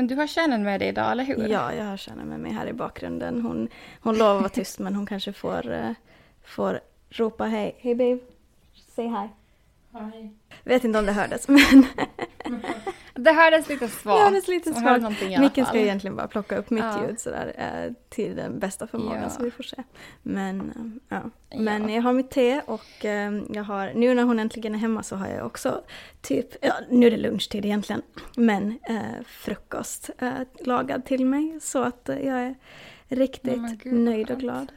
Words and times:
Men 0.00 0.06
du 0.06 0.14
har 0.14 0.26
Shannon 0.26 0.62
med 0.62 0.80
dig 0.80 0.88
idag, 0.88 1.12
eller 1.12 1.24
hur? 1.24 1.48
Ja, 1.48 1.74
jag 1.74 1.84
har 1.84 1.96
Shannon 1.96 2.28
med 2.28 2.40
mig 2.40 2.52
här 2.52 2.66
i 2.66 2.72
bakgrunden. 2.72 3.40
Hon, 3.40 3.68
hon 4.00 4.18
lovar 4.18 4.34
att 4.34 4.40
vara 4.40 4.48
tyst 4.48 4.78
men 4.78 4.94
hon 4.94 5.06
kanske 5.06 5.32
får, 5.32 5.70
uh, 5.70 5.90
får 6.44 6.80
ropa 7.10 7.44
hej. 7.44 7.76
Hej 7.78 7.94
babe, 7.94 8.18
say 8.96 9.04
hi. 9.04 9.28
Hej. 9.92 10.34
Vet 10.64 10.84
inte 10.84 10.98
om 10.98 11.06
det 11.06 11.12
hördes 11.12 11.48
men 11.48 11.60
Det 13.24 13.32
hördes 13.32 13.68
lite 13.68 13.88
svagt. 13.88 14.18
Det 14.18 14.24
hördes 14.24 14.48
lite 14.48 14.74
svagt. 14.74 15.20
Micken 15.40 15.66
ska 15.66 15.78
egentligen 15.78 16.16
bara 16.16 16.28
plocka 16.28 16.56
upp 16.56 16.70
mitt 16.70 16.84
Ja. 16.84 17.06
ljud 17.08 17.20
sådär 17.20 17.52
eh, 17.56 17.92
till 18.08 18.36
den 18.36 18.58
bästa 18.58 18.86
förmågan 18.86 19.22
Ja. 19.22 19.30
så 19.30 19.42
vi 19.42 19.50
får 19.50 19.62
se. 19.62 19.76
Men, 20.22 20.60
eh, 20.60 21.16
ja. 21.18 21.30
Ja. 21.50 21.58
Men 21.60 21.88
jag 21.88 22.02
har 22.02 22.12
mitt 22.12 22.30
te 22.30 22.60
och 22.66 23.04
eh, 23.04 23.32
jag 23.50 23.64
har, 23.64 23.92
nu 23.94 24.14
när 24.14 24.22
hon 24.22 24.38
äntligen 24.38 24.74
är 24.74 24.78
hemma 24.78 25.02
så 25.02 25.16
har 25.16 25.28
jag 25.28 25.46
också 25.46 25.82
typ, 26.20 26.46
ja 26.60 26.74
nu 26.90 27.06
är 27.06 27.10
det 27.10 27.16
lunchtid 27.16 27.64
egentligen, 27.64 28.02
men 28.36 28.78
eh, 28.88 28.96
frukost 29.26 30.10
lagad 30.60 31.04
till 31.04 31.26
mig 31.26 31.58
så 31.60 31.82
att 31.82 32.02
jag 32.06 32.40
är 32.42 32.54
riktigt 33.08 33.58
vad 33.58 33.92
nöjd 33.92 34.30
och 34.30 34.38
glad. 34.38 34.72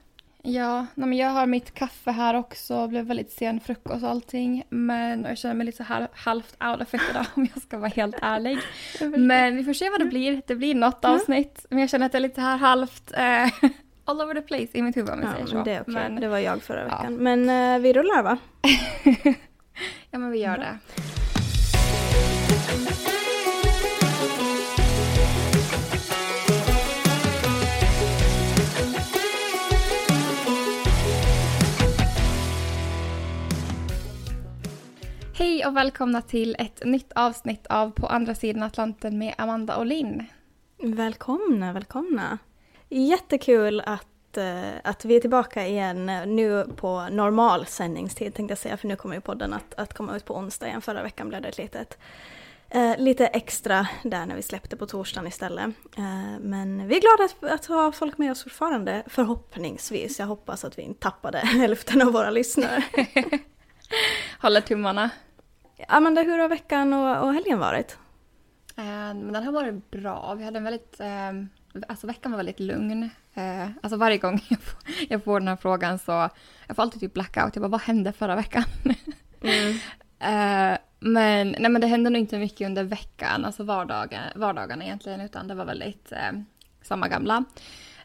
Ja, 0.45 0.85
men 0.95 1.13
jag 1.13 1.29
har 1.29 1.45
mitt 1.45 1.73
kaffe 1.73 2.11
här 2.11 2.33
också. 2.33 2.87
Blev 2.87 3.05
väldigt 3.05 3.31
sen 3.31 3.59
frukost 3.59 4.03
och 4.03 4.09
allting. 4.09 4.63
Men 4.69 5.23
jag 5.23 5.37
känner 5.37 5.55
mig 5.55 5.65
lite 5.65 5.77
så 5.77 5.83
här 5.83 6.07
halvt 6.13 6.55
out 6.63 6.81
of 6.81 6.93
it 6.93 7.01
idag 7.09 7.25
om 7.35 7.47
jag 7.53 7.63
ska 7.63 7.77
vara 7.77 7.89
helt 7.89 8.15
ärlig. 8.21 8.57
Men 9.17 9.55
vi 9.57 9.63
får 9.63 9.73
se 9.73 9.89
vad 9.89 9.99
det 9.99 10.05
blir. 10.05 10.41
Det 10.47 10.55
blir 10.55 10.75
något 10.75 10.99
Ja. 11.01 11.09
avsnitt. 11.15 11.65
Men 11.69 11.79
jag 11.79 11.89
känner 11.89 12.05
att 12.05 12.13
jag 12.13 12.19
är 12.19 12.27
lite 12.27 12.41
här 12.41 12.57
halvt 12.57 13.11
eh, 13.17 13.47
all 14.05 14.21
over 14.21 14.33
the 14.33 14.41
place 14.41 14.67
i 14.73 14.81
mitt 14.81 14.97
huvud 14.97 15.09
om 15.09 15.19
vi 15.19 15.25
Ja, 15.25 15.31
säger 15.33 15.45
så. 15.45 15.63
det 15.63 15.71
är 15.73 15.81
okej. 15.81 15.93
men, 15.93 16.15
Det 16.15 16.27
var 16.27 16.37
jag 16.39 16.61
förra 16.63 16.79
Ja. 16.79 16.85
veckan. 16.97 17.15
Men 17.15 17.49
eh, 17.75 17.79
vi 17.81 17.93
rullar 17.93 18.23
va? 18.23 18.37
ja, 20.11 20.19
men 20.19 20.31
vi 20.31 20.39
gör 20.39 20.57
Bra. 20.57 20.65
det. 20.65 20.77
Hej 35.35 35.65
och 35.65 35.77
välkomna 35.77 36.21
till 36.21 36.55
ett 36.59 36.85
nytt 36.85 37.11
avsnitt 37.15 37.67
av 37.67 37.91
På 37.91 38.07
andra 38.07 38.35
sidan 38.35 38.63
Atlanten 38.63 39.17
med 39.17 39.33
Amanda 39.37 39.77
och 39.77 39.85
Linn. 39.85 40.25
Välkomna, 40.83 41.73
välkomna. 41.73 42.37
Jättekul 42.89 43.81
att, 43.85 44.37
eh, 44.37 44.61
att 44.83 45.05
vi 45.05 45.15
är 45.15 45.19
tillbaka 45.19 45.67
igen 45.67 46.05
nu 46.25 46.65
på 46.75 47.07
normal 47.11 47.65
sändningstid 47.65 48.33
tänkte 48.33 48.51
jag 48.51 48.57
säga, 48.57 48.77
för 48.77 48.87
nu 48.87 48.95
kommer 48.95 49.15
ju 49.15 49.21
podden 49.21 49.53
att, 49.53 49.73
att 49.73 49.93
komma 49.93 50.15
ut 50.15 50.25
på 50.25 50.35
onsdag 50.35 50.67
igen. 50.67 50.81
Förra 50.81 51.03
veckan 51.03 51.29
blev 51.29 51.41
det 51.41 51.47
ett 51.47 51.57
litet, 51.57 51.97
eh, 52.69 52.97
lite 52.97 53.27
extra 53.27 53.87
där 54.03 54.25
när 54.25 54.35
vi 54.35 54.41
släppte 54.41 54.77
på 54.77 54.85
torsdagen 54.85 55.27
istället. 55.27 55.65
Eh, 55.97 56.39
men 56.41 56.87
vi 56.87 56.97
är 56.97 57.01
glada 57.01 57.23
att, 57.23 57.59
att 57.59 57.65
ha 57.65 57.91
folk 57.91 58.17
med 58.17 58.31
oss 58.31 58.43
fortfarande, 58.43 59.03
förhoppningsvis. 59.07 60.19
Jag 60.19 60.27
hoppas 60.27 60.65
att 60.65 60.77
vi 60.77 60.81
inte 60.81 60.99
tappade 60.99 61.37
hälften 61.43 62.01
av 62.01 62.13
våra 62.13 62.29
lyssnare. 62.29 62.83
Håller 64.43 64.61
tummarna. 64.61 65.09
Amanda, 65.87 66.21
hur 66.21 66.37
har 66.37 66.49
veckan 66.49 66.93
och, 66.93 67.27
och 67.27 67.33
helgen 67.33 67.59
varit? 67.59 67.97
Eh, 68.77 68.83
Men 68.85 69.33
den 69.33 69.43
har 69.43 69.51
varit 69.51 69.91
bra. 69.91 70.33
Vi 70.33 70.43
hade 70.43 70.57
en 70.57 70.63
väldigt... 70.63 70.99
Eh, 70.99 71.31
alltså 71.87 72.07
veckan 72.07 72.31
var 72.31 72.37
väldigt 72.37 72.59
lugn. 72.59 73.09
Eh, 73.33 73.69
alltså 73.81 73.97
varje 73.97 74.17
gång 74.17 74.41
jag 74.49 74.59
får, 74.59 74.79
jag 75.09 75.23
får 75.23 75.39
den 75.39 75.47
här 75.47 75.55
frågan 75.55 75.99
så... 75.99 76.29
Jag 76.67 76.75
får 76.75 76.83
alltid 76.83 77.01
typ 77.01 77.13
blackout. 77.13 77.55
Jag 77.55 77.61
bara, 77.61 77.67
vad 77.67 77.81
hände 77.81 78.13
förra 78.13 78.35
veckan? 78.35 78.63
Eh, 80.19 80.77
men, 80.99 81.55
nej, 81.59 81.69
men 81.71 81.81
det 81.81 81.87
hände 81.87 82.09
nog 82.09 82.19
inte 82.19 82.37
mycket 82.37 82.65
under 82.65 82.83
veckan, 82.83 83.45
alltså 83.45 83.63
vardagen, 83.63 84.21
vardagarna 84.35 84.83
egentligen, 84.83 85.21
utan 85.21 85.47
det 85.47 85.55
var 85.55 85.65
väldigt 85.65 86.11
eh, 86.11 86.31
samma 86.81 87.07
gamla. 87.07 87.43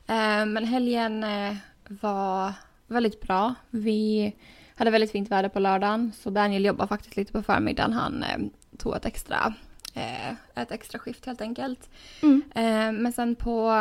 Eh, 0.07 0.47
men 0.47 0.65
helgen 0.65 1.25
eh, 1.25 1.57
var 1.89 2.53
väldigt 2.87 3.21
bra. 3.21 3.55
Vi 3.71 4.35
hade 4.79 4.91
väldigt 4.91 5.13
fint 5.13 5.31
väder 5.31 5.49
på 5.49 5.59
lördagen, 5.59 6.13
så 6.21 6.31
Daniel 6.31 6.65
jobbade 6.65 6.89
faktiskt 6.89 7.17
lite 7.17 7.33
på 7.33 7.43
förmiddagen. 7.43 7.93
Han 7.93 8.23
eh, 8.23 8.39
tog 8.79 8.97
ett 8.97 9.05
extra, 9.05 9.55
eh, 9.95 10.31
ett 10.55 10.73
extra 10.73 10.99
skift 10.99 11.27
helt 11.27 11.41
enkelt. 11.41 11.91
Mm. 12.23 12.43
Eh, 12.55 13.01
men 13.03 13.13
sen 13.13 13.35
på, 13.35 13.73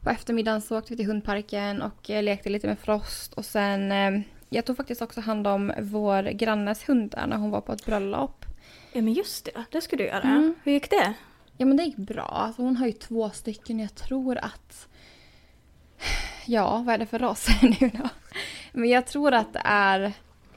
på 0.00 0.10
eftermiddagen 0.10 0.60
så 0.60 0.78
åkte 0.78 0.92
vi 0.92 0.96
till 0.96 1.06
hundparken 1.06 1.82
och 1.82 2.10
eh, 2.10 2.22
lekte 2.22 2.50
lite 2.50 2.66
med 2.66 2.78
Frost. 2.78 3.34
Och 3.34 3.44
sen, 3.44 3.92
eh, 3.92 4.20
jag 4.48 4.64
tog 4.64 4.76
faktiskt 4.76 5.02
också 5.02 5.20
hand 5.20 5.46
om 5.46 5.72
vår 5.78 6.22
grannes 6.22 6.88
hundar 6.88 7.26
när 7.26 7.36
hon 7.36 7.50
var 7.50 7.60
på 7.60 7.72
ett 7.72 7.86
bröllop. 7.86 8.44
Ja 8.92 9.02
men 9.02 9.12
just 9.12 9.44
det, 9.44 9.64
det 9.70 9.80
skulle 9.80 10.02
du 10.02 10.08
göra. 10.08 10.22
Mm. 10.22 10.54
Hur 10.64 10.72
gick 10.72 10.90
det? 10.90 11.14
Ja 11.56 11.66
men 11.66 11.76
det 11.76 11.82
gick 11.82 11.96
bra. 11.96 12.22
Alltså, 12.22 12.62
hon 12.62 12.76
har 12.76 12.86
ju 12.86 12.92
två 12.92 13.30
stycken. 13.30 13.78
Jag 13.78 13.94
tror 13.94 14.38
att... 14.38 14.88
Ja, 16.46 16.82
vad 16.86 16.94
är 16.94 16.98
det 16.98 17.06
för 17.06 17.18
ras 17.18 17.48
nu 17.62 17.90
då? 17.94 18.08
Men 18.72 18.88
jag 18.88 19.06
tror 19.06 19.32
att 19.32 19.52
det 19.52 19.62
är 19.64 20.12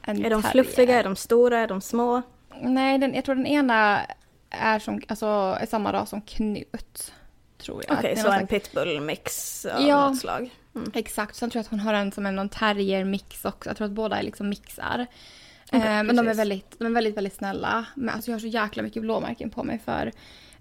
en 0.07 0.25
Är 0.25 0.29
de 0.29 0.41
terrier. 0.41 0.51
fluffiga, 0.51 0.99
är 0.99 1.03
de 1.03 1.15
stora, 1.15 1.59
är 1.59 1.67
de 1.67 1.81
små? 1.81 2.21
Nej, 2.61 2.97
den, 2.97 3.13
jag 3.13 3.25
tror 3.25 3.35
den 3.35 3.45
ena 3.47 4.01
är, 4.49 4.79
som, 4.79 5.01
alltså, 5.07 5.25
är 5.61 5.65
samma 5.65 5.93
ras 5.93 6.09
som 6.09 6.21
Knut. 6.21 7.13
Tror 7.57 7.83
jag. 7.87 7.97
Okej, 7.97 8.11
är 8.11 8.15
så 8.23 8.31
en 8.31 8.47
pitbull-mix 8.47 9.65
av 9.65 9.81
Ja. 9.87 10.09
något 10.09 10.17
slag. 10.19 10.49
Mm. 10.75 10.91
Exakt, 10.93 11.35
sen 11.35 11.49
tror 11.49 11.59
jag 11.59 11.63
att 11.63 11.69
hon 11.71 11.79
har 11.79 11.93
en 11.93 12.11
som 12.11 12.25
är 12.25 12.31
någon 12.31 12.49
terrier-mix 12.49 13.45
också. 13.45 13.69
Jag 13.69 13.77
tror 13.77 13.85
att 13.85 13.91
båda 13.93 14.17
är 14.19 14.23
liksom 14.23 14.49
mixar. 14.49 15.05
Eh, 15.71 15.79
men 15.81 16.15
de 16.15 16.27
är, 16.27 16.33
väldigt, 16.33 16.79
de 16.79 16.85
är 16.85 16.89
väldigt, 16.91 17.17
väldigt 17.17 17.35
snälla. 17.35 17.85
Men 17.95 18.15
alltså 18.15 18.31
jag 18.31 18.35
har 18.35 18.39
så 18.39 18.47
jäkla 18.47 18.83
mycket 18.83 19.01
blåmärken 19.01 19.49
på 19.49 19.63
mig 19.63 19.79
för 19.85 20.11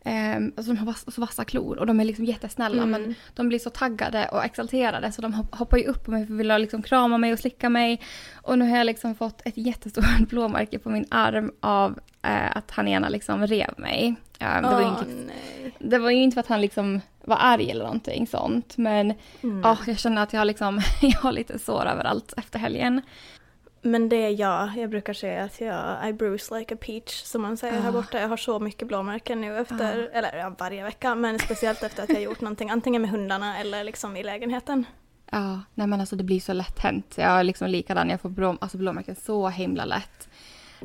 eh, 0.05 0.37
alltså 0.37 0.73
de 0.73 0.77
har 0.79 0.87
vass, 0.87 1.15
så 1.15 1.21
vassa 1.21 1.45
klor 1.45 1.79
och 1.79 1.87
de 1.87 2.01
är 2.01 2.05
liksom 2.05 2.25
jättesnälla 2.25 2.83
Mm. 2.83 2.91
men 3.03 3.15
de 3.35 3.49
blir 3.49 3.59
så 3.59 3.71
taggade 3.71 4.29
och 4.29 4.45
exalterade 4.45 5.13
så 5.13 5.23
de 5.23 5.35
hop- 5.35 5.55
hoppar 5.55 5.77
ju 5.77 5.85
upp 5.85 6.05
på 6.05 6.11
mig 6.11 6.23
och 6.23 6.41
vill 6.41 6.51
ha 6.51 6.59
liksom 6.59 6.83
krama 6.83 7.19
mig 7.19 7.33
och 7.33 7.39
slicka 7.39 7.69
mig. 7.69 8.01
Och 8.35 8.59
nu 8.59 8.71
har 8.71 8.77
jag 8.79 8.85
liksom 8.87 9.15
fått 9.15 9.43
ett 9.45 9.57
jättestort 9.57 10.05
blåmärke 10.29 10.79
på 10.79 10.91
min 10.91 11.07
arm 11.11 11.53
av 11.61 11.99
eh, 12.23 12.57
att 12.57 12.71
han 12.71 12.89
ena 12.89 13.09
liksom 13.09 13.47
rev 13.47 13.75
mig. 13.77 14.15
Eh, 14.39 14.63
det, 14.63 14.69
var 14.69 14.89
inte, 14.89 15.33
det 15.79 15.99
var 15.99 16.11
ju 16.11 16.23
inte 16.23 16.35
för 16.35 16.41
att 16.41 16.47
han 16.49 16.61
liksom 16.61 17.01
var 17.27 17.37
arg 17.41 17.71
eller 17.71 17.85
någonting 17.85 18.27
sånt 18.27 18.77
men 18.77 19.15
Mm. 19.43 19.61
Ja, 19.65 19.79
jag 19.87 19.99
känner 19.99 20.23
att 20.23 20.33
jag 20.33 20.47
liksom, 20.47 20.81
jag 21.03 21.19
har 21.19 21.33
lite 21.33 21.59
sår 21.59 21.87
överallt 21.87 22.35
efter 22.37 22.59
helgen. 22.59 23.01
Men 23.87 24.09
det 24.09 24.17
är 24.17 24.41
jag. 24.41 24.71
Jag 24.77 24.91
brukar 24.91 25.13
säga 25.13 25.45
att 25.45 25.61
jag 25.61 26.09
I 26.09 26.13
bruise 26.13 26.59
like 26.59 26.75
a 26.75 26.79
peach 26.81 27.23
som 27.23 27.43
man 27.43 27.57
säger 27.57 27.81
här 27.81 27.89
Ah. 27.89 27.93
borta. 27.93 28.21
Jag 28.21 28.29
har 28.29 28.37
så 28.37 28.59
mycket 28.61 28.89
blåmärken 28.89 29.41
nu 29.41 29.59
efter, 29.59 30.11
eller 30.13 30.37
ja, 30.37 30.55
varje 30.59 30.85
vecka, 30.85 31.15
men 31.15 31.39
speciellt 31.39 31.83
efter 31.83 32.03
att 32.03 32.09
jag 32.09 32.23
gjort 32.23 32.41
någonting 32.41 32.71
antingen 32.71 33.03
med 33.03 33.11
hundarna 33.11 33.59
eller 33.59 33.85
liksom 33.85 34.17
i 34.17 34.23
lägenheten. 34.23 34.85
Ja, 35.31 35.61
nej 35.75 35.87
men 35.87 36.01
alltså 36.01 36.17
det 36.17 36.25
blir 36.25 36.41
så 36.41 36.53
lätt 36.53 36.79
hänt. 36.79 37.15
Jag 37.19 37.27
är 37.31 37.45
liksom 37.45 37.69
likadan, 37.71 38.11
jag 38.11 38.21
får 38.21 38.29
blå, 38.29 38.57
alltså 38.61 38.79
blåmärken 38.79 39.17
så 39.17 39.49
himla 39.49 39.85
lätt. 39.85 40.29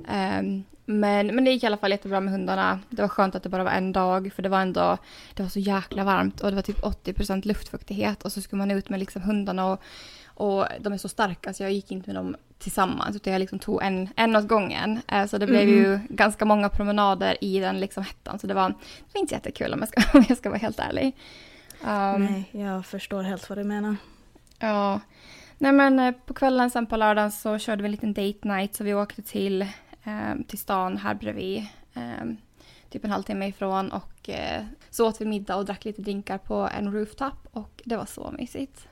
Ehm, 0.07 0.63
men, 0.85 1.27
men 1.35 1.43
det 1.45 1.51
gick 1.51 1.63
i 1.63 1.65
alla 1.65 1.77
fall 1.77 1.91
jättebra 1.91 2.19
med 2.19 2.33
hundarna. 2.33 2.79
Det 2.89 3.01
var 3.01 3.09
skönt 3.09 3.35
att 3.35 3.43
det 3.43 3.49
bara 3.49 3.63
var 3.63 3.71
en 3.71 3.91
dag 3.91 4.31
för 4.35 4.43
det 4.43 4.49
var 4.49 4.61
ändå, 4.61 4.97
det 5.33 5.43
var 5.43 5.49
så 5.49 5.59
jäkla 5.59 6.03
varmt 6.03 6.41
och 6.41 6.49
det 6.49 6.55
var 6.55 6.61
typ 6.61 6.79
80% 6.79 7.47
luftfuktighet 7.47 8.23
och 8.23 8.31
så 8.31 8.41
skulle 8.41 8.57
man 8.57 8.71
ut 8.71 8.89
med 8.89 8.99
liksom 8.99 9.21
hundarna 9.21 9.65
och, 9.71 9.81
och 10.25 10.65
de 10.79 10.93
är 10.93 10.97
så 10.97 11.09
starka 11.09 11.53
så 11.53 11.63
jag 11.63 11.71
gick 11.71 11.91
inte 11.91 12.09
med 12.09 12.15
dem 12.15 12.35
tillsammans 12.59 13.15
utan 13.15 13.33
jag 13.33 13.39
liksom 13.39 13.59
tog 13.59 13.83
en, 13.83 14.09
en 14.15 14.35
åt 14.35 14.47
gången. 14.47 15.01
Eh, 15.07 15.25
Så 15.25 15.37
det 15.37 15.47
blev 15.47 15.69
ju 15.69 15.99
ganska 16.09 16.45
många 16.45 16.69
promenader 16.69 17.37
i 17.41 17.59
den 17.59 17.79
liksom 17.79 18.03
hettan 18.03 18.39
så 18.39 18.47
det 18.47 18.53
var, 18.53 18.69
det 18.69 18.75
var 19.13 19.21
inte 19.21 19.33
jättekul 19.33 19.73
om 19.73 19.79
jag 19.79 19.87
ska, 19.89 20.01
om 20.17 20.25
jag 20.29 20.37
ska 20.37 20.49
vara 20.49 20.59
helt 20.59 20.79
ärlig. 20.79 21.15
Ehm, 21.85 22.25
Nej, 22.25 22.49
jag 22.51 22.85
förstår 22.85 23.23
helt 23.23 23.49
vad 23.49 23.57
du 23.57 23.63
menar. 23.63 23.95
Ja. 24.59 24.99
Nej 25.57 25.71
men 25.71 25.99
eh, 25.99 26.11
på 26.25 26.33
kvällen 26.33 26.69
sen 26.69 26.85
på 26.85 26.97
lördagen 26.97 27.31
så 27.31 27.57
körde 27.57 27.81
vi 27.83 27.85
en 27.87 27.91
liten 27.91 28.13
date 28.13 28.47
night 28.47 28.75
så 28.75 28.83
vi 28.83 28.93
åkte 28.93 29.21
till, 29.21 29.61
eh, 30.03 30.35
till 30.47 30.59
stan 30.59 30.97
här 30.97 31.13
bredvid. 31.15 31.65
Eh, 31.93 32.25
typ 32.89 33.05
en 33.05 33.11
halvtimme 33.11 33.47
ifrån 33.47 33.91
och 33.91 34.29
eh, 34.29 34.63
så 34.89 35.07
åt 35.07 35.21
vi 35.21 35.25
middag 35.25 35.55
och 35.55 35.65
drack 35.65 35.85
lite 35.85 36.01
drinkar 36.01 36.37
på 36.37 36.69
en 36.77 36.93
rooftop 36.93 37.47
och 37.51 37.81
det 37.85 37.97
var 37.97 38.05
så 38.05 38.31
mysigt. 38.37 38.87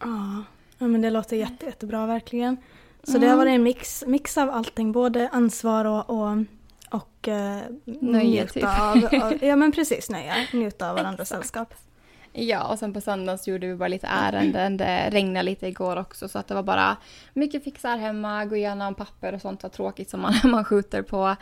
Ja, 0.00 0.44
ja 0.78 0.86
men 0.86 1.00
det 1.02 1.10
låter 1.10 1.36
jätte, 1.36 1.66
jättebra 1.66 2.06
verkligen. 2.06 2.56
Så 3.02 3.10
Mm. 3.10 3.20
det 3.20 3.28
har 3.28 3.36
varit 3.36 3.50
en 3.54 3.62
mix, 3.62 4.04
mix 4.06 4.38
av 4.38 4.50
allting, 4.50 4.92
både 4.92 5.28
ansvar 5.32 5.84
och, 5.84 6.10
och, 6.10 6.36
och 6.90 7.28
eh, 7.28 7.58
Nöje, 7.84 8.46
typ. 8.46 8.64
av, 8.64 9.22
av, 9.22 9.34
ja 9.44 9.56
men 9.56 9.72
precis 9.72 10.10
nöje, 10.10 10.34
njuta 10.52 10.90
av 10.90 10.96
varandras 10.96 11.28
sällskap. 11.28 11.74
Ja 12.32 12.64
och 12.72 12.78
sen 12.78 12.92
på 12.92 13.00
söndagen 13.00 13.38
så 13.38 13.50
gjorde 13.50 13.66
vi 13.66 13.74
bara 13.74 13.88
lite 13.88 14.06
ärenden. 14.06 14.76
Det 14.76 15.10
regnade 15.10 15.42
lite 15.42 15.66
igår 15.66 15.96
också 15.96 16.28
så 16.28 16.38
att 16.38 16.46
det 16.48 16.54
var 16.54 16.62
bara 16.62 16.96
mycket 17.34 17.64
fixar 17.64 17.96
hemma, 17.96 18.44
gå 18.44 18.56
igenom 18.56 18.94
papper 18.94 19.32
och 19.34 19.40
sånt 19.40 19.62
var 19.62 19.70
tråkigt 19.70 20.10
som 20.10 20.20
man, 20.20 20.34
man 20.44 20.64
skjuter 20.64 21.02
på. 21.02 21.36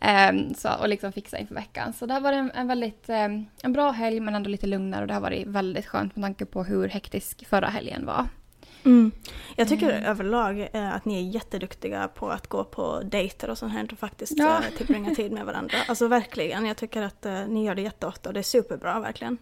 Ehm, 0.00 0.54
så, 0.54 0.68
och 0.80 0.88
liksom 0.88 1.12
fixa 1.12 1.38
inför 1.38 1.54
veckan. 1.54 1.92
Så 1.92 2.06
det 2.06 2.14
har 2.14 2.20
varit 2.20 2.36
en, 2.36 2.50
en 2.54 2.66
väldigt 2.68 3.08
ehm, 3.08 3.46
en 3.62 3.72
bra 3.72 3.90
helg 3.90 4.20
men 4.20 4.34
ändå 4.34 4.50
lite 4.50 4.66
lugnare 4.66 5.00
och 5.02 5.08
det 5.08 5.14
har 5.14 5.20
varit 5.20 5.46
väldigt 5.46 5.86
skönt 5.86 6.16
med 6.16 6.24
tanke 6.24 6.44
på 6.44 6.64
hur 6.64 6.88
hektisk 6.88 7.46
förra 7.46 7.68
helgen 7.68 8.06
var. 8.06 8.26
Mm. 8.84 9.12
Jag 9.56 9.68
tycker 9.68 9.90
mm. 9.90 10.04
överlag 10.04 10.68
eh, 10.72 10.94
att 10.94 11.04
ni 11.04 11.26
är 11.26 11.30
jätteduktiga 11.34 12.08
på 12.08 12.30
att 12.30 12.46
gå 12.46 12.64
på 12.64 13.02
dejter 13.04 13.50
och 13.50 13.58
sånt 13.58 13.72
här 13.72 13.88
och 13.92 13.98
faktiskt 13.98 14.32
ja. 14.36 14.58
eh, 14.58 14.76
tillbringa 14.76 15.14
tid 15.14 15.32
med 15.32 15.46
varandra. 15.46 15.76
Alltså 15.88 16.08
verkligen, 16.08 16.66
jag 16.66 16.76
tycker 16.76 17.02
att 17.02 17.26
eh, 17.26 17.46
ni 17.48 17.64
gör 17.64 17.74
det 17.74 17.82
jätteofta 17.82 18.28
och 18.28 18.34
det 18.34 18.40
är 18.40 18.42
superbra 18.42 19.00
verkligen. 19.00 19.38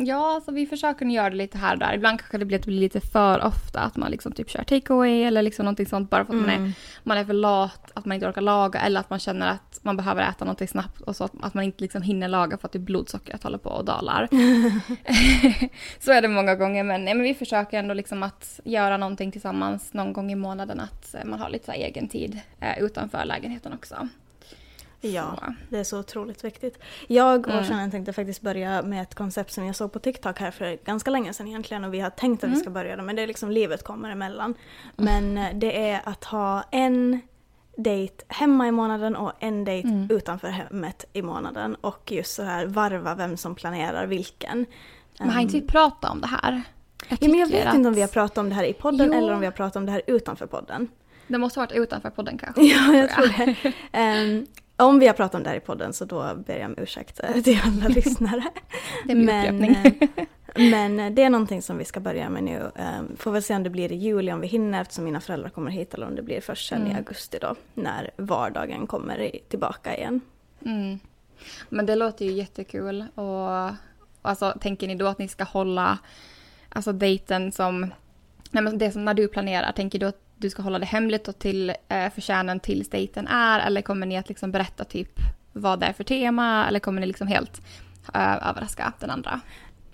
Ja, 0.00 0.34
alltså 0.34 0.50
vi 0.50 0.66
försöker 0.66 1.06
göra 1.06 1.30
det 1.30 1.36
lite 1.36 1.58
här 1.58 1.72
och 1.72 1.78
där. 1.78 1.94
Ibland 1.94 2.18
kanske 2.18 2.38
det 2.38 2.44
blir, 2.44 2.58
det 2.58 2.66
blir 2.66 2.80
lite 2.80 3.00
för 3.00 3.44
ofta 3.44 3.80
att 3.80 3.96
man 3.96 4.10
liksom 4.10 4.32
typ 4.32 4.50
kör 4.50 4.64
takeaway 4.64 5.22
eller 5.22 5.42
liksom 5.42 5.64
någonting 5.64 5.86
sånt 5.86 6.10
bara 6.10 6.24
för 6.24 6.32
att 6.32 6.40
mm. 6.40 6.46
man, 6.46 6.54
är, 6.54 6.58
mm. 6.58 6.72
man 7.02 7.18
är 7.18 7.24
för 7.24 7.32
lat, 7.32 7.90
att 7.94 8.04
man 8.04 8.14
inte 8.14 8.26
orkar 8.28 8.40
laga 8.40 8.80
eller 8.80 9.00
att 9.00 9.10
man 9.10 9.18
känner 9.18 9.46
att 9.46 9.67
man 9.88 9.96
behöver 9.96 10.22
äta 10.22 10.44
någonting 10.44 10.68
snabbt 10.68 11.00
och 11.00 11.16
så 11.16 11.24
att, 11.24 11.32
att 11.40 11.54
man 11.54 11.64
inte 11.64 11.82
liksom 11.82 12.02
hinner 12.02 12.28
laga 12.28 12.58
för 12.58 12.68
att 12.68 12.72
typ 12.72 12.82
blodsockret 12.82 13.42
håller 13.42 13.58
på 13.58 13.70
och 13.70 13.84
dalar. 13.84 14.28
så 16.00 16.12
är 16.12 16.22
det 16.22 16.28
många 16.28 16.54
gånger 16.54 16.84
men, 16.84 17.04
nej, 17.04 17.14
men 17.14 17.22
vi 17.22 17.34
försöker 17.34 17.78
ändå 17.78 17.94
liksom 17.94 18.22
att 18.22 18.60
göra 18.64 18.96
någonting 18.96 19.32
tillsammans 19.32 19.94
någon 19.94 20.12
gång 20.12 20.32
i 20.32 20.34
månaden 20.34 20.80
att 20.80 21.14
man 21.24 21.40
har 21.40 21.50
lite 21.50 21.66
så 21.66 21.72
egen 21.72 22.08
tid 22.08 22.40
eh, 22.60 22.78
utanför 22.78 23.24
lägenheten 23.24 23.72
också. 23.72 24.08
Ja, 25.00 25.38
det 25.68 25.78
är 25.78 25.84
så 25.84 25.98
otroligt 25.98 26.44
viktigt. 26.44 26.78
Jag 27.06 27.46
och 27.46 27.64
mm. 27.64 27.90
tänkte 27.90 28.12
faktiskt 28.12 28.40
börja 28.40 28.82
med 28.82 29.02
ett 29.02 29.14
koncept 29.14 29.52
som 29.52 29.66
jag 29.66 29.76
såg 29.76 29.92
på 29.92 29.98
TikTok 29.98 30.40
här 30.40 30.50
för 30.50 30.78
ganska 30.84 31.10
länge 31.10 31.32
sedan 31.32 31.48
egentligen 31.48 31.84
och 31.84 31.94
vi 31.94 32.00
har 32.00 32.10
tänkt 32.10 32.38
att 32.38 32.44
mm. 32.44 32.54
vi 32.54 32.60
ska 32.60 32.70
börja 32.70 32.96
det 32.96 33.02
men 33.02 33.16
det 33.16 33.22
är 33.22 33.26
liksom 33.26 33.50
livet 33.50 33.84
kommer 33.84 34.10
emellan. 34.10 34.54
Men 34.96 35.38
mm. 35.38 35.60
det 35.60 35.90
är 35.90 36.00
att 36.04 36.24
ha 36.24 36.64
en 36.70 37.20
dejt 37.78 38.24
hemma 38.28 38.68
i 38.68 38.72
månaden 38.72 39.16
och 39.16 39.32
en 39.40 39.64
dejt 39.64 39.88
mm. 39.88 40.10
utanför 40.10 40.48
hemmet 40.48 41.04
i 41.12 41.22
månaden 41.22 41.74
och 41.74 42.12
just 42.12 42.34
så 42.34 42.42
här 42.42 42.66
varva 42.66 43.14
vem 43.14 43.36
som 43.36 43.54
planerar 43.54 44.06
vilken. 44.06 44.66
Men 45.18 45.30
har 45.30 45.40
inte 45.40 45.52
vi 45.52 45.60
ehm. 45.60 45.66
pratat 45.66 46.10
om 46.10 46.20
det 46.20 46.26
här? 46.26 46.62
Jag, 47.08 47.18
ja, 47.20 47.28
men 47.28 47.38
jag 47.38 47.46
vet 47.46 47.66
att... 47.66 47.74
inte 47.74 47.88
om 47.88 47.94
vi 47.94 48.00
har 48.00 48.08
pratat 48.08 48.38
om 48.38 48.48
det 48.48 48.54
här 48.54 48.64
i 48.64 48.72
podden 48.72 49.06
jo. 49.12 49.18
eller 49.18 49.34
om 49.34 49.40
vi 49.40 49.46
har 49.46 49.52
pratat 49.52 49.76
om 49.76 49.86
det 49.86 49.92
här 49.92 50.02
utanför 50.06 50.46
podden. 50.46 50.88
Det 51.26 51.38
måste 51.38 51.60
ha 51.60 51.66
varit 51.66 51.76
utanför 51.76 52.10
podden 52.10 52.38
kanske. 52.38 52.62
ja, 52.66 52.94
jag 52.94 53.10
tror 53.10 53.26
det. 53.92 54.32
Um, 54.32 54.46
Om 54.76 54.98
vi 54.98 55.06
har 55.06 55.14
pratat 55.14 55.34
om 55.34 55.42
det 55.42 55.48
här 55.48 55.56
i 55.56 55.60
podden 55.60 55.92
så 55.92 56.04
då 56.04 56.34
ber 56.46 56.56
jag 56.56 56.66
om 56.66 56.74
ursäkt 56.78 57.20
eh, 57.24 57.42
till 57.42 57.60
alla 57.64 57.88
lyssnare. 57.94 58.44
Det 59.04 59.12
är 59.12 59.16
men, 59.52 59.64
eh, 59.64 59.92
men 60.54 61.14
det 61.14 61.22
är 61.22 61.30
någonting 61.30 61.62
som 61.62 61.78
vi 61.78 61.84
ska 61.84 62.00
börja 62.00 62.28
med 62.28 62.44
nu. 62.44 62.70
Ehm, 62.76 63.16
får 63.16 63.30
väl 63.30 63.42
se 63.42 63.56
om 63.56 63.62
det 63.62 63.70
blir 63.70 63.92
i 63.92 63.96
juli 63.96 64.32
om 64.32 64.40
vi 64.40 64.46
hinner 64.46 64.80
eftersom 64.80 65.04
mina 65.04 65.20
föräldrar 65.20 65.50
kommer 65.50 65.70
hit 65.70 65.94
eller 65.94 66.06
om 66.06 66.14
det 66.14 66.22
blir 66.22 66.40
först 66.40 66.68
sen 66.68 66.80
mm. 66.80 66.92
i 66.92 66.94
augusti 66.94 67.38
då 67.40 67.54
när 67.74 68.10
vardagen 68.16 68.86
kommer 68.86 69.30
tillbaka 69.48 69.96
igen. 69.96 70.20
Mm. 70.64 70.98
Men 71.68 71.86
det 71.86 71.96
låter 71.96 72.24
ju 72.24 72.32
jättekul 72.32 73.04
och 73.14 73.74
alltså, 74.22 74.54
tänker 74.60 74.86
ni 74.86 74.94
då 74.94 75.06
att 75.06 75.18
ni 75.18 75.28
ska 75.28 75.44
hålla 75.44 75.98
alltså 76.68 76.92
dejten 76.92 77.52
som, 77.52 77.80
nej 78.50 78.62
men 78.62 78.78
det 78.78 78.90
som 78.90 79.04
när 79.04 79.14
du 79.14 79.28
planerar, 79.28 79.72
tänker 79.72 79.98
du 79.98 80.06
att 80.06 80.20
du 80.36 80.50
ska 80.50 80.62
hålla 80.62 80.78
det 80.78 80.86
hemligt 80.86 81.28
och 81.28 81.38
till 81.38 81.70
eh, 81.88 82.10
för 82.10 82.20
kärnan 82.20 82.60
tills 82.60 82.90
dejten 82.90 83.28
är? 83.28 83.60
Eller 83.60 83.82
kommer 83.82 84.06
ni 84.06 84.16
att 84.18 84.28
liksom 84.28 84.52
berätta 84.52 84.84
typ 84.84 85.12
vad 85.52 85.80
det 85.80 85.86
är 85.86 85.92
för 85.92 86.04
tema? 86.04 86.68
Eller 86.68 86.80
kommer 86.80 87.00
ni 87.00 87.06
liksom 87.06 87.26
helt 87.26 87.60
eh, 88.14 88.48
överraska 88.48 88.92
den 89.00 89.10
andra? 89.10 89.40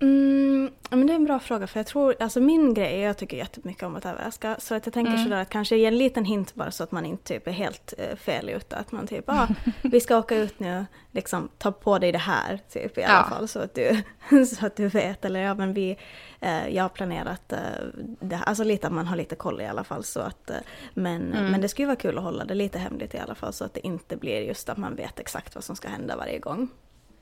Mm, 0.05 0.71
men 0.91 1.07
det 1.07 1.13
är 1.13 1.15
en 1.15 1.25
bra 1.25 1.41
fråga 1.41 1.67
för 1.67 1.79
jag 1.79 1.87
tror, 1.87 2.15
alltså 2.21 2.41
min 2.41 2.75
grej, 2.75 3.01
jag 3.01 3.17
tycker 3.17 3.37
jättemycket 3.37 3.83
om 3.83 3.97
att 3.97 4.07
överraska. 4.07 4.57
Så 4.59 4.75
att 4.75 4.87
jag 4.87 4.93
tänker 4.93 5.13
mm. 5.13 5.25
sådär 5.25 5.43
att 5.43 5.49
kanske 5.49 5.77
ge 5.77 5.87
en 5.87 5.99
liten 5.99 6.25
hint 6.25 6.55
bara 6.55 6.71
så 6.71 6.85
att 6.85 6.93
man 6.93 7.07
inte 7.07 7.25
typ 7.25 7.47
är 7.47 7.53
helt 7.53 7.95
uh, 7.99 8.17
fel 8.17 8.49
ute. 8.49 8.77
Att 8.77 8.93
man 8.93 9.07
typ, 9.07 9.25
ah, 9.27 9.49
vi 9.83 10.01
ska 10.01 10.19
åka 10.19 10.37
ut 10.37 10.61
nu, 10.61 10.87
liksom 11.11 11.49
ta 11.59 11.73
på 11.73 11.99
dig 11.99 12.13
det 12.13 12.19
här 12.19 12.61
typ 12.73 12.99
i 12.99 13.05
alla 13.05 13.27
ja. 13.31 13.37
fall. 13.37 13.49
Så 13.49 13.59
att, 13.59 13.75
du, 13.75 14.03
så 14.47 14.67
att 14.67 14.77
du 14.77 14.89
vet. 14.89 15.25
Eller 15.25 15.41
ja 15.41 15.55
men 15.55 15.73
vi, 15.73 15.99
uh, 16.43 16.69
jag 16.69 16.85
har 16.85 16.89
planerat 16.89 17.53
uh, 17.53 17.59
det 18.21 18.37
här, 18.37 18.45
alltså 18.45 18.65
lite 18.65 18.87
att 18.87 18.93
man 18.93 19.07
har 19.07 19.17
lite 19.17 19.35
koll 19.37 19.61
i 19.61 19.67
alla 19.67 19.85
fall. 19.85 20.05
Så 20.05 20.21
att, 20.21 20.51
uh, 20.51 20.57
men, 20.95 21.33
mm. 21.33 21.51
men 21.51 21.61
det 21.61 21.69
skulle 21.69 21.87
vara 21.87 21.97
kul 21.97 22.19
att 22.19 22.25
hålla 22.25 22.45
det 22.45 22.55
lite 22.55 22.79
hemligt 22.79 23.15
i 23.15 23.19
alla 23.19 23.35
fall. 23.35 23.53
Så 23.53 23.65
att 23.65 23.75
det 23.75 23.87
inte 23.87 24.17
blir 24.17 24.41
just 24.41 24.69
att 24.69 24.79
man 24.79 24.95
vet 24.95 25.19
exakt 25.19 25.55
vad 25.55 25.65
som 25.65 25.77
ska 25.77 25.89
hända 25.89 26.17
varje 26.17 26.39
gång. 26.39 26.69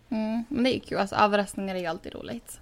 Mm, 0.09 0.45
men 0.49 0.65
det 0.65 0.71
är 0.71 0.75
ju 0.75 0.81
kul, 0.81 0.99
alltså 0.99 1.17
överraskningar 1.17 1.75
är 1.75 1.81
ju 1.81 1.87
alltid 1.87 2.15
roligt. 2.15 2.61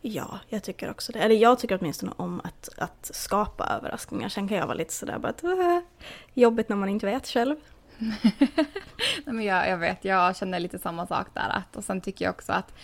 Ja, 0.00 0.38
jag 0.48 0.62
tycker 0.62 0.90
också 0.90 1.12
det. 1.12 1.18
Eller 1.18 1.34
jag 1.34 1.58
tycker 1.58 1.78
åtminstone 1.80 2.12
om 2.16 2.40
att, 2.44 2.68
att 2.76 3.10
skapa 3.14 3.66
överraskningar. 3.66 4.28
Sen 4.28 4.48
kan 4.48 4.56
jag 4.56 4.66
vara 4.66 4.76
lite 4.76 4.92
sådär 4.92 5.18
bara 5.18 5.28
att 5.28 5.44
äh, 5.44 5.78
jobbigt 6.34 6.68
när 6.68 6.76
man 6.76 6.88
inte 6.88 7.06
vet 7.06 7.26
själv. 7.28 7.56
Nej, 7.98 9.34
men 9.34 9.42
jag, 9.42 9.68
jag 9.68 9.78
vet, 9.78 10.04
jag 10.04 10.36
känner 10.36 10.60
lite 10.60 10.78
samma 10.78 11.06
sak 11.06 11.26
där. 11.34 11.48
Att, 11.48 11.76
och 11.76 11.84
sen 11.84 12.00
tycker 12.00 12.24
jag 12.24 12.34
också 12.34 12.52
att 12.52 12.74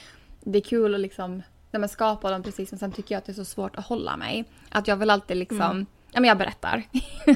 det 0.41 0.59
är 0.59 0.63
kul 0.63 0.95
att 0.95 1.01
liksom, 1.01 1.43
när 1.71 1.81
man 1.81 1.89
skapar 1.89 2.33
dem 2.33 2.43
precis, 2.43 2.71
men 2.73 2.79
sen 2.79 2.93
tycker 2.93 3.15
jag 3.15 3.19
att 3.19 3.25
det 3.27 3.33
är 3.33 3.35
så 3.35 3.45
svårt 3.45 3.77
att 3.77 3.87
hålla 3.87 4.17
mig. 4.17 4.45
Att 4.69 4.89
jag 4.89 4.97
vill 4.97 5.11
alltid 5.11 5.37
liksom, 5.37 5.61
mm. 5.61 5.87
ja 6.13 6.21
men 6.21 6.29
jag 6.29 6.39
berättar. 6.39 6.83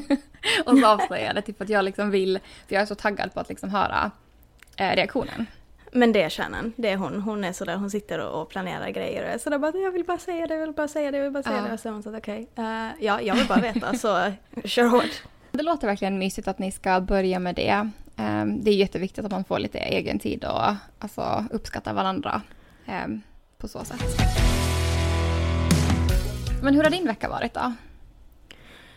och 0.67 0.79
så 0.79 0.87
avslöjar 0.87 1.27
jag 1.27 1.35
det, 1.35 1.43
typ 1.43 1.61
att 1.61 1.69
jag 1.69 1.85
liksom 1.85 2.11
vill, 2.11 2.39
för 2.69 2.75
jag 2.75 2.83
är 2.83 2.87
så 2.87 2.95
taggad 2.95 3.35
på 3.35 3.41
att 3.41 3.49
liksom 3.49 3.71
höra 3.71 4.11
eh, 4.77 4.91
reaktionen. 4.97 5.47
Men 5.97 6.13
det 6.13 6.23
är 6.23 6.29
kärnan, 6.29 6.73
det 6.77 6.89
är 6.89 6.97
hon. 6.97 7.21
Hon 7.21 7.45
är 7.45 7.53
sådär, 7.53 7.77
hon 7.77 7.91
sitter 7.91 8.19
och 8.19 8.49
planerar 8.49 8.91
grejer 8.91 9.23
och 9.23 9.29
är 9.29 9.39
sådär 9.39 9.59
bara 9.59 9.79
jag 9.79 9.91
vill 9.91 10.05
bara 10.05 10.19
säga 10.19 10.47
det, 10.47 10.55
jag 10.55 10.67
vill 10.67 10.75
bara 10.75 10.89
säga 10.89 11.11
det, 11.11 11.17
jag 11.17 11.25
vill 11.25 11.33
bara 11.33 11.43
säga 11.43 11.57
ja. 11.57 11.63
det. 11.63 11.73
Och 11.73 11.81
så 11.81 11.91
hon 11.91 12.03
så 12.03 12.17
okej, 12.17 12.49
okay. 12.53 12.65
uh, 12.65 12.87
eh, 12.87 12.93
ja 13.01 13.21
jag 13.21 13.35
vill 13.35 13.47
bara 13.47 13.61
veta 13.61 13.95
så 13.95 14.33
kör 14.65 14.85
hårt. 14.85 15.23
Det 15.53 15.63
låter 15.63 15.87
verkligen 15.87 16.19
mysigt 16.19 16.49
att 16.49 16.59
ni 16.59 16.73
ska 16.73 17.01
börja 17.01 17.39
med 17.39 17.55
det. 17.55 17.91
Um, 18.17 18.65
det 18.65 18.71
är 18.71 18.75
jätteviktigt 18.75 19.25
att 19.25 19.31
man 19.31 19.45
får 19.45 19.59
lite 19.59 19.79
egen 19.79 20.19
tid 20.19 20.45
och 20.45 20.75
alltså, 20.99 21.45
uppskatta 21.51 21.93
varandra 21.93 22.43
um, 23.05 23.23
på 23.59 23.69
så 23.69 23.85
sätt. 23.85 24.05
Men 26.63 26.75
hur 26.75 26.83
har 26.83 26.91
din 26.91 27.07
vecka 27.07 27.29
varit 27.29 27.55
då? 27.55 27.73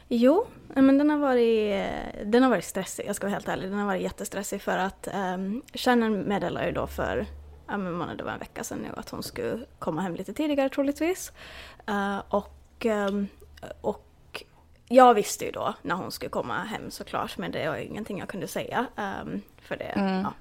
Jo, 0.07 0.47
men 0.75 0.97
den 0.97 1.09
har, 1.09 1.17
varit, 1.17 1.85
den 2.25 2.43
har 2.43 2.49
varit 2.49 2.65
stressig, 2.65 3.05
jag 3.07 3.15
ska 3.15 3.27
vara 3.27 3.33
helt 3.33 3.47
ärlig. 3.47 3.69
Den 3.69 3.79
har 3.79 3.85
varit 3.85 4.01
jättestressig 4.01 4.61
för 4.61 4.77
att 4.77 5.07
um, 5.13 5.61
Shannon 5.73 6.19
meddelade 6.19 6.65
ju 6.65 6.71
då 6.71 6.87
för, 6.87 7.25
ja 7.67 7.77
men 7.77 8.17
det 8.17 8.23
var 8.23 8.31
en 8.31 8.39
vecka 8.39 8.63
sedan 8.63 8.77
nu, 8.77 8.89
att 8.97 9.09
hon 9.09 9.23
skulle 9.23 9.65
komma 9.79 10.01
hem 10.01 10.15
lite 10.15 10.33
tidigare 10.33 10.69
troligtvis. 10.69 11.31
Uh, 11.89 12.21
och, 12.29 12.85
um, 12.85 13.27
och 13.81 14.43
jag 14.87 15.13
visste 15.13 15.45
ju 15.45 15.51
då 15.51 15.73
när 15.81 15.95
hon 15.95 16.11
skulle 16.11 16.29
komma 16.29 16.63
hem 16.63 16.91
såklart, 16.91 17.37
men 17.37 17.51
det 17.51 17.69
var 17.69 17.77
ingenting 17.77 18.19
jag 18.19 18.27
kunde 18.27 18.47
säga. 18.47 18.85
Um, 18.95 19.41
för 19.61 19.77
det, 19.77 19.83
mm. 19.83 20.21
ja. 20.21 20.33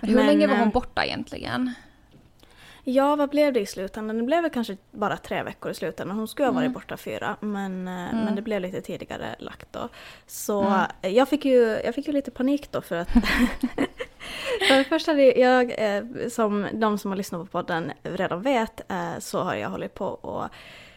Hur 0.00 0.14
men, 0.14 0.26
länge 0.26 0.46
var 0.46 0.56
hon 0.56 0.70
borta 0.70 1.04
egentligen? 1.04 1.74
Ja, 2.84 3.16
vad 3.16 3.30
blev 3.30 3.52
det 3.52 3.60
i 3.60 3.66
slutändan? 3.66 4.18
Det 4.18 4.22
blev 4.22 4.42
väl 4.42 4.50
kanske 4.50 4.76
bara 4.90 5.16
tre 5.16 5.42
veckor 5.42 5.70
i 5.70 5.74
slutändan. 5.74 6.16
Hon 6.16 6.28
skulle 6.28 6.48
ha 6.48 6.52
varit 6.52 6.66
mm. 6.66 6.72
borta 6.72 6.96
fyra, 6.96 7.36
men, 7.40 7.88
eh, 7.88 8.12
mm. 8.12 8.24
men 8.24 8.34
det 8.34 8.42
blev 8.42 8.60
lite 8.60 8.80
tidigare 8.80 9.36
lagt 9.38 9.72
då. 9.72 9.88
Så 10.26 10.62
mm. 10.62 11.14
jag, 11.14 11.28
fick 11.28 11.44
ju, 11.44 11.80
jag 11.84 11.94
fick 11.94 12.06
ju 12.06 12.12
lite 12.12 12.30
panik 12.30 12.72
då 12.72 12.80
för 12.80 12.96
att 12.96 13.08
För 14.68 14.78
det 14.78 14.84
första, 14.84 15.20
jag, 15.20 15.74
eh, 15.78 16.04
som 16.28 16.68
de 16.72 16.98
som 16.98 17.10
har 17.10 17.16
lyssnat 17.16 17.40
på 17.40 17.46
podden 17.46 17.92
redan 18.02 18.42
vet, 18.42 18.90
eh, 18.90 19.18
så 19.18 19.42
har 19.42 19.54
jag 19.54 19.68
hållit 19.68 19.94
på 19.94 20.18
att 20.22 20.52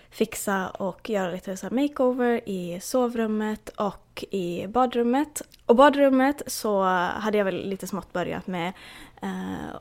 fixa 0.09 0.69
och 0.69 1.09
göra 1.09 1.31
lite 1.31 1.57
så 1.57 1.67
makeover 1.71 2.49
i 2.49 2.79
sovrummet 2.81 3.69
och 3.69 4.25
i 4.31 4.67
badrummet. 4.67 5.41
Och 5.65 5.75
badrummet 5.75 6.41
så 6.47 6.83
hade 6.83 7.37
jag 7.37 7.45
väl 7.45 7.69
lite 7.69 7.87
smått 7.87 8.13
börjat 8.13 8.47
med 8.47 8.73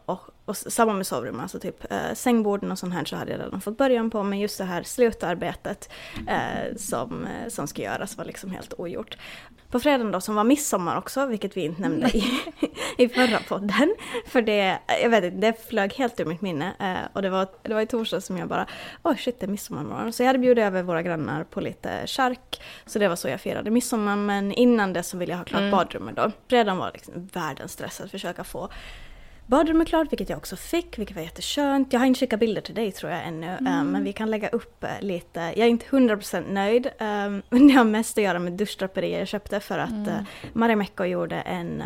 och 0.06 0.30
och 0.46 0.56
samma 0.56 0.92
med 0.92 1.06
sovrummet, 1.06 1.42
alltså 1.42 1.58
typ 1.58 1.92
eh, 1.92 2.14
sängborden 2.14 2.72
och 2.72 2.78
sånt 2.78 2.94
här 2.94 3.04
så 3.04 3.16
hade 3.16 3.32
jag 3.32 3.40
redan 3.40 3.60
fått 3.60 3.78
början 3.78 4.10
på, 4.10 4.22
men 4.22 4.40
just 4.40 4.58
det 4.58 4.64
här 4.64 4.82
slutarbetet 4.82 5.90
eh, 6.28 6.76
som, 6.76 7.26
som 7.48 7.66
ska 7.66 7.82
göras 7.82 8.16
var 8.18 8.24
liksom 8.24 8.50
helt 8.50 8.72
ogjort. 8.78 9.16
På 9.70 9.80
fredagen 9.80 10.12
då, 10.12 10.20
som 10.20 10.34
var 10.34 10.44
midsommar 10.44 10.98
också, 10.98 11.26
vilket 11.26 11.56
vi 11.56 11.64
inte 11.64 11.82
nämnde 11.82 12.08
i, 12.16 12.24
i 12.98 13.08
förra 13.08 13.38
podden, 13.48 13.94
för 14.26 14.42
det, 14.42 14.78
jag 15.02 15.10
vet 15.10 15.24
inte, 15.24 15.36
det 15.36 15.68
flög 15.68 15.92
helt 15.92 16.20
ur 16.20 16.24
mitt 16.24 16.40
minne. 16.40 17.08
Och 17.12 17.22
det 17.22 17.30
var, 17.30 17.48
det 17.62 17.74
var 17.74 17.80
i 17.80 17.86
torsdag 17.86 18.20
som 18.20 18.38
jag 18.38 18.48
bara, 18.48 18.66
oj 19.02 19.12
oh 19.12 19.16
shit 19.16 19.40
det 19.40 19.46
är 19.46 19.50
midsommarmorgon. 19.50 20.12
Så 20.12 20.22
jag 20.22 20.26
hade 20.26 20.38
bjudit 20.38 20.64
över 20.64 20.82
våra 20.82 21.02
grannar 21.02 21.44
på 21.44 21.60
lite 21.60 22.06
chark, 22.06 22.62
så 22.86 22.98
det 22.98 23.08
var 23.08 23.16
så 23.16 23.28
jag 23.28 23.40
firade 23.40 23.70
midsommar, 23.70 24.16
men 24.16 24.52
innan 24.52 24.92
det 24.92 25.02
så 25.02 25.16
ville 25.16 25.32
jag 25.32 25.38
ha 25.38 25.44
klart 25.44 25.60
mm. 25.60 25.70
badrummet 25.70 26.16
då. 26.16 26.32
Fredagen 26.48 26.78
var 26.78 26.90
liksom 26.94 27.28
världens 27.32 27.72
stress 27.72 28.00
att 28.00 28.10
försöka 28.10 28.44
få 28.44 28.68
badrummet 29.46 29.88
klart, 29.88 30.12
vilket 30.12 30.28
jag 30.28 30.36
också 30.36 30.56
fick, 30.56 30.98
vilket 30.98 31.16
var 31.16 31.22
jätteskönt. 31.22 31.92
Jag 31.92 32.00
har 32.00 32.06
inte 32.06 32.20
skickat 32.20 32.40
bilder 32.40 32.60
till 32.60 32.74
dig 32.74 32.92
tror 32.92 33.12
jag 33.12 33.26
ännu, 33.26 33.46
eh, 33.46 33.58
mm. 33.58 33.86
men 33.86 34.04
vi 34.04 34.12
kan 34.12 34.30
lägga 34.30 34.48
upp 34.48 34.84
eh, 34.84 34.90
lite. 35.00 35.40
Jag 35.40 35.58
är 35.58 35.66
inte 35.66 35.86
100% 35.86 36.52
nöjd. 36.52 36.90
Um, 37.06 37.42
det 37.48 37.72
har 37.72 37.84
mest 37.84 38.18
att 38.18 38.24
göra 38.24 38.38
med 38.38 38.52
duschdraperier 38.52 39.18
jag 39.18 39.28
köpte 39.28 39.60
för 39.60 39.78
att 39.78 39.90
mm. 39.90 40.08
uh, 40.08 40.20
Marimekko 40.52 41.04
gjorde 41.04 41.36
en 41.36 41.82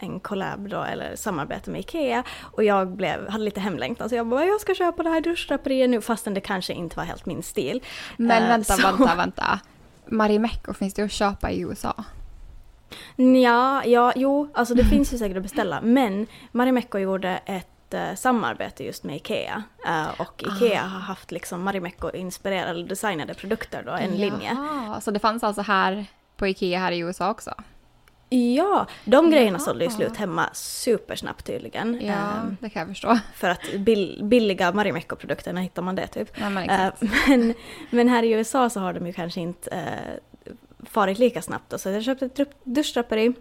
en 0.00 0.20
collab 0.20 0.68
då, 0.68 0.82
eller 0.82 1.16
samarbete 1.16 1.70
med 1.70 1.80
IKEA. 1.80 2.22
Och 2.40 2.64
jag 2.64 2.88
blev, 2.88 3.28
hade 3.28 3.44
lite 3.44 3.60
hemlängtan 3.60 4.08
så 4.08 4.14
jag 4.14 4.26
bara 4.26 4.44
jag 4.44 4.60
ska 4.60 4.74
köpa 4.74 5.02
det 5.02 5.08
här 5.08 5.20
duschdraperiet 5.20 5.90
nu 5.90 6.00
fastän 6.00 6.34
det 6.34 6.40
kanske 6.40 6.72
inte 6.72 6.96
var 6.96 7.04
helt 7.04 7.26
min 7.26 7.42
stil. 7.42 7.82
Men 8.16 8.42
uh, 8.42 8.48
vänta, 8.48 8.74
så... 8.74 8.82
vänta, 8.82 9.14
vänta. 9.14 9.60
Marimekko 10.06 10.74
finns 10.74 10.94
det 10.94 11.02
att 11.02 11.12
köpa 11.12 11.50
i 11.50 11.60
USA? 11.60 12.04
Ja, 13.16 13.84
ja, 13.84 14.12
jo, 14.16 14.48
alltså 14.54 14.74
det 14.74 14.84
finns 14.84 15.12
ju 15.12 15.18
säkert 15.18 15.36
att 15.36 15.42
beställa. 15.42 15.80
Men 15.80 16.26
Marimekko 16.52 16.98
gjorde 16.98 17.40
ett 17.46 17.94
uh, 17.94 18.14
samarbete 18.14 18.84
just 18.84 19.04
med 19.04 19.16
IKEA. 19.16 19.62
Uh, 19.88 20.20
och 20.20 20.42
IKEA 20.42 20.82
ah. 20.84 20.86
har 20.86 21.00
hatt 21.00 21.32
liksom 21.32 21.68
Marimekko-inspirerade 21.68 22.82
designade 22.82 23.34
produkter 23.34 23.82
då, 23.86 23.92
en 23.92 24.18
Jaha, 24.18 24.30
linje. 24.30 24.56
Så 25.00 25.10
det 25.10 25.18
fanns 25.18 25.44
alltså 25.44 25.62
här 25.62 26.06
på 26.36 26.46
IKEA 26.46 26.78
här 26.78 26.92
i 26.92 26.98
USA 26.98 27.30
också? 27.30 27.54
Ja, 28.28 28.86
de 29.04 29.30
grejerna 29.30 29.58
sålde 29.58 29.84
ju 29.84 29.90
slut 29.90 30.16
hemma 30.16 30.50
supersnabbt 30.52 31.46
tydligen. 31.46 32.00
Ja, 32.06 32.14
um, 32.42 32.56
det 32.60 32.70
kan 32.70 32.80
jag 32.80 32.88
förstå. 32.88 33.18
För 33.34 33.48
att 33.48 33.72
bill 33.78 34.20
billiga 34.22 34.72
Marimekko-produkter, 34.72 35.52
när 35.52 35.62
hittar 35.62 35.82
man 35.82 35.94
det 35.94 36.06
typ? 36.06 36.28
Ja, 36.40 36.50
men, 36.50 36.70
uh, 36.70 36.92
men, 37.28 37.54
men, 37.90 38.08
här 38.08 38.22
i 38.22 38.30
USA 38.30 38.70
så 38.70 38.80
har 38.80 38.92
de 38.92 39.06
ju 39.06 39.12
kanske 39.12 39.40
inte 39.40 39.70
uh, 39.70 40.35
farit 40.84 41.18
lika 41.18 41.42
snabbt. 41.42 41.80
Så 41.80 41.88
jag 41.88 42.04
köpte 42.04 42.24
ett 42.24 42.64
duschdraperi 42.64 43.34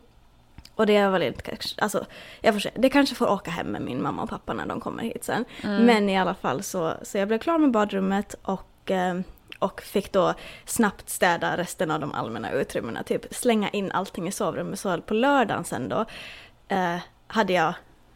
och 0.75 0.85
det 0.85 1.07
var 1.07 1.19
lite, 1.19 1.57
alltså, 1.77 2.05
jag 2.41 2.53
får 2.53 2.59
se, 2.59 2.71
det 2.75 2.89
kanske 2.89 3.15
får 3.15 3.29
åka 3.29 3.51
hem 3.51 3.67
med 3.67 3.81
min 3.81 4.01
mamma 4.01 4.23
och 4.23 4.29
pappa 4.29 4.53
när 4.53 4.65
de 4.65 4.79
kommer 4.79 5.03
hit 5.03 5.23
sen. 5.23 5.45
Mm. 5.63 5.85
Men 5.85 6.09
i 6.09 6.17
alla 6.17 6.33
fall 6.33 6.63
så, 6.63 6.93
så 7.01 7.17
jag 7.17 7.27
blev 7.27 7.39
klar 7.39 7.57
med 7.57 7.71
badrummet 7.71 8.35
och 8.41 8.91
uh, 8.91 9.21
och 9.59 9.81
fick 9.81 10.11
då 10.11 10.33
snabbt 10.65 11.09
städa 11.09 11.57
resten 11.57 11.91
av 11.91 11.99
de 11.99 12.11
allmänna 12.11 12.51
utrymmena, 12.51 13.03
typ 13.03 13.25
slänga 13.31 13.69
in 13.69 13.91
allting 13.91 14.27
i 14.27 14.31
sovrummet. 14.31 14.79
Så 14.79 15.01
på 15.01 15.13
lördagen 15.13 15.63
sen 15.63 15.89
då 15.89 16.05
eh, 16.67 16.97
hade 17.27 17.53
jag, 17.53 17.73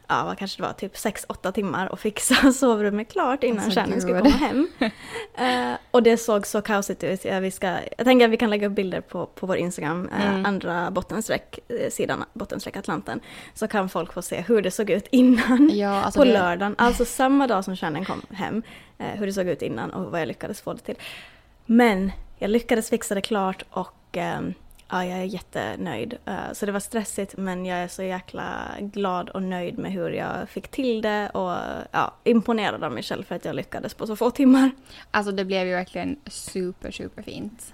ja 0.10 0.24
vad 0.26 0.38
kanske 0.38 0.62
det 0.62 0.68
var, 0.68 0.74
typ 0.74 0.96
6-8 0.96 1.52
timmar 1.52 1.92
och 1.92 2.00
fixa 2.00 2.52
sovrummet 2.54 3.12
klart 3.12 3.44
innan 3.44 3.58
alltså, 3.58 3.72
kärnan 3.72 4.02
skulle 4.02 4.20
komma 4.20 4.30
hem. 4.30 4.68
eh, 5.38 5.80
och 5.92 6.04
det 6.04 6.18
såg 6.18 6.48
så 6.48 6.62
kaosigt 6.62 7.04
ut. 7.04 7.26
Ja, 7.26 7.40
vi 7.40 7.52
ska, 7.52 7.68
jag 7.98 8.06
tänker 8.06 8.26
att 8.26 8.32
vi 8.32 8.38
kan 8.38 8.50
lägga 8.50 8.68
upp 8.68 8.74
bilder 8.74 9.02
på, 9.02 9.26
på 9.26 9.46
vår 9.46 9.58
Instagram, 9.58 10.10
mm. 10.20 10.46
andra 10.46 10.92
bottenstreck, 10.92 11.60
eh, 11.68 11.90
sidan 11.90 12.24
bottenstreck 12.34 12.78
Atlanten. 12.78 13.20
Så 13.54 13.68
kan 13.68 13.90
folk 13.90 14.14
få 14.14 14.22
se 14.22 14.42
hur 14.42 14.62
det 14.62 14.72
såg 14.72 14.90
ut 14.90 15.08
innan 15.12 15.70
ja, 15.74 16.02
alltså 16.02 16.20
på 16.20 16.26
det... 16.26 16.34
lördagen. 16.34 16.76
Alltså 16.78 17.06
samma 17.06 17.48
dag 17.48 17.66
som 17.66 17.76
kärnan 17.76 18.06
kom 18.06 18.22
hem. 18.32 18.64
Eh, 18.98 19.06
hur 19.06 19.26
det 19.26 19.34
såg 19.34 19.48
ut 19.48 19.62
innan 19.62 19.90
och 19.90 20.12
vad 20.12 20.22
jag 20.22 20.28
lyckades 20.28 20.62
få 20.62 20.74
det 20.74 20.80
till. 20.80 20.98
Men 21.66 22.12
jag 22.38 22.50
lyckades 22.52 22.90
fixa 22.90 23.16
det 23.16 23.22
klart 23.22 23.64
och 23.70 24.18
um, 24.40 24.54
ja, 24.90 25.06
jag 25.06 25.20
är 25.20 25.24
jättenöjd. 25.24 26.18
Uh, 26.28 26.54
så 26.54 26.66
det 26.66 26.72
var 26.72 26.80
stressigt 26.80 27.38
men 27.38 27.66
jag 27.66 27.80
är 27.80 27.88
så 27.88 28.04
jäkla 28.04 28.68
glad 28.80 29.30
och 29.30 29.44
nöjd 29.44 29.78
med 29.78 29.92
hur 29.92 30.10
jag 30.10 30.50
fick 30.50 30.68
till 30.68 31.02
det 31.02 31.30
och 31.30 31.58
ja, 31.92 32.14
imponerad 32.24 32.84
av 32.84 32.92
mig 32.92 33.04
själv 33.04 33.24
för 33.24 33.36
att 33.36 33.46
jag 33.46 33.56
lyckades 33.56 33.94
på 33.94 34.08
så 34.08 34.16
få 34.16 34.32
timmar. 34.32 34.72
Alltså 35.12 35.32
det 35.32 35.46
blev 35.46 35.68
ju 35.68 35.74
verkligen 35.74 36.20
super, 36.26 36.92
super 36.92 37.22
fint. 37.22 37.74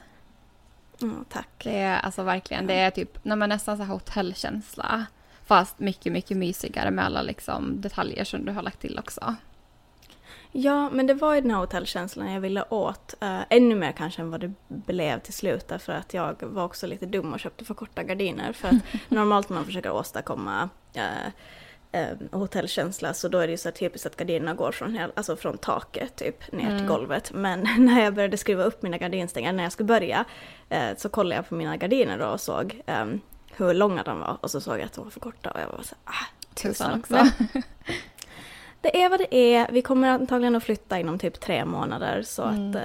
Mm, 1.01 1.25
tack. 1.29 1.49
Det 1.63 1.77
är 1.77 1.99
alltså 1.99 2.23
verkligen, 2.23 2.67
det 2.67 2.73
är 2.73 2.91
typ 2.91 3.17
nej, 3.23 3.37
men 3.37 3.49
nästan 3.49 3.77
så 3.77 3.83
här 3.83 3.93
hotellkänsla. 3.93 5.05
Fast 5.45 5.79
mycket, 5.79 6.13
mycket 6.13 6.37
mysigare 6.37 6.91
med 6.91 7.05
alla 7.05 7.21
liksom 7.21 7.81
detaljer 7.81 8.23
som 8.23 8.45
du 8.45 8.51
har 8.51 8.61
lagt 8.61 8.81
till 8.81 8.99
också. 8.99 9.35
Ja, 10.57 10.89
men 10.89 11.07
det 11.07 11.13
var 11.13 11.35
ju 11.35 11.41
den 11.41 11.51
här 11.51 11.57
hotellkänslan 11.57 12.31
jag 12.31 12.41
ville 12.41 12.63
åt. 12.69 13.13
Uh, 13.23 13.41
ännu 13.49 13.75
mer 13.75 13.91
kanske 13.91 14.21
än 14.21 14.31
vad 14.31 14.39
det 14.39 14.53
blev 14.67 15.19
till 15.19 15.33
slut 15.33 15.67
därför 15.67 15.93
att 15.93 16.13
jag 16.13 16.43
var 16.43 16.63
också 16.63 16.87
lite 16.87 17.05
dum 17.05 17.33
och 17.33 17.39
köpte 17.39 17.65
för 17.65 17.73
korta 17.73 18.03
gardiner. 18.03 18.53
För 18.53 18.67
att 18.67 18.75
normalt 19.09 19.49
när 19.49 19.55
man 19.55 19.65
försöker 19.65 19.91
åstadkomma 19.91 20.69
uh, 20.97 22.01
uh, 22.01 22.39
hotellkänsla 22.39 23.13
så 23.13 23.27
då 23.27 23.37
är 23.37 23.47
det 23.47 23.51
ju 23.51 23.57
så 23.57 23.71
typiskt 23.71 24.07
att 24.07 24.17
gardinerna 24.17 24.53
går 24.53 24.71
från, 24.71 24.99
alltså 25.15 25.35
från 25.35 25.57
taket 25.57 26.15
typ 26.15 26.51
ner 26.51 26.65
mm. 26.65 26.77
till 26.77 26.87
golvet. 26.87 27.31
Men 27.33 27.67
när 27.77 28.03
jag 28.03 28.13
började 28.13 28.37
skruva 28.37 28.63
upp 28.63 28.81
mina 28.81 28.97
gardinstänger, 28.97 29.53
när 29.53 29.63
jag 29.63 29.71
skulle 29.71 29.87
börja, 29.87 30.25
så 30.97 31.09
kollade 31.09 31.35
jag 31.35 31.49
på 31.49 31.55
mina 31.55 31.77
gardiner 31.77 32.17
då 32.19 32.25
och 32.25 32.41
såg 32.41 32.81
hur 33.55 33.73
långa 33.73 34.03
de 34.03 34.19
var 34.19 34.37
och 34.41 34.51
så 34.51 34.61
såg 34.61 34.73
jag 34.73 34.83
att 34.83 34.93
de 34.93 35.03
var 35.03 35.11
för 35.11 35.19
korta 35.19 35.51
och 35.51 35.59
jag 35.59 35.67
var 35.67 35.83
så 35.83 35.95
ah, 36.05 36.25
tusan 36.53 36.99
också. 36.99 37.15
det 38.85 39.03
är 39.03 39.09
vad 39.09 39.19
det 39.19 39.35
är. 39.35 39.71
Vi 39.71 39.81
kommer 39.81 40.09
antagligen 40.09 40.55
att 40.55 40.63
flytta 40.63 40.99
inom 40.99 41.19
typ 41.19 41.39
tre 41.39 41.65
månader 41.65 42.21
så 42.21 42.43
mm. 42.43 42.69
att 42.69 42.75
eh, 42.75 42.81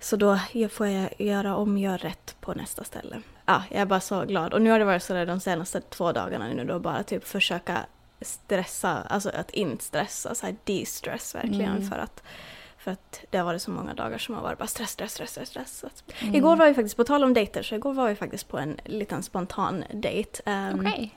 så 0.00 0.16
då 0.16 0.38
får 0.70 0.86
jag 0.86 1.10
göra 1.18 1.56
om, 1.56 1.78
göra 1.78 1.96
rätt 1.96 2.36
på 2.40 2.54
nästa 2.54 2.84
ställe. 2.84 3.22
Ja, 3.46 3.62
jag 3.70 3.80
är 3.80 3.86
bara 3.86 4.00
så 4.00 4.24
glad. 4.24 4.54
Och 4.54 4.62
nu 4.62 4.70
har 4.70 4.78
det 4.78 4.84
varit 4.84 5.02
sådär 5.02 5.26
de 5.26 5.40
senaste 5.40 5.80
två 5.80 6.12
dagarna 6.12 6.48
nu 6.48 6.64
då 6.64 6.78
bara 6.78 7.02
typ 7.02 7.24
försöka 7.24 7.78
stressa, 8.20 9.02
alltså 9.08 9.30
att 9.34 9.50
inte 9.50 9.84
stressa, 9.84 10.34
så 10.34 10.46
här 10.46 10.56
de-stress 10.64 11.34
verkligen 11.34 11.76
mm. 11.76 11.90
för 11.90 11.98
att 11.98 12.22
för 12.78 12.90
att 12.90 13.24
det 13.30 13.38
har 13.38 13.44
varit 13.44 13.62
så 13.62 13.70
många 13.70 13.94
dagar 13.94 14.18
som 14.18 14.34
har 14.34 14.42
varit 14.42 14.58
bara 14.58 14.66
stress, 14.66 14.90
stress, 14.90 15.12
stress, 15.12 15.30
stress. 15.30 15.76
stress. 15.76 16.04
Mm. 16.20 16.34
Igår 16.34 16.56
var 16.56 16.66
vi 16.66 16.74
faktiskt, 16.74 16.96
på 16.96 17.04
tal 17.04 17.24
om 17.24 17.34
dejter, 17.34 17.62
så 17.62 17.74
igår 17.74 17.92
var 17.92 18.08
vi 18.08 18.14
faktiskt 18.14 18.48
på 18.48 18.58
en 18.58 18.80
liten 18.84 19.22
spontan 19.22 19.84
dejt. 19.94 20.42
Um, 20.46 20.80
okay. 20.80 21.10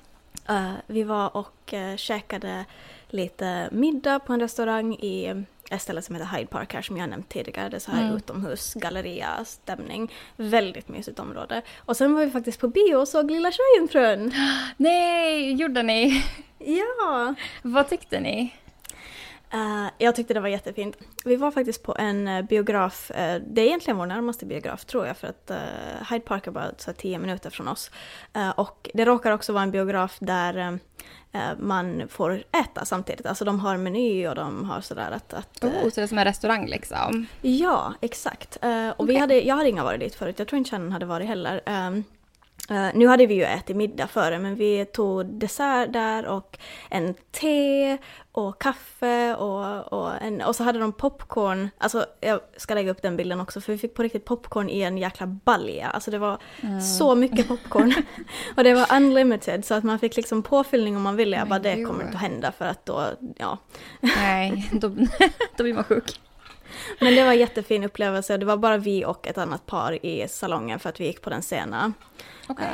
uh, 0.49 0.73
vi 0.87 1.03
var 1.03 1.37
och 1.37 1.73
uh, 1.73 1.95
käkade 1.95 2.65
lite 3.13 3.69
middag 3.71 4.19
på 4.19 4.33
en 4.33 4.39
restaurang 4.39 4.93
i 4.93 5.43
ett 5.69 5.81
ställe 5.81 6.01
som 6.01 6.15
heter 6.15 6.37
Hyde 6.37 6.47
Park 6.47 6.73
här 6.73 6.81
som 6.81 6.97
jag 6.97 7.09
nämnt 7.09 7.29
tidigare. 7.29 7.69
Det 7.69 7.77
är 7.77 7.79
så 7.79 7.91
här 7.91 8.03
mm. 8.03 8.15
utomhus, 8.15 8.73
galleria, 8.73 9.45
stämning. 9.45 10.11
Väldigt 10.35 10.87
mysigt 10.87 11.19
område. 11.19 11.61
Och 11.77 11.97
sen 11.97 12.13
var 12.13 12.25
vi 12.25 12.31
faktiskt 12.31 12.59
på 12.59 12.67
bio 12.67 12.95
och 12.95 13.07
såg 13.07 13.31
Lilla 13.31 13.51
Sjöjungfrun. 13.51 14.31
Nej, 14.77 15.53
gjorde 15.53 15.83
ni? 15.83 16.23
Ja! 16.65 17.35
Vad 17.61 17.89
tyckte 17.89 18.19
ni? 18.19 18.53
Uh, 19.53 19.87
jag 19.97 20.15
tyckte 20.15 20.33
det 20.33 20.39
var 20.39 20.47
jättefint. 20.47 20.97
Vi 21.25 21.35
var 21.35 21.51
faktiskt 21.51 21.83
på 21.83 21.95
en 21.99 22.27
uh, 22.27 22.45
biograf, 22.45 23.11
uh, 23.11 23.41
det 23.47 23.61
är 23.61 23.65
egentligen 23.65 23.97
vår 23.97 24.05
närmaste 24.05 24.45
biograf 24.45 24.85
tror 24.85 25.07
jag 25.07 25.17
för 25.17 25.27
att 25.27 25.51
Hyde 26.09 26.25
Park 26.25 26.47
är 26.47 26.51
bara 26.51 26.71
så 26.77 26.93
tio 26.93 27.19
minuter 27.19 27.49
från 27.49 27.67
oss. 27.67 27.91
och 28.55 28.89
det 28.93 29.05
råkar 29.05 29.31
också 29.31 29.53
vara 29.53 29.63
en 29.63 29.71
biograf 29.71 30.17
där 30.19 30.79
man 31.59 32.07
får 32.07 32.43
äta 32.51 32.85
samtidigt, 32.85 33.25
alltså 33.25 33.45
de 33.45 33.59
har 33.59 33.77
meny 33.77 34.27
och 34.27 34.35
de 34.35 34.69
har 34.69 34.81
sådär 34.81 35.11
att... 35.11 35.33
att 35.33 35.63
oh, 35.63 35.89
så 35.89 35.95
det 35.95 36.01
är 36.01 36.07
som 36.07 36.17
en 36.17 36.25
restaurang 36.25 36.67
liksom? 36.67 37.25
Ja, 37.41 37.93
exakt. 38.01 38.55
och 38.55 39.03
okay. 39.03 39.13
vi 39.13 39.19
hade, 39.19 39.41
jag 39.41 39.55
hade 39.55 39.69
inte 39.69 39.83
varit 39.83 39.99
dit 39.99 40.15
förut, 40.15 40.39
jag 40.39 40.47
tror 40.47 40.57
inte 40.57 40.69
Shannon 40.69 40.91
hade 40.91 41.05
varit 41.05 41.27
heller. 41.27 41.61
Uh, 42.71 42.89
nu 42.93 43.07
hade 43.07 43.25
vi 43.25 43.33
ju 43.33 43.43
ätit 43.43 43.75
middag 43.75 44.07
före 44.07 44.39
men 44.39 44.55
vi 44.55 44.85
tog 44.85 45.25
dessert 45.25 45.93
där 45.93 46.25
och 46.25 46.57
en 46.89 47.13
te 47.31 47.97
och 48.31 48.61
kaffe 48.61 49.35
och, 49.35 49.93
och, 49.93 50.21
en, 50.21 50.41
och 50.41 50.55
så 50.55 50.63
hade 50.63 50.79
de 50.79 50.91
popcorn, 50.91 51.69
alltså 51.77 52.05
jag 52.21 52.39
ska 52.57 52.73
lägga 52.73 52.91
upp 52.91 53.01
den 53.01 53.17
bilden 53.17 53.39
också 53.39 53.61
för 53.61 53.71
vi 53.71 53.77
fick 53.77 53.93
på 53.93 54.03
riktigt 54.03 54.25
popcorn 54.25 54.69
i 54.69 54.81
en 54.81 54.97
jäkla 54.97 55.27
balja, 55.27 55.87
alltså 55.87 56.11
det 56.11 56.17
var 56.17 56.37
mm. 56.61 56.81
så 56.81 57.15
mycket 57.15 57.47
popcorn. 57.47 57.93
och 58.57 58.63
det 58.63 58.73
var 58.73 58.95
unlimited 58.95 59.65
så 59.65 59.73
att 59.73 59.83
man 59.83 59.99
fick 59.99 60.15
liksom 60.15 60.43
påfyllning 60.43 60.97
om 60.97 61.01
man 61.01 61.15
ville, 61.15 61.37
jag 61.37 61.47
bara 61.47 61.59
det 61.59 61.83
kommer 61.85 62.03
inte 62.03 62.15
att 62.15 62.21
hända 62.21 62.51
för 62.51 62.65
att 62.65 62.85
då, 62.85 63.05
ja. 63.37 63.57
Nej, 64.01 64.69
då, 64.71 64.87
då 65.57 65.63
blir 65.63 65.73
man 65.73 65.83
sjuk. 65.83 66.19
Men 66.99 67.15
det 67.15 67.23
var 67.23 67.31
en 67.31 67.39
jättefin 67.39 67.83
upplevelse, 67.83 68.37
det 68.37 68.45
var 68.45 68.57
bara 68.57 68.77
vi 68.77 69.05
och 69.05 69.27
ett 69.27 69.37
annat 69.37 69.65
par 69.65 70.05
i 70.05 70.27
salongen 70.27 70.79
för 70.79 70.89
att 70.89 70.99
vi 70.99 71.05
gick 71.05 71.21
på 71.21 71.29
den 71.29 71.41
sena 71.41 71.93
okay. 72.47 72.67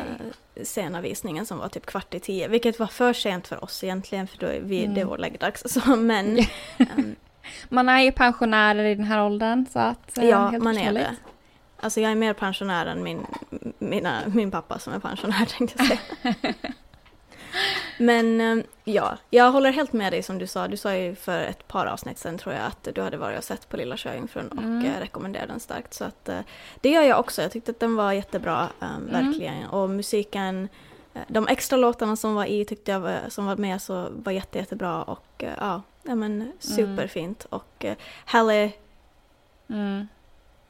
eh, 0.56 0.64
sena 0.64 1.02
visningen 1.02 1.46
som 1.46 1.58
var 1.58 1.70
typ 1.70 1.86
kvart 1.86 2.14
i 2.14 2.20
tio. 2.20 2.48
Vilket 2.48 2.80
var 2.80 2.88
för 2.88 3.14
sent 3.14 3.48
för 3.48 3.64
oss 3.64 3.84
egentligen 3.84 4.28
för 4.28 4.38
då 4.38 4.46
är 4.46 4.60
vi, 4.60 4.84
mm. 4.84 4.96
det 4.96 5.02
är 5.02 5.06
vår 5.06 5.18
läggdags. 5.18 5.64
Så, 5.74 5.96
men, 5.96 6.40
um, 6.78 7.16
man 7.70 7.90
är 7.90 8.02
ju 8.02 8.12
pensionärer 8.12 8.84
i 8.84 8.96
den 8.96 9.06
här 9.06 9.26
åldern 9.26 9.66
så 9.74 9.80
att... 9.80 10.18
Eh, 10.18 10.26
ja, 10.26 10.52
man 10.52 10.78
är 10.78 10.94
det. 10.94 11.16
Alltså 11.82 12.02
jag 12.02 12.12
är 12.12 12.16
mer 12.16 12.34
pensionär 12.34 12.86
än 12.86 13.04
min, 13.04 13.26
mina, 13.80 14.22
min 14.28 14.52
pappa 14.52 14.80
som 14.80 14.94
är 14.94 15.00
pensionär 15.00 15.46
tänkte 15.46 15.76
jag 15.78 15.88
säga. 15.88 16.54
Men 17.98 18.42
eh, 18.42 18.66
ja, 18.84 19.18
jag 19.30 19.52
håller 19.52 19.72
helt 19.72 19.94
med 19.94 20.14
dig 20.14 20.24
som 20.24 20.38
du 20.38 20.48
sa. 20.48 20.68
Du 20.68 20.78
sa 20.78 20.96
ju 20.96 21.16
för 21.16 21.42
ett 21.42 21.68
par 21.68 21.86
avsnitt 21.86 22.18
sen 22.18 22.38
tror 22.38 22.56
jag 22.56 22.66
att 22.66 22.88
du 22.96 23.02
hade 23.02 23.18
varit 23.18 23.38
och 23.38 23.44
sett 23.44 23.70
på 23.70 23.78
Lilla 23.78 23.98
Sjöjungfrun 23.98 24.48
och 24.48 24.58
mm. 24.58 24.86
Eh, 24.86 25.00
rekommenderar 25.00 25.48
den 25.48 25.60
starkt. 25.60 25.94
Så 25.94 26.04
att 26.04 26.30
eh, 26.30 26.40
det 26.82 26.90
gör 26.90 27.04
jag 27.04 27.20
också. 27.20 27.42
Jag 27.42 27.52
tyckte 27.52 27.72
att 27.72 27.80
den 27.80 27.96
var 27.96 28.12
jättebra, 28.12 28.70
um, 28.80 29.12
verkligen. 29.12 29.58
Mm. 29.58 29.70
Och 29.70 29.90
musiken, 29.90 30.70
de 31.28 31.48
extra 31.48 31.78
låtarna 31.78 32.16
som 32.16 32.36
var 32.36 32.46
i 32.46 32.66
tyckte 32.66 32.92
jag 32.92 33.00
var, 33.00 33.20
som 33.30 33.46
var 33.46 33.56
med 33.56 33.82
så 33.82 34.08
var 34.12 34.32
jätte, 34.32 34.58
jättebra 34.58 35.04
och 35.04 35.28
ja, 35.38 35.82
ja 36.04 36.16
men 36.16 36.42
mm. 36.42 36.52
superfint. 36.60 37.46
Mm. 37.52 37.60
Och 37.60 37.86
Halle 38.26 38.72
mm 39.70 40.08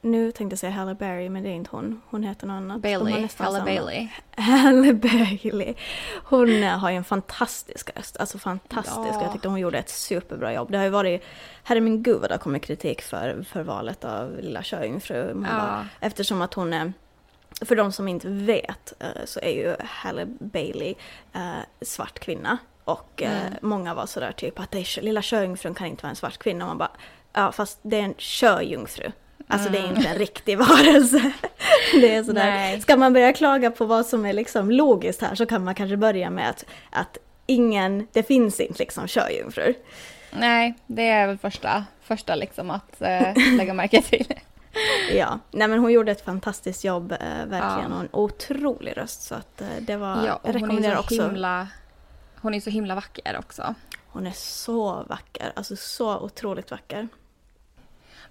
nu 0.00 0.32
tänkte 0.32 0.52
jag 0.52 0.58
säga 0.58 0.72
Halle 0.72 0.94
Berry 0.94 1.28
men 1.28 1.42
det 1.42 1.48
är 1.48 1.54
inte 1.54 1.70
hon. 1.70 2.02
Hon 2.10 2.22
heter 2.22 2.46
något 2.46 2.54
annat. 2.54 2.80
Bailey. 2.82 3.28
Halle 3.36 3.60
Bailey. 3.60 4.08
Halle 4.36 4.94
Bailey. 4.94 5.74
Hon 6.24 6.62
eh, 6.62 6.78
har 6.78 6.90
ju 6.90 6.96
en 6.96 7.04
fantastisk 7.04 7.90
röst. 7.96 8.16
Alltså 8.16 8.38
fantastisk. 8.38 8.96
Ja. 8.96 9.22
Jag 9.22 9.32
tyckte 9.32 9.48
hon 9.48 9.60
gjorde 9.60 9.78
ett 9.78 9.90
superbra 9.90 10.52
jobb. 10.52 10.70
Det 10.70 10.78
har 10.78 10.84
ju 10.84 10.90
varit, 10.90 11.22
herre 11.64 11.80
min 11.80 12.02
gud 12.02 12.20
vad 12.20 12.30
det 12.30 12.34
har 12.34 12.38
kommit 12.38 12.62
kritik 12.62 13.02
för, 13.02 13.44
för 13.48 13.62
valet 13.62 14.04
av 14.04 14.36
Lilla 14.40 14.62
Sjöjungfru. 14.62 15.44
Ja. 15.50 15.84
Eftersom 16.00 16.42
att 16.42 16.54
hon 16.54 16.72
är 16.72 16.92
för 17.60 17.76
de 17.76 17.92
som 17.92 18.08
inte 18.08 18.28
vet 18.28 18.92
eh, 18.98 19.24
så 19.24 19.40
är 19.40 19.50
ju 19.50 19.76
Halle 19.80 20.26
Bailey 20.26 20.94
äh, 21.32 21.40
svart 21.82 22.18
kvinna. 22.18 22.58
Och 22.84 23.22
mm. 23.22 23.52
många 23.62 23.94
var 23.94 24.06
sådär 24.06 24.32
typ 24.32 24.60
att 24.60 24.96
Lilla 25.02 25.22
Sjöjungfrun 25.22 25.74
kan 25.74 25.86
inte 25.86 26.02
vara 26.02 26.10
en 26.10 26.16
svart 26.16 26.38
kvinna. 26.38 26.64
Och 26.64 26.68
man 26.68 26.78
bara, 26.78 26.90
ja 27.32 27.52
fast 27.52 27.78
det 27.82 27.96
är 27.96 28.02
en 28.02 28.14
sjöjungfru. 28.18 29.12
Alltså 29.50 29.68
mm. 29.68 29.72
det 29.72 29.78
är 29.78 29.90
mm. 29.90 29.96
inte 29.96 30.10
en 30.10 30.18
riktig 30.18 30.58
varelse. 30.68 31.32
Det 31.92 32.14
är 32.14 32.22
sådär. 32.22 32.46
Nej. 32.46 32.80
Ska 32.80 32.96
man 32.96 33.12
börja 33.12 33.32
klaga 33.32 33.70
på 33.70 33.84
vad 33.84 34.06
som 34.06 34.26
är 34.26 34.32
liksom 34.32 34.70
logiskt 34.70 35.22
här 35.22 35.34
så 35.34 35.46
kan 35.46 35.64
man 35.64 35.74
kanske 35.74 35.96
börja 35.96 36.30
med 36.30 36.50
att, 36.50 36.64
att 36.90 37.18
ingen, 37.46 38.06
det 38.12 38.22
finns 38.22 38.60
inte 38.60 38.78
liksom 38.78 39.08
sjöjungfrur. 39.08 39.74
Nej, 40.30 40.74
det 40.86 41.08
är 41.08 41.26
väl 41.26 41.38
första, 41.38 41.84
första 42.02 42.34
liksom 42.34 42.70
att 42.70 43.02
eh, 43.02 43.56
lägga 43.56 43.74
märke 43.74 44.02
till. 44.02 44.26
Ja, 45.12 45.38
nej 45.50 45.68
men 45.68 45.78
hon 45.78 45.92
gjorde 45.92 46.12
ett 46.12 46.24
fantastiskt 46.24 46.84
jobb, 46.84 47.12
eh, 47.12 47.18
verkligen. 47.46 47.90
Ja. 47.90 47.96
Och 47.96 48.00
en 48.00 48.08
otrolig 48.12 48.96
röst. 48.96 49.22
Så 49.22 49.34
att, 49.34 49.60
eh, 49.60 49.66
det 49.80 49.96
var, 49.96 50.26
ja, 50.26 50.40
jag 50.44 50.54
rekommenderar 50.54 50.94
hon 50.94 51.04
också. 51.04 51.22
Himla, 51.22 51.68
hon 52.40 52.54
är 52.54 52.60
så 52.60 52.70
himla 52.70 52.94
vacker 52.94 53.36
också. 53.38 53.74
Hon 54.06 54.26
är 54.26 54.32
så 54.32 55.04
vacker, 55.08 55.52
alltså 55.56 55.76
så 55.76 56.18
otroligt 56.20 56.70
vacker. 56.70 57.08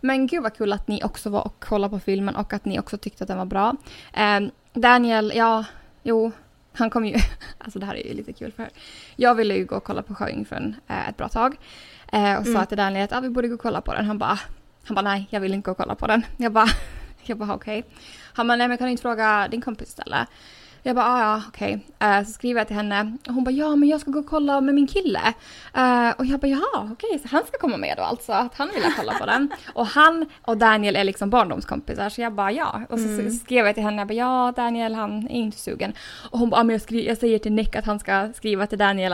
Men 0.02 0.28
gud 0.28 0.44
vad 0.44 0.58
kul 0.58 0.74
att 0.74 0.88
ni 0.88 1.04
också 1.04 1.30
var 1.30 1.46
och 1.46 1.60
kollade 1.60 1.92
på 1.92 2.00
filmen 2.00 2.36
och 2.36 2.54
att 2.54 2.66
ni 2.66 2.80
också 2.80 2.98
tyckte 2.98 3.24
att 3.24 3.28
den 3.28 3.38
var 3.38 3.46
bra. 3.46 3.76
Eh, 4.14 4.40
Daniel, 4.74 5.32
ja, 5.36 5.66
jo, 6.04 6.32
han 6.74 6.90
kom 6.90 7.06
ju, 7.06 7.16
alltså 7.58 7.80
det 7.80 7.86
här 7.86 7.96
är 7.96 8.08
ju 8.08 8.14
lite 8.14 8.34
kul 8.34 8.52
för 8.52 8.70
jag 9.16 9.36
ville 9.36 9.56
ju 9.56 9.66
gå 9.66 9.76
och 9.76 9.84
kolla 9.84 10.02
på 10.02 10.16
Sjöjungfrun 10.16 10.76
eh, 10.88 11.10
ett 11.10 11.18
bra 11.18 11.30
tag. 11.30 11.56
Eh, 12.12 12.36
och 12.36 12.46
sa 12.46 12.52
mm. 12.52 12.66
till 12.66 12.78
Daniel 12.78 13.04
att 13.04 13.14
ah, 13.14 13.20
vi 13.20 13.30
borde 13.30 13.48
gå 13.48 13.54
och 13.54 13.62
kolla 13.62 13.82
på 13.82 13.94
den. 13.94 14.06
Han 14.06 14.18
bara, 14.18 14.40
han 14.84 14.96
bara 14.96 15.02
nej, 15.02 15.28
jag 15.30 15.40
vill 15.40 15.54
inte 15.54 15.66
gå 15.66 15.72
och 15.72 15.78
kolla 15.78 15.96
på 15.96 16.08
den. 16.08 16.26
Jag 16.38 16.52
bara, 16.52 16.68
jag 17.24 17.38
bara 17.38 17.54
okej. 17.54 17.80
Okay. 17.80 17.92
Han 18.34 18.48
bara 18.48 18.56
nej 18.56 18.68
men 18.68 18.78
kan 18.78 18.86
du 18.86 18.92
inte 18.92 19.02
fråga 19.02 19.48
din 19.52 19.62
kompis 19.62 19.88
istället? 19.88 20.28
Jag 20.84 20.96
bara, 20.96 21.06
ah, 21.06 21.20
ja 21.20 21.42
okej. 21.48 21.86
Okay. 21.98 22.20
Uh, 22.20 22.26
så 22.26 22.32
skriver 22.32 22.60
jag 22.60 22.68
till 22.68 22.76
henne 22.76 23.18
och 23.28 23.34
hon 23.34 23.44
bara, 23.44 23.52
ja 23.52 23.76
men 23.76 23.90
jag 23.90 24.02
ska 24.02 24.12
gå 24.12 24.20
och 24.20 24.26
kolla 24.26 24.62
med 24.62 24.76
min 24.76 24.88
kille. 24.88 25.22
Uh, 25.78 26.12
och 26.18 26.26
jag 26.26 26.40
bara, 26.40 26.48
jaha 26.48 26.90
okej, 26.92 27.10
okay. 27.10 27.20
så 27.20 27.28
han 27.28 27.46
ska 27.48 27.58
komma 27.58 27.78
med 27.78 27.98
då 27.98 28.04
alltså? 28.04 28.32
Att 28.32 28.56
han 28.56 28.70
vill 28.76 28.84
kolla 28.98 29.14
på 29.14 29.26
den. 29.26 29.52
och 29.74 29.86
han 29.86 30.26
och 30.42 30.58
Daniel 30.58 30.96
är 30.96 31.04
liksom 31.04 31.30
barndomskompisar 31.30 32.10
så 32.10 32.22
jag 32.22 32.34
bara, 32.34 32.52
ja. 32.52 32.82
Och 32.90 33.00
så 33.00 33.06
mm. 33.06 33.32
skrev 33.32 33.66
jag 33.66 33.76
till 33.76 33.84
henne, 33.84 33.98
jag 34.02 34.08
bara, 34.08 34.14
ja 34.14 34.54
Daniel 34.56 34.96
han 34.96 35.28
är 35.28 35.36
inte 35.36 35.58
sugen. 35.58 35.94
Och 36.32 36.40
hon 36.40 36.50
bara, 36.50 36.64
men 36.64 36.74
jag, 36.74 36.82
skri- 36.82 37.08
jag 37.08 37.18
säger 37.18 37.40
till 37.40 37.54
Nick 37.54 37.76
att 37.76 37.86
han 37.86 38.00
ska 38.00 38.34
skriva 38.34 38.68
till 38.68 38.78
Daniel 38.78 39.14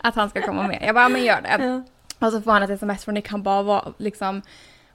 att 0.00 0.14
han 0.14 0.30
ska 0.30 0.42
komma 0.42 0.66
med. 0.68 0.82
Jag 0.86 0.94
bara, 0.94 1.08
men 1.08 1.24
gör 1.24 1.40
det. 1.42 1.64
Ja. 1.64 1.82
Och 2.26 2.32
så 2.32 2.42
får 2.42 2.52
han 2.52 2.62
ett 2.62 2.70
sms 2.70 3.04
från 3.04 3.14
Nick, 3.14 3.28
han 3.28 3.42
bara, 3.42 3.62
var 3.62 3.92
liksom 3.98 4.42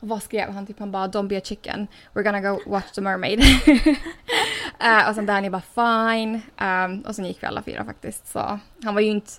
vad 0.07 0.23
skrev 0.23 0.49
han? 0.51 0.67
Typ 0.67 0.79
han 0.79 0.91
bara 0.91 1.07
“Don't 1.07 1.27
be 1.27 1.37
a 1.37 1.41
chicken, 1.43 1.87
we're 2.13 2.23
gonna 2.23 2.41
go 2.41 2.59
watch 2.65 2.91
the 2.91 3.01
mermaid”. 3.01 3.39
uh, 3.39 5.09
och 5.09 5.15
sen 5.15 5.25
Danny 5.25 5.49
bara 5.49 5.61
“Fine”. 5.61 6.41
Um, 6.61 7.01
och 7.01 7.15
sen 7.15 7.25
gick 7.25 7.43
vi 7.43 7.47
alla 7.47 7.61
fyra 7.61 7.85
faktiskt. 7.85 8.27
Så 8.27 8.59
han 8.83 8.93
var 8.93 9.01
ju 9.01 9.09
inte... 9.09 9.31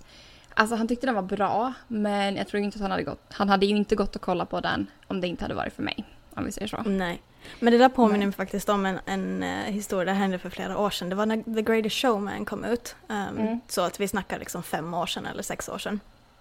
Alltså 0.54 0.76
han 0.76 0.88
tyckte 0.88 1.06
den 1.06 1.14
var 1.14 1.23
bra, 1.23 1.73
men 1.88 2.37
jag 2.37 2.49
tror 2.49 2.62
inte 2.62 2.76
att 2.76 2.82
han 2.82 2.90
hade 2.90 3.02
gått... 3.02 3.32
Han 3.32 3.49
hade 3.49 3.66
ju 3.66 3.76
inte 3.76 3.96
gått 3.96 4.16
och 4.16 4.23
kolla 4.23 4.46
på 4.46 4.61
den 4.61 4.87
om 5.06 5.20
det 5.20 5.26
inte 5.26 5.44
hade 5.44 5.54
varit 5.54 5.73
för 5.73 5.82
mig. 5.82 6.04
Om 6.35 6.44
vi 6.44 6.52
säger 6.52 6.66
så. 6.66 6.82
Nej. 6.82 7.23
Men 7.61 7.73
det 7.73 7.78
där 7.78 7.88
påminner 7.88 8.26
mig 8.26 8.35
faktiskt 8.35 8.68
om 8.68 8.87
en, 8.87 8.99
en 9.06 9.42
uh, 9.42 9.73
historia, 9.73 10.12
det 10.12 10.18
hände 10.18 10.38
för 10.38 10.50
flera 10.50 10.78
år 10.78 10.90
sedan. 10.90 11.08
Det 11.08 11.16
var 11.16 11.26
när 11.26 11.54
The 11.54 11.62
Greatest 11.62 11.96
Showman 11.96 12.44
kom 12.44 12.64
ut. 12.64 12.96
Um, 13.08 13.16
mm. 13.16 13.61
Så 13.68 13.80
att 13.80 14.00
vi 14.00 14.08
snackar 14.08 14.38
liksom 14.38 14.62
fem 14.62 14.94
år 14.94 15.06
sedan 15.06 15.26
eller 15.26 15.42
sex 15.42 15.68
år 15.68 15.78
sedan. 15.78 16.00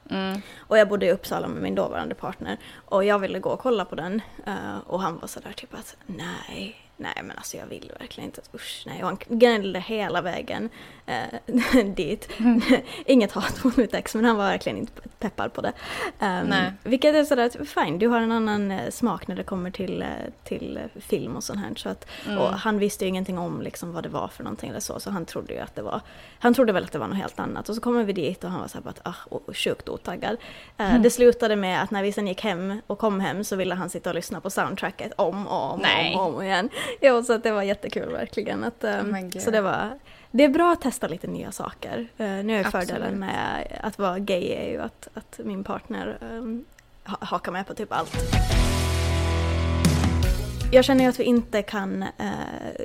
Mm. 0.10 0.42
Och 0.58 0.78
jag 0.78 0.90
bodde 0.90 1.06
i 1.06 1.12
Uppsala 1.12 1.48
med 1.48 1.62
min 1.62 1.76
dåvarande 1.76 2.16
partner. 2.16 2.58
Och 2.86 3.06
jag 3.06 3.20
ville 3.20 3.40
gå 3.40 3.50
och 3.50 3.60
kolla 3.60 3.86
på 3.86 3.96
den. 3.96 4.22
Uh, 4.48 4.78
och 4.88 5.02
han 5.02 5.20
var 5.20 5.28
sådär 5.28 5.54
typ 5.56 5.74
att 5.74 5.98
nej, 6.06 6.85
nej 6.98 7.14
men 7.24 7.38
alltså 7.38 7.58
jag 7.58 7.66
vill 7.66 7.92
verkligen 8.00 8.30
inte. 8.30 8.42
Usch 8.54 8.84
nej. 8.86 9.04
Och 9.04 9.08
han 9.08 9.18
gnällde 9.28 9.80
hela 9.80 10.22
vägen 10.22 10.70
uh, 11.10 11.86
dit. 11.96 12.30
Mm. 12.40 12.62
Inget 13.06 13.32
hat 13.32 13.64
mot 13.64 13.78
mitt 13.78 13.94
ex 13.94 14.16
men 14.16 14.26
han 14.26 14.36
var 14.38 14.46
verkligen 14.46 14.78
inte 14.78 15.02
peppad 15.20 15.54
på 15.54 15.62
det. 15.62 15.74
Um, 16.20 16.54
vilket 16.84 17.16
är 17.16 17.24
sådär, 17.24 17.66
fine, 17.66 18.00
du 18.00 18.08
har 18.08 18.22
en 18.22 18.32
annan 18.32 18.72
uh, 18.72 18.90
smak 18.90 19.28
när 19.28 19.36
det 19.36 19.44
kommer 19.44 19.72
till, 19.72 20.02
uh, 20.02 20.08
till 20.44 20.80
film 20.96 21.36
och 21.36 21.44
sånt 21.44 21.60
här. 21.60 21.76
Så 21.76 21.90
att, 21.90 22.08
mm. 22.26 22.38
Och 22.38 22.50
han 22.50 22.80
visste 22.80 23.06
ju 23.06 23.10
ingenting 23.10 23.38
om 23.38 23.62
liksom, 23.62 23.94
vad 23.94 24.04
det 24.04 24.10
var 24.10 24.28
för 24.28 24.44
någonting 24.44 24.70
eller 24.70 24.80
så. 24.80 25.00
Så 25.00 25.10
han 25.10 25.26
trodde 25.26 25.54
ju 25.54 25.60
att 25.60 25.76
det 25.76 25.82
var, 25.82 26.02
han 26.40 26.54
trodde 26.54 26.74
väl 26.74 26.84
att 26.84 26.92
det 26.92 27.00
var 27.00 27.08
något 27.08 27.18
helt 27.18 27.40
annat. 27.40 27.70
Och 27.70 27.76
så 27.76 27.82
kommer 27.82 28.04
vi 28.04 28.14
dit 28.14 28.44
och 28.44 28.50
han 28.50 28.62
var 28.62 28.68
såhär 28.68 28.90
att, 28.90 29.00
ah, 29.04 29.54
sjukt 29.54 29.90
otaggad. 29.90 30.38
Mm. 30.78 31.02
Det 31.02 31.10
slutade 31.10 31.56
med 31.56 31.84
att 31.84 31.92
när 31.92 32.04
vi 32.04 32.12
sen 32.12 32.28
gick 32.28 32.42
hem 32.42 32.82
och 32.88 33.00
kom 33.00 33.20
hem 33.20 33.44
så 33.44 33.56
ville 33.56 33.76
han 33.76 33.90
sitta 33.90 34.10
och 34.10 34.16
lyssna 34.16 34.42
på 34.42 34.50
soundtracket 34.50 35.14
om 35.18 35.48
och 35.48 35.74
om, 35.74 35.80
och 36.16 36.22
om, 36.22 36.36
om 36.36 36.44
igen. 36.44 36.70
Jo, 37.02 37.24
så 37.24 37.34
att 37.34 37.44
det 37.44 37.52
var 37.52 37.64
jättekul 37.64 38.12
verkligen. 38.12 38.64
Att, 38.64 38.84
um, 38.84 39.16
oh 39.16 39.40
så 39.40 39.52
det 39.52 39.62
var 39.62 40.00
det 40.32 40.44
är 40.44 40.50
bra 40.50 40.72
att 40.72 40.82
testa 40.82 41.08
lite 41.08 41.28
nya 41.28 41.52
saker. 41.52 41.98
Uh, 42.00 42.28
nu 42.28 42.56
är 42.56 42.66
Absolut. 42.66 42.88
fördelen 42.88 43.20
med 43.20 43.68
att 43.84 44.00
vara 44.00 44.20
gay 44.20 44.52
är 44.52 44.72
ju 44.72 44.82
att, 44.82 45.08
att 45.14 45.40
min 45.44 45.64
partner 45.64 46.18
um, 46.22 46.66
hakar 47.04 47.52
med 47.52 47.68
på 47.68 47.74
typ 47.74 47.94
allt. 47.94 48.16
Jag 50.72 50.86
känner 50.86 51.04
ju 51.04 51.10
att 51.10 51.20
vi 51.20 51.24
inte 51.24 51.62
kan 51.62 52.04
uh, 52.04 52.10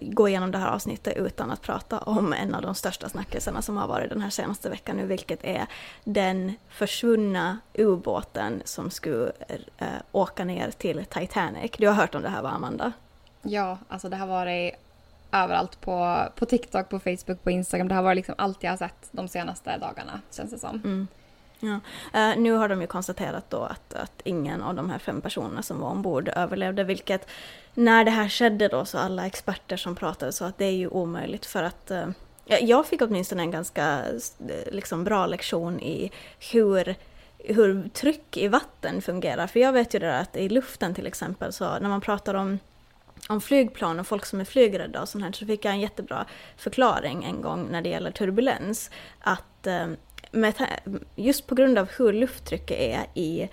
gå 0.03 0.29
igenom 0.29 0.51
det 0.51 0.59
här 0.59 0.68
avsnittet 0.68 1.16
utan 1.16 1.51
att 1.51 1.62
prata 1.62 1.98
om 1.98 2.33
en 2.33 2.55
av 2.55 2.62
de 2.62 2.75
största 2.75 3.09
snackisarna 3.09 3.62
som 3.62 3.77
har 3.77 3.88
varit 3.88 4.11
den 4.11 4.20
här 4.20 4.31
senaste 4.31 4.70
veckan 4.70 4.96
nu, 4.96 5.07
vilket 5.07 5.44
är 5.44 5.66
den 6.05 6.53
försvunna 6.68 7.59
ubåten 7.75 8.62
som 8.64 8.90
skulle 8.90 9.33
uh, 9.83 9.87
åka 10.12 10.44
ner 10.44 10.70
till 10.70 11.05
Titanic. 11.05 11.72
Du 11.79 11.87
har 11.87 11.94
hört 11.94 12.14
om 12.14 12.22
det 12.22 12.29
här 12.29 12.42
va, 12.42 12.48
Amanda? 12.48 12.92
Ja, 13.42 13.79
alltså 13.88 14.09
det 14.09 14.16
har 14.16 14.26
varit 14.26 14.74
överallt 15.33 15.81
på, 15.81 16.26
på 16.37 16.46
TikTok, 16.46 16.88
på 16.88 16.98
Facebook, 16.98 17.44
på 17.44 17.50
Instagram. 17.50 17.88
Det 17.88 17.94
har 17.94 18.03
varit 18.03 18.16
liksom 18.16 18.35
allt 18.38 18.62
jag 18.62 18.70
har 18.70 18.76
sett 18.76 19.09
de 19.11 19.29
senaste 19.29 19.79
dagarna 19.79 20.20
känns 20.31 20.50
det 20.50 20.59
som. 20.59 20.76
Mm. 20.85 21.09
Ja. 21.61 21.81
Uh, 22.14 22.40
nu 22.40 22.53
har 22.53 22.68
de 22.68 22.81
ju 22.81 22.87
konstaterat 22.87 23.50
då 23.50 23.62
att, 23.62 23.94
att 23.94 24.20
ingen 24.24 24.62
av 24.62 24.74
de 24.74 24.90
här 24.90 24.98
fem 24.98 25.20
personerna 25.20 25.62
som 25.62 25.81
var 25.81 25.88
ombord 25.88 26.29
överlevde, 26.37 26.85
vilket 26.85 27.29
när 27.74 28.05
det 28.05 28.11
här 28.11 28.29
skedde 28.29 28.68
då 28.68 28.85
så 28.85 28.98
alla 28.98 29.26
experter 29.26 29.76
som 29.76 29.96
pratade 29.96 30.33
sa 30.33 30.46
att 30.46 30.59
det 30.59 30.64
är 30.64 30.76
ju 30.76 30.88
omöjligt 30.88 31.46
för 31.46 31.62
att 31.62 31.90
uh, 31.90 32.09
jag 32.61 32.87
fick 32.87 33.03
åtminstone 33.03 33.42
en 33.42 33.50
ganska 33.50 34.05
eh, 34.38 34.72
liksom, 34.72 35.05
bra 35.05 35.26
lektion 35.26 35.81
i 35.81 36.11
hur 36.53 36.94
hur 37.44 37.88
tryck 37.88 38.37
i 38.37 38.48
vatten 38.48 39.03
fungerar. 39.03 39.46
För 39.46 39.61
jag 39.61 39.72
vet 39.72 39.94
ju 39.94 39.98
det 39.98 40.07
där 40.07 40.20
att 40.20 40.37
i 40.37 40.48
luften 40.48 40.94
till 40.94 41.07
exempel 41.07 41.53
så 41.53 41.79
när 41.79 41.88
man 41.88 42.00
pratar 42.00 42.35
om 42.35 42.59
om 43.28 43.40
flygplan 43.40 44.00
och 44.00 44.06
folk 44.06 44.26
som 44.26 44.40
är 44.40 44.44
flygrädda 44.44 45.02
och 45.02 45.09
sånt 45.09 45.24
här 45.24 45.33
så 45.33 45.46
fick 45.46 45.64
jag 45.64 45.72
en 45.72 45.80
jättebra 45.80 46.26
förklaring 46.56 47.24
en 47.24 47.42
gång 47.42 47.68
när 47.70 47.83
det 47.83 47.88
gäller 47.88 48.11
turbulens. 48.11 48.90
Att 49.20 49.66
eh, 49.66 49.88
med, 50.30 50.54
just 51.16 51.46
på 51.46 51.54
grund 51.54 51.78
av 51.78 51.88
hur 51.98 52.12
lufttrycket 52.12 52.78
är 52.78 53.06
i 53.14 53.48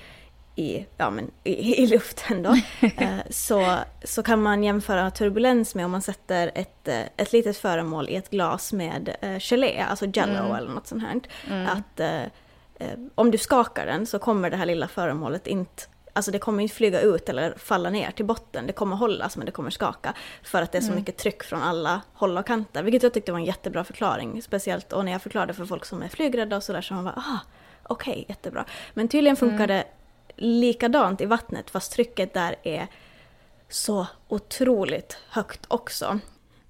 i, 0.59 0.85
ja, 0.97 1.09
men 1.09 1.31
i, 1.43 1.83
i 1.83 1.87
luften 1.87 2.43
då, 2.43 2.49
eh, 2.97 3.17
så, 3.29 3.75
så 4.03 4.23
kan 4.23 4.41
man 4.41 4.63
jämföra 4.63 5.11
turbulens 5.11 5.75
med 5.75 5.85
om 5.85 5.91
man 5.91 6.01
sätter 6.01 6.51
ett, 6.55 6.87
eh, 6.87 7.01
ett 7.17 7.33
litet 7.33 7.57
föremål 7.57 8.09
i 8.09 8.15
ett 8.15 8.29
glas 8.29 8.73
med 8.73 9.15
gelé, 9.39 9.85
alltså 9.89 10.05
jello 10.05 10.39
mm. 10.39 10.55
eller 10.55 10.69
något 10.69 10.87
sånt 10.87 11.03
här. 11.03 11.21
Mm. 11.47 11.67
Att 11.67 12.01
om 13.15 13.31
du 13.31 13.37
skakar 13.37 13.85
den 13.85 14.05
så 14.05 14.19
kommer 14.19 14.49
det 14.49 14.57
här 14.57 14.65
lilla 14.65 14.87
föremålet 14.87 15.47
inte 15.47 15.83
Alltså 16.17 16.31
det 16.31 16.39
kommer 16.39 16.63
inte 16.63 16.75
flyga 16.75 17.01
ut 17.01 17.29
eller 17.29 17.53
falla 17.57 17.89
ner 17.89 18.11
till 18.11 18.25
botten. 18.25 18.67
Det 18.67 18.73
kommer 18.73 18.95
hållas 18.95 19.37
men 19.37 19.45
det 19.45 19.51
kommer 19.51 19.69
skaka. 19.69 20.13
För 20.43 20.61
att 20.61 20.71
det 20.71 20.77
är 20.77 20.81
så 20.81 20.87
mm. 20.87 20.99
mycket 20.99 21.17
tryck 21.17 21.43
från 21.43 21.61
alla 21.61 22.01
håll 22.13 22.37
och 22.37 22.47
kanter. 22.47 22.83
Vilket 22.83 23.03
jag 23.03 23.13
tyckte 23.13 23.31
var 23.31 23.39
en 23.39 23.45
jättebra 23.45 23.83
förklaring. 23.83 24.41
Speciellt 24.41 24.93
och 24.93 25.05
när 25.05 25.11
jag 25.11 25.21
förklarade 25.21 25.53
för 25.53 25.65
folk 25.65 25.85
som 25.85 26.01
är 26.01 26.07
flygrädda 26.07 26.55
och 26.55 26.63
sådär 26.63 26.81
så 26.81 26.93
man 26.93 27.03
bara 27.03 27.15
ah, 27.17 27.39
okej, 27.83 28.11
okay, 28.11 28.25
jättebra. 28.27 28.65
Men 28.93 29.07
tydligen 29.07 29.35
funkar 29.35 29.63
mm. 29.63 29.67
det 29.67 29.83
likadant 30.35 31.21
i 31.21 31.25
vattnet 31.25 31.69
fast 31.69 31.91
trycket 31.91 32.33
där 32.33 32.55
är 32.63 32.87
så 33.69 34.07
otroligt 34.27 35.17
högt 35.29 35.65
också. 35.67 36.19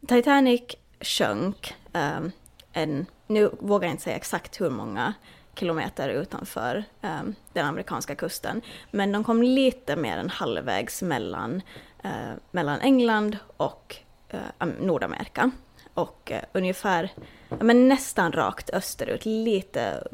Titanic 0.07 0.61
sjönk 1.01 1.75
um, 1.93 2.31
en, 2.73 3.05
nu 3.27 3.49
vågar 3.59 3.87
jag 3.87 3.93
inte 3.93 4.03
säga 4.03 4.15
exakt 4.15 4.61
hur 4.61 4.69
många 4.69 5.13
kilometer 5.59 6.09
utanför 6.09 6.83
um, 7.01 7.35
den 7.53 7.65
amerikanska 7.65 8.15
kusten. 8.15 8.61
Men 8.91 9.11
de 9.11 9.23
kom 9.23 9.43
lite 9.43 9.95
mer 9.95 10.17
än 10.17 10.29
halvvägs 10.29 11.01
mellan, 11.01 11.61
uh, 12.05 12.33
mellan 12.51 12.79
England 12.79 13.37
och 13.57 13.95
uh, 14.33 14.67
Nordamerika. 14.79 15.51
Och 15.93 16.31
uh, 16.31 16.39
ungefär, 16.53 17.11
men 17.59 17.87
nästan 17.87 18.31
rakt 18.31 18.69
österut, 18.69 19.25
lite 19.25 20.07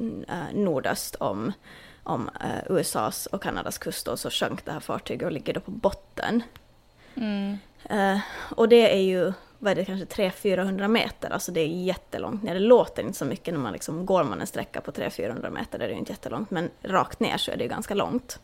nordöst 0.54 1.16
om, 1.16 1.52
om 2.04 2.30
USAs 2.70 3.26
och 3.26 3.44
Kanadas 3.44 3.78
kust 3.78 4.08
och 4.08 4.20
så 4.20 4.30
sjönk 4.30 4.66
det 4.66 4.72
här 4.72 4.80
fartyget 4.80 5.26
och 5.26 5.32
ligger 5.32 5.54
då 5.54 5.60
på 5.60 5.72
botten. 5.72 6.44
Mm. 7.16 7.58
och 8.56 8.70
det 8.70 8.94
är 8.94 9.02
ju 9.02 9.34
vad 9.64 9.72
är 9.72 9.76
det, 9.76 9.86
kanske 9.86 10.06
300-400 10.06 10.88
meter, 10.88 11.30
alltså 11.30 11.52
det 11.52 11.62
är 11.62 11.68
jättelångt 11.68 12.44
ner. 12.44 12.54
Det 12.54 12.60
låter 12.60 13.04
inte 13.04 13.18
så 13.18 13.26
mycket 13.26 13.54
när 13.54 13.62
man 13.62 13.74
liksom, 13.74 14.06
går 14.06 14.24
man 14.24 14.42
en 14.42 14.48
sträcka 14.48 14.82
på 14.82 14.92
300-400 14.92 15.50
meter, 15.50 15.80
det 15.80 15.86
är 15.86 15.90
det 15.90 15.96
inte 15.96 16.12
jättelångt, 16.12 16.52
men 16.52 16.70
rakt 16.82 17.20
ner 17.20 17.38
så 17.38 17.52
är 17.52 17.58
det 17.58 17.64
ju 17.64 17.70
ganska 17.70 17.94
långt. 17.94 18.40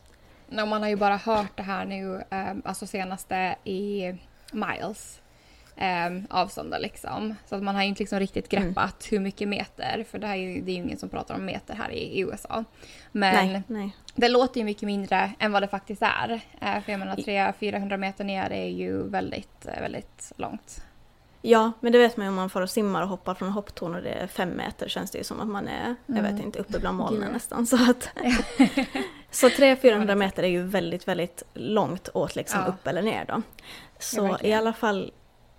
No, 0.48 0.66
man 0.66 0.82
har 0.82 0.88
ju 0.88 0.96
bara 0.96 1.16
hört 1.16 1.56
det 1.56 1.62
här 1.62 1.84
nu, 1.84 2.24
eh, 2.30 2.54
alltså 2.64 2.86
senaste 2.86 3.56
i 3.64 4.14
miles 4.52 5.20
eh, 5.76 6.22
avståndet 6.30 6.80
liksom. 6.80 7.34
Så 7.46 7.56
att 7.56 7.62
man 7.62 7.74
har 7.74 7.82
ju 7.82 7.88
inte 7.88 8.02
liksom 8.02 8.18
riktigt 8.18 8.52
mm. 8.52 8.64
greppat 8.64 9.10
mm. 9.10 9.10
hur 9.10 9.20
mycket 9.20 9.48
meter, 9.48 10.04
för 10.10 10.18
det, 10.18 10.26
här 10.26 10.34
är 10.34 10.38
ju, 10.38 10.60
det 10.60 10.70
är 10.70 10.74
ju 10.74 10.82
ingen 10.82 10.98
som 10.98 11.08
pratar 11.08 11.34
om 11.34 11.44
meter 11.44 11.74
här 11.74 11.90
i, 11.90 12.18
i 12.18 12.20
USA. 12.20 12.64
Men 13.12 13.34
nej, 13.34 13.62
nej. 13.66 13.96
det 14.14 14.28
låter 14.28 14.60
ju 14.60 14.64
mycket 14.64 14.82
mindre 14.82 15.32
än 15.38 15.52
vad 15.52 15.62
det 15.62 15.68
faktiskt 15.68 16.02
är. 16.02 16.40
Eh, 16.60 16.80
för 16.82 16.92
jag 16.92 16.98
menar 16.98 17.16
300-400 17.16 17.96
meter 17.96 18.24
ner 18.24 18.50
är 18.50 18.68
ju 18.68 19.08
väldigt, 19.08 19.66
väldigt 19.80 20.32
långt. 20.36 20.84
Ja, 21.42 21.72
men 21.80 21.92
det 21.92 21.98
vet 21.98 22.16
man 22.16 22.26
ju 22.26 22.28
om 22.28 22.34
man 22.34 22.50
får 22.50 22.60
och 22.60 22.70
simmar 22.70 23.02
och 23.02 23.08
hoppar 23.08 23.34
från 23.34 23.48
hopptorn 23.48 23.94
och 23.94 24.02
det 24.02 24.10
är 24.10 24.26
fem 24.26 24.56
meter 24.56 24.88
känns 24.88 25.10
det 25.10 25.18
ju 25.18 25.24
som 25.24 25.40
att 25.40 25.48
man 25.48 25.68
är, 25.68 25.94
jag 26.06 26.14
vet 26.22 26.30
Mm. 26.32 26.42
inte, 26.42 26.58
uppe 26.58 26.78
bland 26.78 26.96
molnen 26.98 27.22
Gud. 27.22 27.32
nästan. 27.32 27.66
Så 27.66 27.90
att 27.90 28.08
så 29.30 29.48
300-400 29.48 30.14
meter 30.14 30.42
är 30.42 30.48
ju 30.48 30.62
väldigt, 30.62 31.08
väldigt 31.08 31.42
långt 31.54 32.08
åt 32.14 32.36
liksom 32.36 32.60
Ja. 32.60 32.66
upp 32.72 32.86
eller 32.86 33.02
ner 33.02 33.24
då. 33.24 33.42
Så 33.98 34.38
i 34.42 34.52
alla 34.52 34.72
fall, 34.72 35.12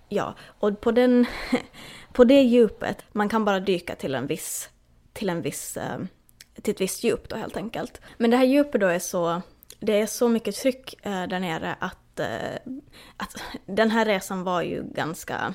ja. 0.08 0.34
Och 0.58 0.80
på, 0.80 0.92
den, 0.92 1.26
på 2.12 2.24
det 2.24 2.42
djupet, 2.42 3.04
man 3.12 3.28
kan 3.28 3.44
bara 3.44 3.60
dyka 3.60 3.94
till 3.94 4.14
en 4.14 4.26
viss, 4.26 4.70
till 5.12 5.28
en 5.30 5.42
viss, 5.42 5.76
eh, 5.76 5.98
till 6.62 6.74
ett 6.74 6.80
visst 6.80 7.04
djup 7.04 7.28
då 7.28 7.36
helt 7.36 7.56
enkelt. 7.56 8.00
Men 8.18 8.30
det 8.30 8.36
här 8.36 8.44
djupet 8.44 8.80
då 8.80 8.86
är 8.86 8.98
så, 8.98 9.42
det 9.80 10.00
är 10.00 10.06
så 10.06 10.28
mycket 10.28 10.54
tryck 10.56 11.06
eh, 11.06 11.26
där 11.26 11.40
nere 11.40 11.76
att, 11.80 12.20
eh, 12.20 12.72
att 13.16 13.36
den 13.66 13.90
här 13.90 14.04
resan 14.04 14.44
var 14.44 14.62
ju 14.62 14.82
ganska 14.82 15.54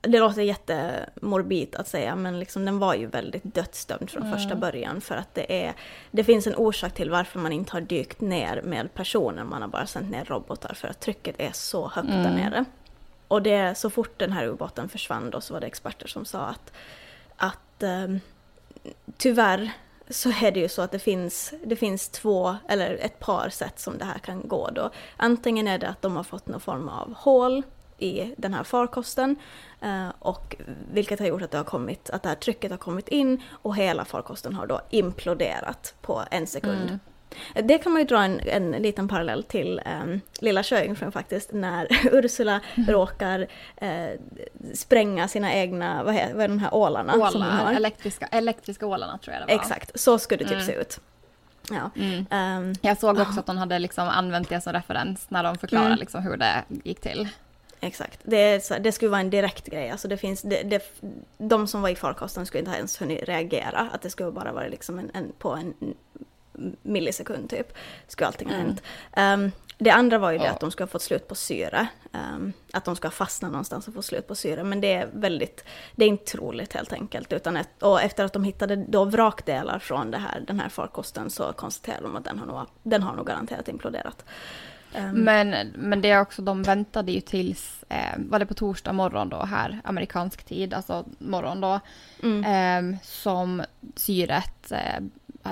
det 0.00 0.18
låter 0.18 0.42
jättemorbid 0.42 1.76
att 1.76 1.88
säga, 1.88 2.16
men 2.16 2.38
liksom 2.38 2.64
den 2.64 2.78
var 2.78 2.94
ju 2.94 3.06
väldigt 3.06 3.54
dödsdömd 3.54 4.10
från 4.10 4.32
första 4.32 4.56
början. 4.56 5.00
För 5.00 5.14
att 5.14 5.34
det, 5.34 5.64
är, 5.64 5.74
det 6.10 6.24
finns 6.24 6.46
en 6.46 6.54
orsak 6.54 6.94
till 6.94 7.10
varför 7.10 7.38
man 7.38 7.52
inte 7.52 7.72
har 7.72 7.80
dykt 7.80 8.20
ner 8.20 8.62
med 8.62 8.94
personer, 8.94 9.44
man 9.44 9.62
har 9.62 9.68
bara 9.68 9.86
sänt 9.86 10.10
ner 10.10 10.24
robotar. 10.24 10.74
För 10.74 10.88
att 10.88 11.00
trycket 11.00 11.34
är 11.38 11.52
så 11.52 11.88
högt 11.88 12.08
där 12.08 12.30
nere. 12.30 12.64
Och 13.28 13.42
det, 13.42 13.78
så 13.78 13.90
fort 13.90 14.18
den 14.18 14.32
här 14.32 14.46
ubåten 14.46 14.88
försvann 14.88 15.30
då 15.30 15.40
så 15.40 15.54
var 15.54 15.60
det 15.60 15.66
experter 15.66 16.06
som 16.06 16.24
sa 16.24 16.40
att, 16.40 16.72
att 17.36 17.82
ehm, 17.82 18.20
tyvärr 19.16 19.70
så 20.10 20.28
är 20.42 20.50
det 20.50 20.60
ju 20.60 20.68
så 20.68 20.82
att 20.82 20.90
det 20.90 20.98
finns, 20.98 21.54
det 21.64 21.76
finns 21.76 22.08
två 22.08 22.56
eller 22.68 22.94
ett 22.94 23.18
par 23.18 23.48
sätt 23.48 23.80
som 23.80 23.98
det 23.98 24.04
här 24.04 24.18
kan 24.18 24.48
gå 24.48 24.70
då. 24.70 24.90
Antingen 25.16 25.68
är 25.68 25.78
det 25.78 25.88
att 25.88 26.02
de 26.02 26.16
har 26.16 26.22
fått 26.22 26.46
någon 26.46 26.60
form 26.60 26.88
av 26.88 27.14
hål 27.14 27.62
i 27.98 28.34
den 28.36 28.54
här 28.54 28.64
farkosten 28.64 29.36
eh, 29.80 30.08
och 30.18 30.56
vilket 30.92 31.18
har 31.18 31.26
gjort 31.26 31.42
att 31.42 31.50
det 31.50 31.56
har 31.58 31.64
kommit, 31.64 32.10
att 32.10 32.22
det 32.22 32.28
här 32.28 32.36
trycket 32.36 32.70
har 32.70 32.78
kommit 32.78 33.08
in 33.08 33.42
och 33.50 33.76
hela 33.76 34.04
farkosten 34.04 34.54
har 34.54 34.66
då 34.66 34.80
imploderat 34.90 35.94
på 36.00 36.22
en 36.30 36.46
sekund. 36.46 36.98
Det 37.54 37.78
kan 37.78 37.92
man 37.92 38.00
ju 38.02 38.06
dra 38.08 38.22
en, 38.24 38.40
en 38.40 38.70
liten 38.70 39.08
parallell 39.08 39.42
till 39.44 39.80
um, 40.02 40.20
Lilla 40.40 40.62
Sjöjungfrun 40.62 41.12
faktiskt, 41.12 41.52
när 41.52 41.86
Ursula 42.12 42.60
råkar 42.74 43.46
eh, 43.76 44.08
spränga 44.74 45.28
sina 45.28 45.54
egna, 45.54 46.02
vad, 46.04 46.14
är, 46.14 46.34
vad 46.34 46.44
är 46.44 46.48
de 46.48 46.58
här 46.58 46.74
ålarna? 46.74 47.12
som 47.12 47.20
Ålar, 47.42 47.50
har? 47.50 47.72
elektriska, 47.72 48.26
elektriska 48.26 48.86
ålarna 48.86 49.18
tror 49.18 49.34
jag 49.36 49.42
det 49.48 49.54
var. 49.54 49.60
Exakt, 49.60 50.00
så 50.00 50.18
skulle 50.18 50.38
det 50.44 50.48
typ 50.48 50.52
Mm. 50.54 50.66
se 50.66 50.72
ut. 50.74 51.00
Ja. 51.70 51.90
Mm. 52.02 52.26
ehm, 52.30 52.74
Jag 52.80 52.98
såg 52.98 53.18
också 53.18 53.40
att 53.40 53.46
de 53.46 53.58
hade 53.58 53.78
liksom 53.78 54.08
använt 54.08 54.48
det 54.48 54.60
som 54.60 54.72
referens 54.72 55.26
när 55.30 55.42
de 55.42 55.58
förklarade 55.58 55.86
Mm. 55.88 55.98
liksom 55.98 56.22
hur 56.22 56.36
det 56.36 56.64
gick 56.84 57.00
till. 57.00 57.28
Exakt. 57.80 58.20
Det, 58.22 58.64
så, 58.64 58.78
det 58.78 58.92
skulle 58.92 59.10
vara 59.10 59.20
en 59.20 59.30
direkt 59.30 59.66
grej. 59.66 59.90
Alltså 59.90 60.08
det 60.08 60.16
finns, 60.16 60.42
det, 60.42 60.62
det, 60.62 60.82
de 61.38 61.66
som 61.66 61.82
var 61.82 61.88
i 61.88 61.96
farkosten 61.96 62.46
skulle 62.46 62.58
inte 62.64 62.76
ens 62.78 63.00
hunnit 63.00 63.22
reagera. 63.22 63.88
Att 63.92 64.02
det 64.02 64.10
skulle 64.10 64.30
bara 64.32 64.52
vara 64.52 64.68
liksom 64.68 64.98
en, 64.98 65.10
en, 65.14 65.32
på 65.38 65.50
en 65.52 65.74
millisekund 66.82 67.50
typ. 67.50 67.72
Skulle 68.08 68.26
allting 68.26 68.48
ha 68.48 68.54
Mm. 68.54 68.66
hänt. 68.66 68.82
Ehm, 69.12 69.52
det 69.78 69.90
andra 69.90 70.18
var 70.18 70.30
ju 70.30 70.38
det 70.38 70.44
Ja. 70.44 70.50
att 70.50 70.60
de 70.60 70.70
skulle 70.70 70.84
ha 70.84 70.88
fått 70.90 71.02
slut 71.02 71.28
på 71.28 71.34
syre. 71.34 71.86
Ehm, 72.12 72.52
att 72.72 72.84
de 72.84 72.96
ska 72.96 73.10
fastna 73.10 73.48
någonstans 73.48 73.88
och 73.88 73.94
få 73.94 74.02
slut 74.02 74.26
på 74.26 74.34
syre. 74.34 74.64
Men 74.64 74.80
det 74.80 74.92
är 74.92 75.08
väldigt, 75.12 75.64
det 75.96 76.04
är 76.04 76.08
inte 76.08 76.24
troligt 76.32 76.72
helt 76.72 76.92
enkelt. 76.92 77.32
Utan 77.32 77.56
ett, 77.56 77.82
och 77.82 78.02
efter 78.02 78.24
att 78.24 78.32
de 78.32 78.44
hittade 78.44 78.76
då 78.76 79.04
vrakdelar 79.04 79.78
från 79.78 80.10
det 80.10 80.18
här, 80.18 80.40
den 80.46 80.60
här 80.60 80.68
farkosten 80.68 81.30
så 81.30 81.52
konstaterade 81.52 82.02
de 82.02 82.16
att 82.16 82.24
den 82.24 82.38
har 82.38 82.46
nog, 82.46 82.66
den 82.82 83.02
har 83.02 83.16
nog 83.16 83.26
garanterat 83.26 83.68
imploderat. 83.68 84.24
Ehm, 84.94 85.24
Men, 85.24 85.72
men 85.74 86.00
det 86.00 86.10
är 86.10 86.20
också, 86.20 86.42
de 86.42 86.62
väntade 86.62 87.12
ju 87.12 87.20
tills, 87.20 87.84
eh, 87.88 88.18
var 88.18 88.38
det 88.38 88.46
på 88.46 88.54
torsdag 88.54 88.92
morgon 88.92 89.28
då 89.28 89.44
här, 89.44 89.80
amerikansk 89.84 90.44
tid, 90.44 90.74
alltså 90.74 91.04
morgon 91.18 91.60
då, 91.60 91.80
mm. 92.22 92.44
eh, 92.92 92.98
som 93.02 93.62
syret, 93.96 94.72
eh, 94.72 95.00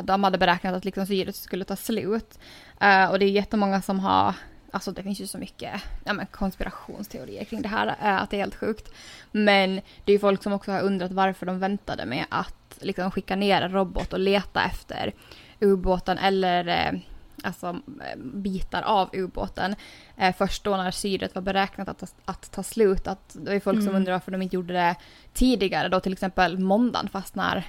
de 0.03 0.25
hade 0.25 0.39
beräknat 0.39 0.75
att 0.75 0.85
liksom 0.85 1.07
syret 1.07 1.37
skulle 1.37 1.65
ta 1.65 1.77
slut. 1.77 2.39
Eh, 2.81 3.11
och 3.11 3.19
det 3.19 3.25
är 3.25 3.31
jättemånga 3.31 3.83
som 3.83 4.01
har, 4.01 4.35
alltså 4.71 4.93
det 4.93 5.03
finns 5.03 5.21
ju 5.21 5.27
så 5.27 5.39
mycket 5.39 5.83
ja, 6.05 6.13
men 6.13 6.27
konspirationsteorier 6.27 7.45
kring 7.45 7.63
det 7.63 7.69
här, 7.69 7.87
eh, 7.87 8.23
att 8.23 8.31
det 8.31 8.37
är 8.37 8.41
helt 8.41 8.55
sjukt. 8.55 8.93
Men 9.33 9.75
det 10.05 10.13
är 10.13 10.15
ju 10.15 10.19
folk 10.19 10.43
som 10.43 10.53
också 10.53 10.73
har 10.73 10.81
undrat 10.81 11.13
varför 11.13 11.47
de 11.47 11.59
väntade 11.59 12.07
med 12.07 12.25
att 12.29 12.79
liksom 12.81 13.11
skicka 13.11 13.37
ner 13.37 13.63
en 13.63 13.73
robot 13.73 14.13
och 14.13 14.21
leta 14.21 14.65
efter 14.65 15.13
ubåten 15.61 16.19
eller 16.19 16.69
eh, 16.69 17.01
alltså 17.43 17.67
eh, 17.67 18.19
bitar 18.19 18.83
av 18.83 19.11
ubåten. 19.13 19.75
Eh, 20.17 20.35
först 20.39 20.65
då 20.65 20.77
när 20.77 20.91
syret 20.91 21.35
var 21.35 21.43
beräknat 21.43 21.89
att, 21.89 21.99
ta- 21.99 22.07
att 22.25 22.51
ta 22.53 22.63
slut. 22.63 23.07
Att 23.07 23.37
det 23.41 23.53
är 23.55 23.61
folk 23.61 23.79
som 23.79 23.87
Mm. 23.89 23.97
undrar 23.97 24.13
varför 24.13 24.33
de 24.33 24.43
inte 24.43 24.57
gjorde 24.57 24.75
det 24.75 24.97
tidigare. 25.33 25.89
Då 25.89 26.01
till 26.01 26.13
exempel 26.13 26.59
måndagen 26.59 27.09
fast 27.09 27.35
när, 27.35 27.65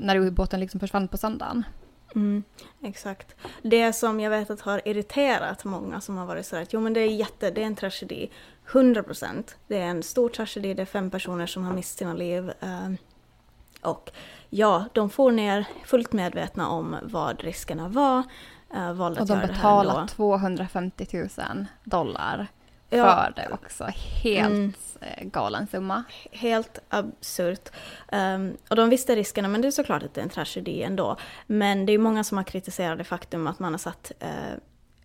när 0.00 0.16
ubåten 0.16 0.60
liksom 0.60 0.80
försvann 0.80 1.08
på 1.08 1.16
söndagen. 1.16 1.64
Mm, 2.14 2.42
exakt. 2.82 3.36
Det 3.62 3.92
som 3.92 4.20
jag 4.20 4.30
vet 4.30 4.50
att 4.50 4.60
har 4.60 4.88
irriterat 4.88 5.64
många 5.64 6.00
som 6.00 6.16
har 6.16 6.26
varit 6.26 6.46
sådär 6.46 6.62
att 6.62 6.72
jo 6.72 6.80
men 6.80 6.92
det 6.92 7.00
är 7.00 7.06
jätte, 7.10 7.50
det 7.50 7.62
är 7.62 7.66
en 7.66 7.76
tragedi. 7.76 8.30
100 8.72 9.02
procent. 9.02 9.56
Det 9.68 9.76
är 9.78 9.86
en 9.86 10.02
stor 10.02 10.28
tragedi, 10.28 10.74
det 10.74 10.82
är 10.82 10.86
fem 10.86 11.10
personer 11.10 11.46
som 11.46 11.64
har 11.64 11.72
mist 11.72 11.98
sina 11.98 12.14
liv. 12.14 12.52
eh, 12.60 12.90
och 13.82 14.10
ja, 14.50 14.84
de 14.92 15.10
får 15.10 15.32
ner 15.32 15.64
fullt 15.84 16.12
medvetna 16.12 16.68
om 16.68 16.96
vad 17.02 17.40
riskerna 17.40 17.88
var. 17.88 18.22
Uh, 18.74 18.92
valde 18.92 19.20
Och 19.20 19.22
att 19.22 19.28
de 19.28 19.34
göra 19.34 19.46
det 19.46 19.52
här 19.52 19.54
betalar 19.54 19.94
ändå. 20.00 20.06
250 20.08 21.06
000 21.12 21.66
dollar 21.84 22.46
Ja. 22.90 23.04
för 23.04 23.42
det 23.42 23.48
också. 23.52 23.84
Helt 24.22 24.46
Mm. 24.54 24.72
eh, 25.00 25.24
galen 25.24 25.66
summa. 25.66 26.04
Helt 26.32 26.78
absurt. 26.88 27.68
Ehm, 28.12 28.56
och 28.70 28.76
de 28.76 28.90
visste 28.90 29.16
riskerna, 29.16 29.48
men 29.48 29.60
det 29.62 29.68
är 29.68 29.72
såklart 29.72 30.02
att 30.02 30.14
det 30.14 30.20
är 30.20 30.22
en 30.22 30.28
tragedi 30.30 30.82
ändå. 30.82 31.16
Men 31.46 31.86
det 31.86 31.92
är 31.92 31.98
många 31.98 32.24
som 32.24 32.36
har 32.38 32.44
kritiserat 32.44 32.98
det 32.98 33.04
faktum 33.04 33.46
att 33.46 33.58
man 33.58 33.72
har 33.72 33.78
satt 33.78 34.12
eh, 34.20 34.28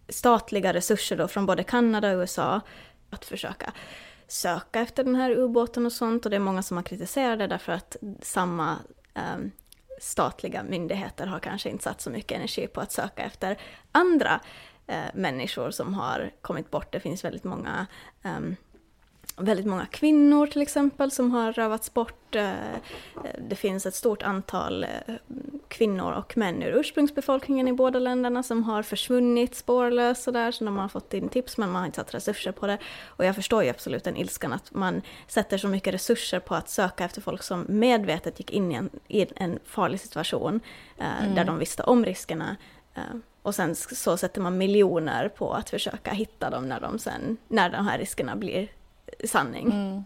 statliga 0.09 0.73
resurser 0.73 1.17
då 1.17 1.27
från 1.27 1.45
både 1.45 1.63
Kanada 1.63 2.11
och 2.11 2.17
USA 2.19 2.61
att 3.09 3.25
försöka 3.25 3.71
söka 4.27 4.79
efter 4.81 5.03
den 5.03 5.15
här 5.15 5.31
ubåten 5.31 5.85
och 5.85 5.91
sånt. 5.93 6.25
Och 6.25 6.29
det 6.31 6.35
är 6.35 6.39
många 6.39 6.63
som 6.63 6.77
har 6.77 6.83
kritiserat 6.83 7.39
det 7.39 7.47
därför 7.47 7.71
att 7.71 7.95
samma 8.21 8.75
ehm, 9.13 9.51
statliga 9.97 10.63
myndigheter 10.63 11.27
har 11.27 11.39
kanske 11.39 11.69
inte 11.69 11.83
satt 11.83 12.01
så 12.01 12.09
mycket 12.09 12.37
energi 12.37 12.67
på 12.67 12.81
att 12.81 12.91
söka 12.91 13.23
efter 13.23 13.57
andra 13.91 14.39
eh, 14.87 15.05
människor 15.13 15.71
som 15.71 15.93
har 15.93 16.31
kommit 16.41 16.71
bort. 16.71 16.91
Det 16.91 16.99
finns 16.99 17.23
väldigt 17.23 17.43
många 17.43 17.87
ehm, 18.23 18.55
väldigt 19.39 19.65
många 19.65 19.85
kvinnor 19.85 20.47
till 20.47 20.61
exempel 20.61 21.11
som 21.11 21.31
har 21.31 21.53
rövats 21.53 21.93
bort. 21.93 22.35
Eh, 22.35 22.51
Det 23.37 23.55
finns 23.55 23.85
ett 23.85 23.95
stort 23.95 24.23
antal 24.23 24.83
eh, 24.83 24.89
kvinnor 25.67 26.11
och 26.11 26.37
män 26.37 26.63
ur 26.63 26.79
ursprungsbefolkningen 26.79 27.67
i 27.67 27.73
båda 27.73 27.99
länderna 27.99 28.43
som 28.43 28.63
har 28.63 28.83
försvunnit 28.83 29.55
spårlöst 29.55 30.23
sådär, 30.23 30.51
så 30.51 30.65
de 30.65 30.77
har 30.77 30.87
fått 30.87 31.13
in 31.13 31.29
tips 31.29 31.57
men 31.57 31.69
man 31.71 31.79
har 31.79 31.85
inte 31.85 31.95
satt 31.95 32.13
resurser 32.13 32.51
på 32.51 32.67
det. 32.67 32.77
Och 33.05 33.25
jag 33.25 33.35
förstår 33.35 33.63
ju 33.63 33.69
absolut 33.69 34.03
den 34.03 34.17
ilskan 34.17 34.53
att 34.53 34.73
man 34.73 35.01
sätter 35.27 35.57
så 35.57 35.67
mycket 35.67 35.93
resurser 35.93 36.39
på 36.39 36.55
att 36.55 36.69
söka 36.69 37.05
efter 37.05 37.21
folk 37.21 37.43
som 37.43 37.65
medvetet 37.69 38.39
gick 38.39 38.51
in 38.51 38.71
i 38.71 38.75
en, 38.75 38.89
i 39.07 39.25
en 39.35 39.59
farlig 39.65 39.99
situation 39.99 40.59
eh, 40.97 41.23
Mm. 41.23 41.35
där 41.35 41.45
de 41.45 41.59
visste 41.59 41.83
om 41.83 42.05
riskerna. 42.05 42.55
Eh, 42.95 43.01
och 43.41 43.55
sen 43.55 43.75
så 43.75 44.17
sätter 44.17 44.41
man 44.41 44.57
miljoner 44.57 45.29
på 45.29 45.53
att 45.53 45.69
försöka 45.69 46.11
hitta 46.11 46.49
dem 46.49 46.69
när, 46.69 46.79
de 46.79 46.99
sen, 46.99 47.37
när 47.47 47.69
de 47.69 47.87
här 47.87 47.97
riskerna 47.97 48.35
blir 48.35 48.67
sanning. 49.25 49.65
Mm. 49.71 50.03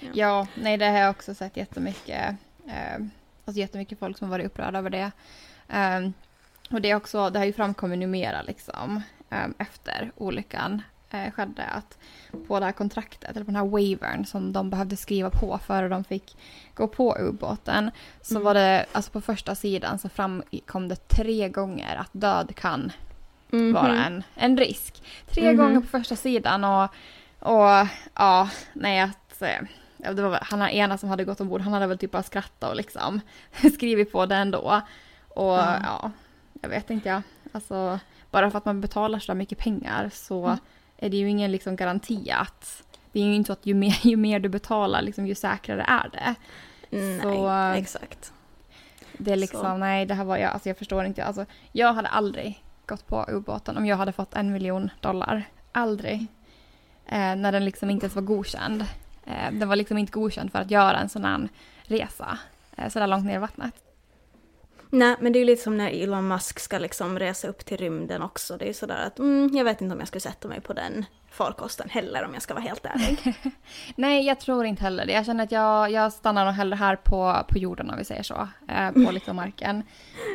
Ja. 0.00 0.08
Ja, 0.14 0.46
nej 0.54 0.76
det 0.76 0.86
har 0.86 0.98
jag 0.98 1.10
också 1.10 1.34
sett 1.34 1.56
jättemycket. 1.56 2.34
Eh, 2.68 3.04
alltså 3.44 3.60
jättemycket 3.60 3.98
folk 3.98 4.18
som 4.18 4.28
varit 4.30 4.46
upprörda 4.46 4.78
över 4.78 4.90
det. 4.90 5.10
Eh, 5.68 6.10
och 6.70 6.80
det 6.80 6.90
är 6.90 6.94
också, 6.96 7.30
det 7.30 7.38
har 7.38 7.46
ju 7.46 7.52
framkommit 7.52 7.98
numera 7.98 8.42
liksom 8.42 9.02
eh, 9.30 9.46
efter 9.58 10.12
olyckan 10.16 10.82
eh, 11.10 11.30
skedde 11.32 11.62
att 11.64 11.98
på 12.48 12.58
det 12.60 12.64
här 12.66 12.72
kontraktet, 12.72 13.30
eller 13.30 13.44
på 13.44 13.50
den 13.50 13.56
här 13.56 13.64
wavern 13.66 14.24
som 14.26 14.52
de 14.52 14.70
behövde 14.70 14.96
skriva 14.96 15.30
på 15.30 15.58
före 15.66 15.88
de 15.88 16.04
fick 16.04 16.36
gå 16.74 16.88
på 16.88 17.16
ubåten, 17.18 17.90
så 18.22 18.34
Mm. 18.34 18.44
var 18.44 18.54
det, 18.54 18.86
alltså 18.92 19.10
på 19.10 19.20
första 19.20 19.54
sidan 19.54 19.98
så 19.98 20.08
framkom 20.08 20.88
det 20.88 21.08
tre 21.08 21.48
gånger 21.48 21.96
att 21.96 22.10
död 22.12 22.52
kan 22.56 22.92
Mhm. 23.50 23.72
vara 23.72 24.04
en, 24.04 24.22
en 24.34 24.56
risk. 24.58 25.02
Tre 25.26 25.48
Mhm. 25.52 25.56
gånger 25.56 25.80
på 25.80 25.86
första 25.86 26.16
sidan 26.16 26.64
och, 26.64 26.90
och 27.42 27.86
ja, 28.14 28.50
nej 28.72 29.00
att 29.00 29.42
eh, 29.42 30.12
det 30.14 30.22
var, 30.22 30.38
han 30.42 30.62
ena 30.62 30.98
som 30.98 31.08
hade 31.08 31.24
gått 31.24 31.40
ombord, 31.40 31.60
han 31.60 31.72
hade 31.72 31.86
väl 31.86 31.98
typ 31.98 32.10
bara 32.10 32.22
skrattat 32.22 32.70
och 32.70 32.76
liksom 32.76 33.20
skrivit 33.74 34.12
på 34.12 34.26
det 34.26 34.34
ändå. 34.36 34.80
Och 35.28 35.44
Ja. 35.52 35.76
ja, 35.84 36.10
jag 36.62 36.68
vet 36.68 36.90
inte 36.90 37.08
jag. 37.08 37.22
Alltså, 37.52 37.98
bara 38.30 38.50
för 38.50 38.58
att 38.58 38.64
man 38.64 38.80
betalar 38.80 39.18
så 39.18 39.34
mycket 39.34 39.58
pengar 39.58 40.10
så 40.12 40.46
Mm. 40.46 40.58
är 40.98 41.10
det 41.10 41.16
ju 41.16 41.28
ingen 41.28 41.52
liksom 41.52 41.76
garanti 41.76 42.30
att 42.30 42.82
det 43.12 43.20
är 43.20 43.24
ju 43.24 43.34
inte 43.34 43.46
så 43.46 43.52
att 43.52 43.66
ju 43.66 43.74
mer, 43.74 43.98
ju 44.06 44.16
mer 44.16 44.40
du 44.40 44.48
betalar 44.48 45.02
liksom, 45.02 45.26
ju 45.26 45.34
säkrare 45.34 45.82
är 45.88 46.08
det. 46.12 46.34
Nej, 46.96 47.20
Så- 47.20 47.72
exakt. 47.80 48.32
Det 49.18 49.32
är 49.32 49.36
liksom, 49.36 49.60
Så. 49.60 49.76
nej 49.76 50.06
det 50.06 50.14
här 50.14 50.24
var 50.24 50.36
jag, 50.36 50.52
alltså 50.52 50.68
jag 50.68 50.78
förstår 50.78 51.04
inte. 51.04 51.24
Alltså, 51.24 51.46
jag 51.72 51.92
hade 51.92 52.08
aldrig 52.08 52.64
gått 52.86 53.06
på 53.06 53.24
ubåten 53.28 53.76
om 53.76 53.86
jag 53.86 53.96
hade 53.96 54.12
fått 54.12 54.34
en 54.34 54.52
miljon 54.52 54.90
dollar. 55.00 55.44
Aldrig. 55.72 56.26
Eh, 57.12 57.36
när 57.36 57.52
den 57.52 57.64
liksom 57.64 57.90
inte 57.90 58.04
ens 58.04 58.14
var 58.14 58.22
godkänd. 58.22 58.84
Eh, 59.26 59.52
den 59.52 59.68
var 59.68 59.76
liksom 59.76 59.98
inte 59.98 60.12
godkänd 60.12 60.52
för 60.52 60.58
att 60.58 60.70
göra 60.70 60.98
en 60.98 61.08
sån 61.08 61.24
här 61.24 61.48
resa. 61.82 62.38
Eh, 62.76 62.88
sådär 62.88 63.06
långt 63.06 63.24
ner 63.24 63.34
i 63.34 63.38
vattnet. 63.38 63.74
Nej, 64.90 65.16
men 65.20 65.32
det 65.32 65.38
är 65.38 65.40
ju 65.40 65.46
lite 65.46 65.62
som 65.62 65.76
när 65.76 66.02
Elon 66.02 66.28
Musk 66.28 66.58
ska 66.58 66.78
liksom 66.78 67.18
resa 67.18 67.48
upp 67.48 67.64
till 67.64 67.76
rymden 67.76 68.22
också. 68.22 68.56
Det 68.56 68.64
är 68.64 68.66
ju 68.66 68.74
sådär 68.74 69.06
att 69.06 69.18
mm, 69.18 69.50
jag 69.56 69.64
vet 69.64 69.80
inte 69.80 69.94
om 69.94 69.98
jag 69.98 70.08
skulle 70.08 70.20
sätta 70.20 70.48
mig 70.48 70.60
på 70.60 70.72
den 70.72 71.04
farkosten 71.30 71.88
heller 71.90 72.24
om 72.24 72.34
jag 72.34 72.42
ska 72.42 72.54
vara 72.54 72.64
helt 72.64 72.86
ärlig. 72.86 73.34
Nej, 73.96 74.26
jag 74.26 74.40
tror 74.40 74.66
inte 74.66 74.82
heller 74.82 75.06
det. 75.06 75.12
Jag 75.12 75.26
känner 75.26 75.44
att 75.44 75.52
jag, 75.52 75.90
jag 75.90 76.12
stannar 76.12 76.44
nog 76.44 76.54
hellre 76.54 76.76
här 76.76 76.96
på, 76.96 77.44
på 77.48 77.58
jorden 77.58 77.90
om 77.90 77.98
vi 77.98 78.04
säger 78.04 78.22
så. 78.22 78.48
Eh, 78.68 78.90
på 78.90 79.10
liksom 79.12 79.36
marken. 79.36 79.82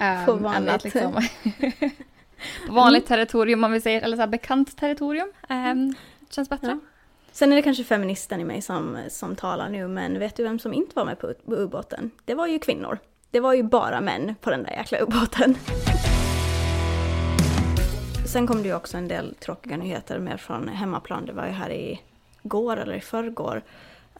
Eh, 0.01 0.25
på 0.25 0.33
vanligt. 0.33 0.73
Att 0.73 0.83
liksom, 0.83 1.27
på 2.67 2.73
vanligt 2.73 3.05
territorium 3.05 3.63
om 3.63 3.71
vi 3.71 3.81
säger, 3.81 4.01
eller 4.01 4.17
så 4.17 4.21
här 4.21 4.27
bekant 4.27 4.77
territorium. 4.77 5.31
Eh, 5.49 5.75
känns 6.29 6.49
bättre. 6.49 6.67
Ja. 6.67 6.79
Sen 7.31 7.51
är 7.51 7.55
det 7.55 7.61
kanske 7.61 7.83
feministen 7.83 8.41
i 8.41 8.43
mig 8.43 8.61
som, 8.61 8.97
som 9.09 9.35
talar 9.35 9.69
nu, 9.69 9.87
men 9.87 10.19
vet 10.19 10.35
du 10.35 10.43
vem 10.43 10.59
som 10.59 10.73
inte 10.73 10.95
var 10.95 11.05
med 11.05 11.19
på, 11.19 11.33
ubåten? 11.45 12.11
Det 12.25 12.33
var 12.33 12.47
ju 12.47 12.59
kvinnor. 12.59 12.99
Det 13.31 13.39
var 13.39 13.53
ju 13.53 13.63
bara 13.63 14.01
män 14.01 14.35
på 14.41 14.49
den 14.49 14.63
där 14.63 14.71
jäkla 14.71 14.99
ubåten. 14.99 15.55
Sen 18.27 18.47
kom 18.47 18.61
det 18.61 18.67
ju 18.67 18.75
också 18.75 18.97
en 18.97 19.07
del 19.07 19.35
tråkiga 19.35 19.77
nyheter 19.77 20.19
mer 20.19 20.37
från 20.37 20.67
hemmaplan. 20.67 21.25
Det 21.25 21.33
var 21.33 21.45
ju 21.45 21.51
här 21.51 21.69
i 21.69 22.01
går 22.43 22.77
eller 22.77 22.93
i 22.93 23.01
förrgår 23.01 23.63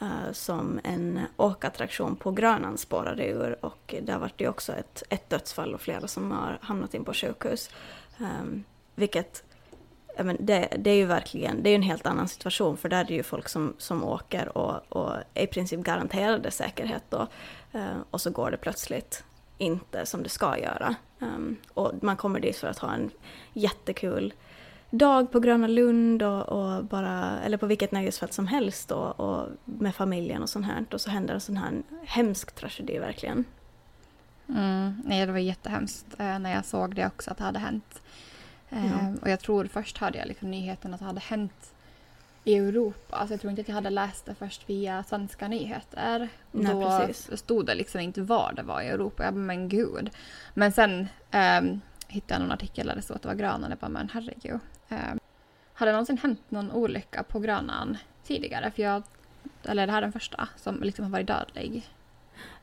uh, 0.02 0.32
som 0.32 0.80
en 0.84 1.20
åkattraktion 1.38 2.15
på 2.15 2.32
Grönan 2.32 2.78
spårade 2.78 3.28
ur 3.28 3.65
och 3.65 3.96
där 4.02 4.17
var 4.17 4.32
det 4.36 4.43
ju 4.43 4.50
också 4.50 4.74
ett, 4.74 5.04
ett 5.10 5.30
dödsfall 5.30 5.74
och 5.74 5.82
flera 5.82 6.08
som 6.08 6.32
har 6.32 6.60
hamnat 6.62 6.93
in 6.93 7.04
på 7.04 7.13
sjukhus. 7.13 7.70
Um, 8.20 8.63
vilket 8.96 9.43
men 10.24 10.38
det, 10.40 10.68
det, 10.78 10.90
är 10.90 10.96
ju 10.96 11.06
verkligen 11.06 11.64
det 11.64 11.70
är 11.70 11.76
en 11.76 11.82
helt 11.82 12.06
annan 12.06 12.28
situation 12.28 12.78
för 12.78 12.90
där 12.90 13.00
är 13.00 13.06
det 13.06 13.14
ju 13.14 13.24
folk 13.24 13.50
som, 13.50 13.74
som 13.78 14.04
åker 14.04 14.58
och, 14.58 14.82
och 14.90 15.14
är 15.34 15.44
i 15.44 15.48
princip 15.48 15.80
garanterade 15.80 16.52
säkerhet 16.52 17.04
då. 17.10 17.28
Eh, 17.74 17.98
och 18.12 18.22
så 18.22 18.30
går 18.30 18.52
det 18.52 18.58
plötsligt 18.58 19.24
inte 19.58 20.06
som 20.06 20.24
det 20.24 20.30
ska 20.30 20.58
göra. 20.58 20.96
Ehm, 21.20 21.56
och 21.74 21.92
man 22.02 22.18
kommer 22.18 22.40
dit 22.40 22.58
för 22.58 22.68
att 22.68 22.80
ha 22.80 22.94
en 22.94 23.12
jättekul 23.54 24.34
dag 24.90 25.32
på 25.32 25.40
Gröna 25.40 25.68
Lund 25.68 26.24
och, 26.24 26.44
och 26.44 26.86
bara, 26.86 27.40
eller 27.40 27.58
på 27.58 27.66
vilket 27.66 27.92
nöjesfält 27.92 28.34
som 28.34 28.48
helst 28.48 28.90
då, 28.90 28.96
och 28.96 29.48
med 29.66 29.96
familjen 29.96 30.42
och 30.42 30.50
sånt 30.50 30.66
här. 30.66 30.86
Och 30.94 31.02
så 31.02 31.10
händer 31.10 31.34
en 31.34 31.42
sån 31.42 31.58
här 31.58 31.82
hemsk 32.06 32.56
tragedi 32.56 33.00
verkligen. 33.00 33.46
Mm, 34.50 35.02
nej, 35.06 35.26
det 35.26 35.32
var 35.32 35.40
jättehemskt 35.40 36.06
eh, 36.20 36.40
när 36.40 36.54
jag 36.54 36.66
såg 36.66 36.96
det 36.96 37.06
också 37.06 37.32
att 37.32 37.38
det 37.38 37.44
hade 37.44 37.60
hänt. 37.60 38.02
Eh, 38.70 39.00
mm. 39.00 39.16
Och 39.16 39.30
jag 39.30 39.40
tror 39.40 39.66
först 39.66 39.98
hörde 39.98 40.18
jag 40.18 40.28
liksom 40.28 40.52
nyheten 40.52 40.94
att 40.94 41.00
det 41.00 41.06
hade 41.06 41.20
hänt 41.20 41.74
i 42.44 42.56
Europa. 42.56 43.16
Alltså 43.16 43.34
jag 43.34 43.42
tror 43.42 43.50
inte 43.50 43.62
att 43.62 43.68
jag 43.68 43.76
hade 43.76 43.90
läst 43.90 44.26
det 44.26 44.36
först 44.36 44.70
via 44.70 45.04
svenska 45.04 45.48
nyheter. 45.48 46.30
Nej, 46.52 46.74
Då 46.74 46.82
precis. 46.82 47.40
stod 47.40 47.66
det 47.66 47.76
liksom 47.76 48.02
inte 48.02 48.22
var 48.22 48.54
det 48.56 48.64
var 48.64 48.82
i 48.82 48.88
Europa. 48.88 49.24
Jag 49.24 49.34
bara, 49.34 49.40
men 49.40 49.70
gud. 49.70 50.10
Men 50.54 50.72
sen 50.72 51.08
um, 51.32 51.82
hittade 52.08 52.34
jag 52.34 52.42
någon 52.42 52.52
artikel 52.52 52.88
där 52.88 52.96
det 52.96 53.02
stod 53.02 53.16
att 53.16 53.22
det 53.22 53.28
var 53.28 53.36
Grönan. 53.36 53.70
Jag 53.70 53.80
bara, 53.80 53.90
men 53.90 54.10
herregud. 54.14 54.60
Um, 54.90 55.20
har 55.74 55.86
det 55.86 55.92
någonsin 55.92 56.18
hänt 56.18 56.42
någon 56.50 56.72
olycka 56.72 57.24
på 57.24 57.40
Grönan 57.40 57.98
tidigare? 58.24 58.72
För 58.72 58.84
jag, 58.84 59.04
eller 59.64 59.88
det 59.88 59.94
här 59.94 60.02
den 60.02 60.12
första 60.12 60.48
som 60.56 60.84
liksom 60.84 61.06
har 61.06 61.12
varit 61.12 61.28
dödlig? 61.28 61.84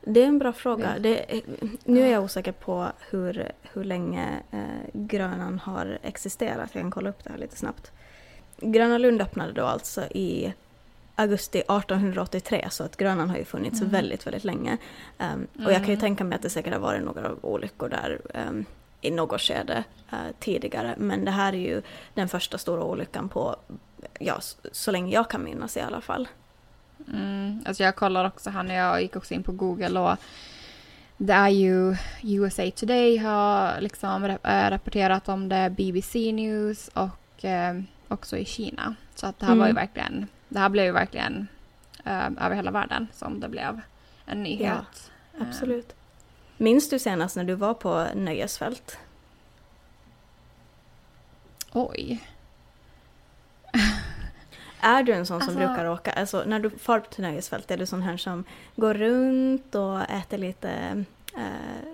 Det 0.07 0.23
är 0.23 0.27
en 0.27 0.39
bra 0.39 0.53
fråga. 0.53 0.95
Det, 0.99 1.41
nu 1.83 2.01
är 2.01 2.11
jag 2.11 2.23
osäker 2.23 2.51
på 2.51 2.87
hur, 3.09 3.51
hur 3.61 3.83
länge 3.83 4.43
eh, 4.51 4.89
Grönan 4.93 5.59
har 5.59 5.99
existerat. 6.03 6.69
Jag 6.73 6.81
kan 6.81 6.91
kolla 6.91 7.09
upp 7.09 7.23
det 7.23 7.29
här 7.29 7.37
lite 7.37 7.57
snabbt. 7.57 7.91
Gröna 8.57 8.97
Lund 8.97 9.21
öppnade 9.21 9.51
då 9.53 9.65
alltså 9.65 10.01
i 10.01 10.53
augusti 11.15 11.59
1883 11.59 12.67
så 12.71 12.83
att 12.83 12.97
Grönan 12.97 13.29
har 13.29 13.37
ju 13.37 13.45
funnits 13.45 13.79
mm. 13.79 13.91
väldigt, 13.91 14.27
väldigt 14.27 14.43
länge. 14.43 14.77
Um, 15.19 15.47
och 15.65 15.71
jag 15.71 15.77
kan 15.77 15.85
ju 15.85 15.93
mm. 15.93 15.99
tänka 15.99 16.23
mig 16.23 16.35
att 16.35 16.41
det 16.41 16.49
säkert 16.49 16.73
har 16.73 16.79
varit 16.79 17.03
några 17.03 17.35
olyckor 17.41 17.89
där 17.89 18.21
um, 18.49 18.65
i 19.01 19.11
något 19.11 19.41
skede 19.41 19.83
uh, 20.13 20.19
tidigare. 20.39 20.95
Men 20.97 21.25
det 21.25 21.31
här 21.31 21.53
är 21.53 21.57
ju 21.57 21.81
den 22.13 22.29
första 22.29 22.57
stora 22.57 22.83
olyckan 22.83 23.29
på, 23.29 23.55
ja, 24.19 24.41
så, 24.41 24.57
så 24.71 24.91
länge 24.91 25.13
jag 25.13 25.29
kan 25.29 25.43
minnas 25.43 25.77
i 25.77 25.81
alla 25.81 26.01
fall. 26.01 26.27
Mm, 27.13 27.63
alltså 27.65 27.83
jag 27.83 27.95
kollar 27.95 28.25
också 28.25 28.49
här 28.49 28.63
när 28.63 28.75
jag 28.75 29.01
gick 29.01 29.15
också 29.15 29.33
in 29.33 29.43
på 29.43 29.51
Google 29.51 29.99
och 29.99 30.17
det 31.17 31.33
är 31.33 31.49
ju 31.49 31.95
USA 32.23 32.71
Today 32.71 33.17
har 33.17 33.81
liksom 33.81 34.23
äh, 34.25 34.69
rapporterat 34.69 35.29
om 35.29 35.49
det, 35.49 35.69
BBC 35.69 36.31
News 36.31 36.87
och 36.87 37.45
eh, 37.45 37.81
också 38.07 38.37
i 38.37 38.45
Kina. 38.45 38.95
Så 39.15 39.27
att 39.27 39.39
det 39.39 39.45
här 39.45 39.53
mm. 39.53 39.59
var 39.59 39.67
ju 39.67 39.71
mm. 39.71 39.81
verkligen, 39.81 40.27
det 40.49 40.59
här 40.59 40.69
blev 40.69 40.85
ju 40.85 40.91
verkligen 40.91 41.47
eh, 42.03 42.25
över 42.25 42.55
hela 42.55 42.71
världen 42.71 43.07
som 43.13 43.39
det 43.39 43.49
blev 43.49 43.81
en 44.25 44.43
nyhet. 44.43 45.11
Ja, 45.37 45.45
absolut. 45.47 45.89
Eh. 45.89 45.95
Minns 46.57 46.89
du 46.89 46.99
senast 46.99 47.35
när 47.35 47.43
du 47.43 47.53
var 47.53 47.73
på 47.73 48.07
nöjesfält? 48.15 48.97
Oj. 51.71 52.23
Är 54.85 55.03
du 55.03 55.13
en 55.13 55.25
sån 55.25 55.41
som 55.41 55.49
alltså, 55.49 55.67
brukar 55.67 55.85
åka, 55.85 56.11
alltså 56.11 56.43
när 56.45 56.59
du 56.59 56.69
far 56.69 56.99
till 56.99 57.23
nöjesfält, 57.23 57.71
är 57.71 57.77
du 57.77 57.85
sån 57.85 58.01
här 58.01 58.17
som 58.17 58.43
går 58.75 58.93
runt 58.93 59.75
och 59.75 60.01
äter 60.01 60.37
lite 60.37 60.69
eh, 61.37 61.85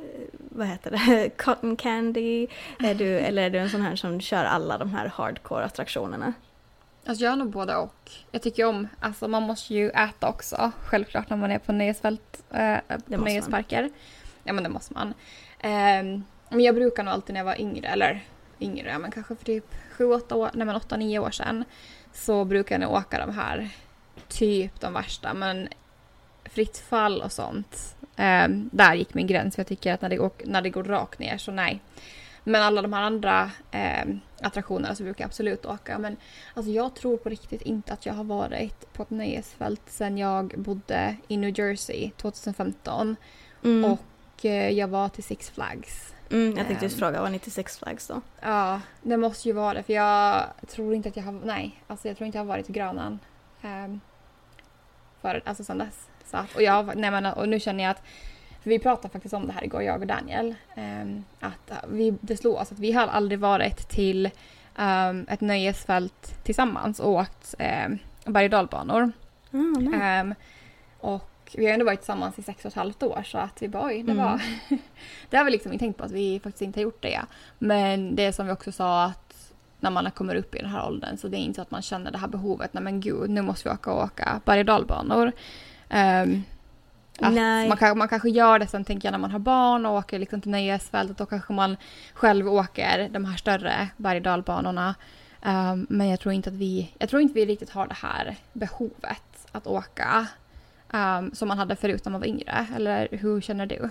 vad 0.50 0.68
heter 0.68 0.92
det, 0.92 1.30
cotton 1.38 1.76
candy? 1.76 2.48
Är 2.80 2.96
du, 2.96 3.06
eller 3.20 3.44
är 3.44 3.50
du 3.50 3.60
en 3.60 3.70
sån 3.70 3.82
här 3.82 3.96
som 3.96 4.22
kör 4.22 4.44
alla 4.44 4.78
de 4.78 4.94
här 4.94 5.08
hardcore 5.08 5.66
attraktionerna? 5.66 6.34
Alltså 7.06 7.24
jag 7.24 7.34
är 7.34 7.38
nog 7.38 7.50
både 7.50 7.76
och. 7.76 8.12
Jag 8.32 8.42
tycker 8.42 8.66
om, 8.66 8.88
alltså 9.00 9.28
man 9.28 9.44
måste 9.44 9.74
ju 9.74 9.90
äta 9.90 10.30
också, 10.30 10.72
självklart 10.86 11.30
när 11.30 11.38
man 11.38 11.52
är 11.52 11.60
på 11.60 11.72
nöjesfält, 11.72 12.44
äh, 12.50 12.78
på 13.10 13.18
nöjesparker. 13.18 13.82
Man. 13.82 13.92
Ja 14.44 14.54
men 14.54 14.64
det 14.64 14.70
måste 14.70 14.94
man. 14.94 15.14
Ähm, 15.60 16.24
men 16.50 16.60
jag 16.60 16.76
brukar 16.76 17.04
nog 17.04 17.14
alltid 17.14 17.34
när 17.34 17.40
jag 17.40 17.46
var 17.46 17.62
yngre, 17.62 17.88
eller 17.88 18.24
yngre, 18.60 19.00
men 19.00 19.12
kanske 19.12 19.36
för 19.36 19.46
typ 19.46 19.76
7-8 19.98 20.34
år, 20.34 20.50
nej 20.54 20.66
men 20.66 20.76
8-9 20.76 21.20
år 21.20 21.32
sedan, 21.32 21.66
så 22.14 22.46
brukar 22.46 22.80
nog 22.80 22.92
åka 22.92 23.26
de 23.26 23.34
här, 23.34 23.70
typ 24.28 24.80
de 24.80 24.94
värsta, 24.94 25.34
men 25.34 25.68
fritt 26.44 26.78
fall 26.78 27.22
och 27.22 27.32
sånt. 27.32 27.96
Um, 28.18 28.70
där 28.74 28.94
gick 28.94 29.14
min 29.14 29.28
gräns. 29.28 29.58
Jag 29.58 29.68
tycker 29.68 29.94
att 29.94 30.02
när 30.02 30.10
det, 30.10 30.30
när 30.46 30.62
det 30.62 30.70
går 30.70 30.84
rakt 30.84 31.20
ner 31.20 31.38
så 31.38 31.52
nej. 31.52 31.82
Men 32.44 32.62
alla 32.62 32.82
de 32.82 32.94
här 32.94 33.02
andra 33.02 33.52
um, 34.06 34.20
attraktionerna 34.42 34.96
så 34.96 35.04
brukar 35.04 35.24
jag 35.24 35.28
absolut 35.28 35.66
åka. 35.66 35.98
Men 35.98 36.18
alltså, 36.54 36.72
jag 36.72 36.96
tror 36.96 37.18
på 37.18 37.30
riktigt 37.30 37.62
inte 37.62 37.94
att 37.94 38.06
jag 38.06 38.14
har 38.14 38.24
varit 38.24 38.94
på 38.94 39.04
ett 39.04 39.10
nöjesfält 39.10 39.82
sedan 39.88 40.18
jag 40.18 40.54
bodde 40.58 41.16
i 41.28 41.38
New 41.38 41.60
Jersey 41.60 42.12
2015. 42.18 43.16
Mm. 43.64 43.92
Och 43.92 44.46
uh, 44.46 44.70
jag 44.70 44.88
var 44.88 45.10
till 45.10 45.24
Six 45.24 45.50
Flags. 45.50 46.14
Mm, 46.32 46.58
jag 46.58 46.68
tänkte 46.68 46.86
just 46.86 46.96
um, 46.96 47.00
fråga, 47.00 47.22
var 47.22 47.30
ni 47.30 47.40
till 47.40 47.52
Six 47.52 47.80
Flags 47.80 48.08
då? 48.08 48.22
Ja, 48.42 48.82
det 49.02 49.18
måste 49.18 49.48
ju 49.48 49.54
vara 49.54 49.74
det. 49.74 49.84
För 49.84 49.94
jag 49.94 50.44
tror 50.68 50.94
inte 50.94 51.10
att 51.10 51.16
jag 51.18 51.24
har, 51.24 51.32
nej, 51.32 51.82
alltså 51.88 52.08
jag 52.08 52.18
tror 52.18 52.26
inte 52.26 52.38
jag 52.38 52.44
har 52.44 52.50
varit 52.50 52.70
i 52.70 52.74
Grönan. 52.74 53.20
Um, 53.64 54.02
för, 55.22 55.42
alltså 55.46 55.64
sedan 55.64 55.78
dess. 55.78 56.08
Så 56.26 56.38
att, 56.38 56.56
och, 56.56 56.62
jag, 56.62 56.96
nej 56.98 57.12
men, 57.12 57.26
och 57.26 57.50
nu 57.50 57.60
känner 57.60 57.84
jag 57.84 57.92
att 57.92 58.04
vi 58.64 58.80
pratade 58.80 59.12
faktiskt 59.12 59.34
om 59.34 59.48
det 59.48 59.54
här 59.54 59.64
igår, 59.64 59.84
jag 59.84 60.02
och 60.02 60.08
Daniel. 60.08 60.56
Um, 60.78 61.24
att 61.40 61.72
vi, 61.88 62.14
det 62.22 62.38
slog 62.38 62.56
oss 62.56 62.72
att 62.72 62.80
vi 62.80 62.92
har 62.92 63.08
aldrig 63.08 63.40
varit 63.40 63.90
till 63.90 64.26
um, 64.78 65.26
ett 65.30 65.42
nöjesfält 65.42 66.44
tillsammans 66.44 67.00
och 67.00 67.12
åkt 67.12 67.56
um, 67.60 68.00
berg 68.34 68.46
och 68.46 68.52
dalbanor. 68.52 69.12
Mm, 69.54 70.02
um, 70.22 70.36
och 71.54 71.60
vi 71.60 71.66
har 71.66 71.74
ändå 71.74 71.86
varit 71.86 72.00
tillsammans 72.00 72.40
i 72.40 72.42
sex 72.42 72.66
och 72.66 72.72
ett 72.72 72.76
halvt 72.76 73.04
år 73.04 73.24
så 73.26 73.38
att 73.38 73.62
vi 73.62 73.68
bara 73.68 73.86
oj, 73.86 74.04
det 74.04 74.14
var... 74.14 74.42
Mm. 74.70 74.82
det 75.30 75.38
har 75.38 75.46
vi 75.46 75.52
liksom 75.52 75.74
inte 75.74 75.86
tänkt 75.86 75.98
på 75.98 76.04
att 76.04 76.12
vi 76.12 76.40
faktiskt 76.40 76.62
inte 76.62 76.80
har 76.80 76.84
gjort 76.84 77.02
det. 77.02 77.22
Men 77.60 78.16
det 78.16 78.34
som 78.34 78.46
vi 78.46 78.52
också 78.52 78.72
sa 78.72 79.04
att 79.04 79.54
när 79.80 79.92
man 79.92 80.12
kommer 80.12 80.36
upp 80.36 80.56
i 80.56 80.60
den 80.60 80.70
här 80.70 80.88
åldern 80.88 81.18
så 81.18 81.28
det 81.28 81.38
är 81.38 81.40
inte 81.40 81.56
så 81.56 81.62
att 81.62 81.72
man 81.72 81.82
känner 81.82 82.12
det 82.12 82.18
här 82.18 82.28
behovet, 82.28 82.74
nej 82.74 82.84
men 82.84 83.02
gud, 83.02 83.30
nu 83.30 83.42
måste 83.42 83.70
vi 83.70 83.76
åka 83.76 83.92
och 83.92 84.04
åka 84.04 84.42
berg 84.46 84.60
och 84.60 84.66
dalbanor. 84.66 85.32
Um, 85.90 86.44
man, 87.20 87.78
kan, 87.78 87.98
man 87.98 88.08
kanske 88.08 88.30
gör 88.30 88.60
det 88.60 88.68
sen 88.68 88.86
tänker 88.86 89.08
jag 89.08 89.12
när 89.12 89.20
man 89.20 89.32
har 89.32 89.40
barn 89.40 89.86
och 89.86 89.98
åker 89.98 90.20
liksom 90.20 90.42
till 90.42 90.52
nöjesfältet 90.52 91.18
då 91.18 91.26
kanske 91.26 91.54
man 91.54 91.78
själv 92.14 92.48
åker 92.48 93.10
de 93.10 93.26
här 93.26 93.38
större 93.38 93.88
berg 93.98 94.18
och 94.18 94.24
dalbanorna. 94.24 94.96
Um, 95.46 95.88
men 95.90 96.08
jag 96.08 96.20
tror 96.20 96.34
inte 96.34 96.50
att 96.50 96.56
vi, 96.56 96.94
jag 97.00 97.10
tror 97.10 97.22
inte 97.22 97.34
vi 97.34 97.46
riktigt 97.46 97.70
har 97.70 97.88
det 97.88 97.98
här 98.02 98.36
behovet 98.54 99.48
att 99.52 99.68
åka 99.68 100.28
um, 100.94 101.34
som 101.34 101.48
man 101.48 101.58
hade 101.58 101.76
förut 101.76 102.06
när 102.06 102.12
man 102.12 102.22
var 102.22 102.28
yngre. 102.28 102.68
Eller 102.76 103.08
hur 103.12 103.42
känner 103.42 103.66
du? 103.66 103.90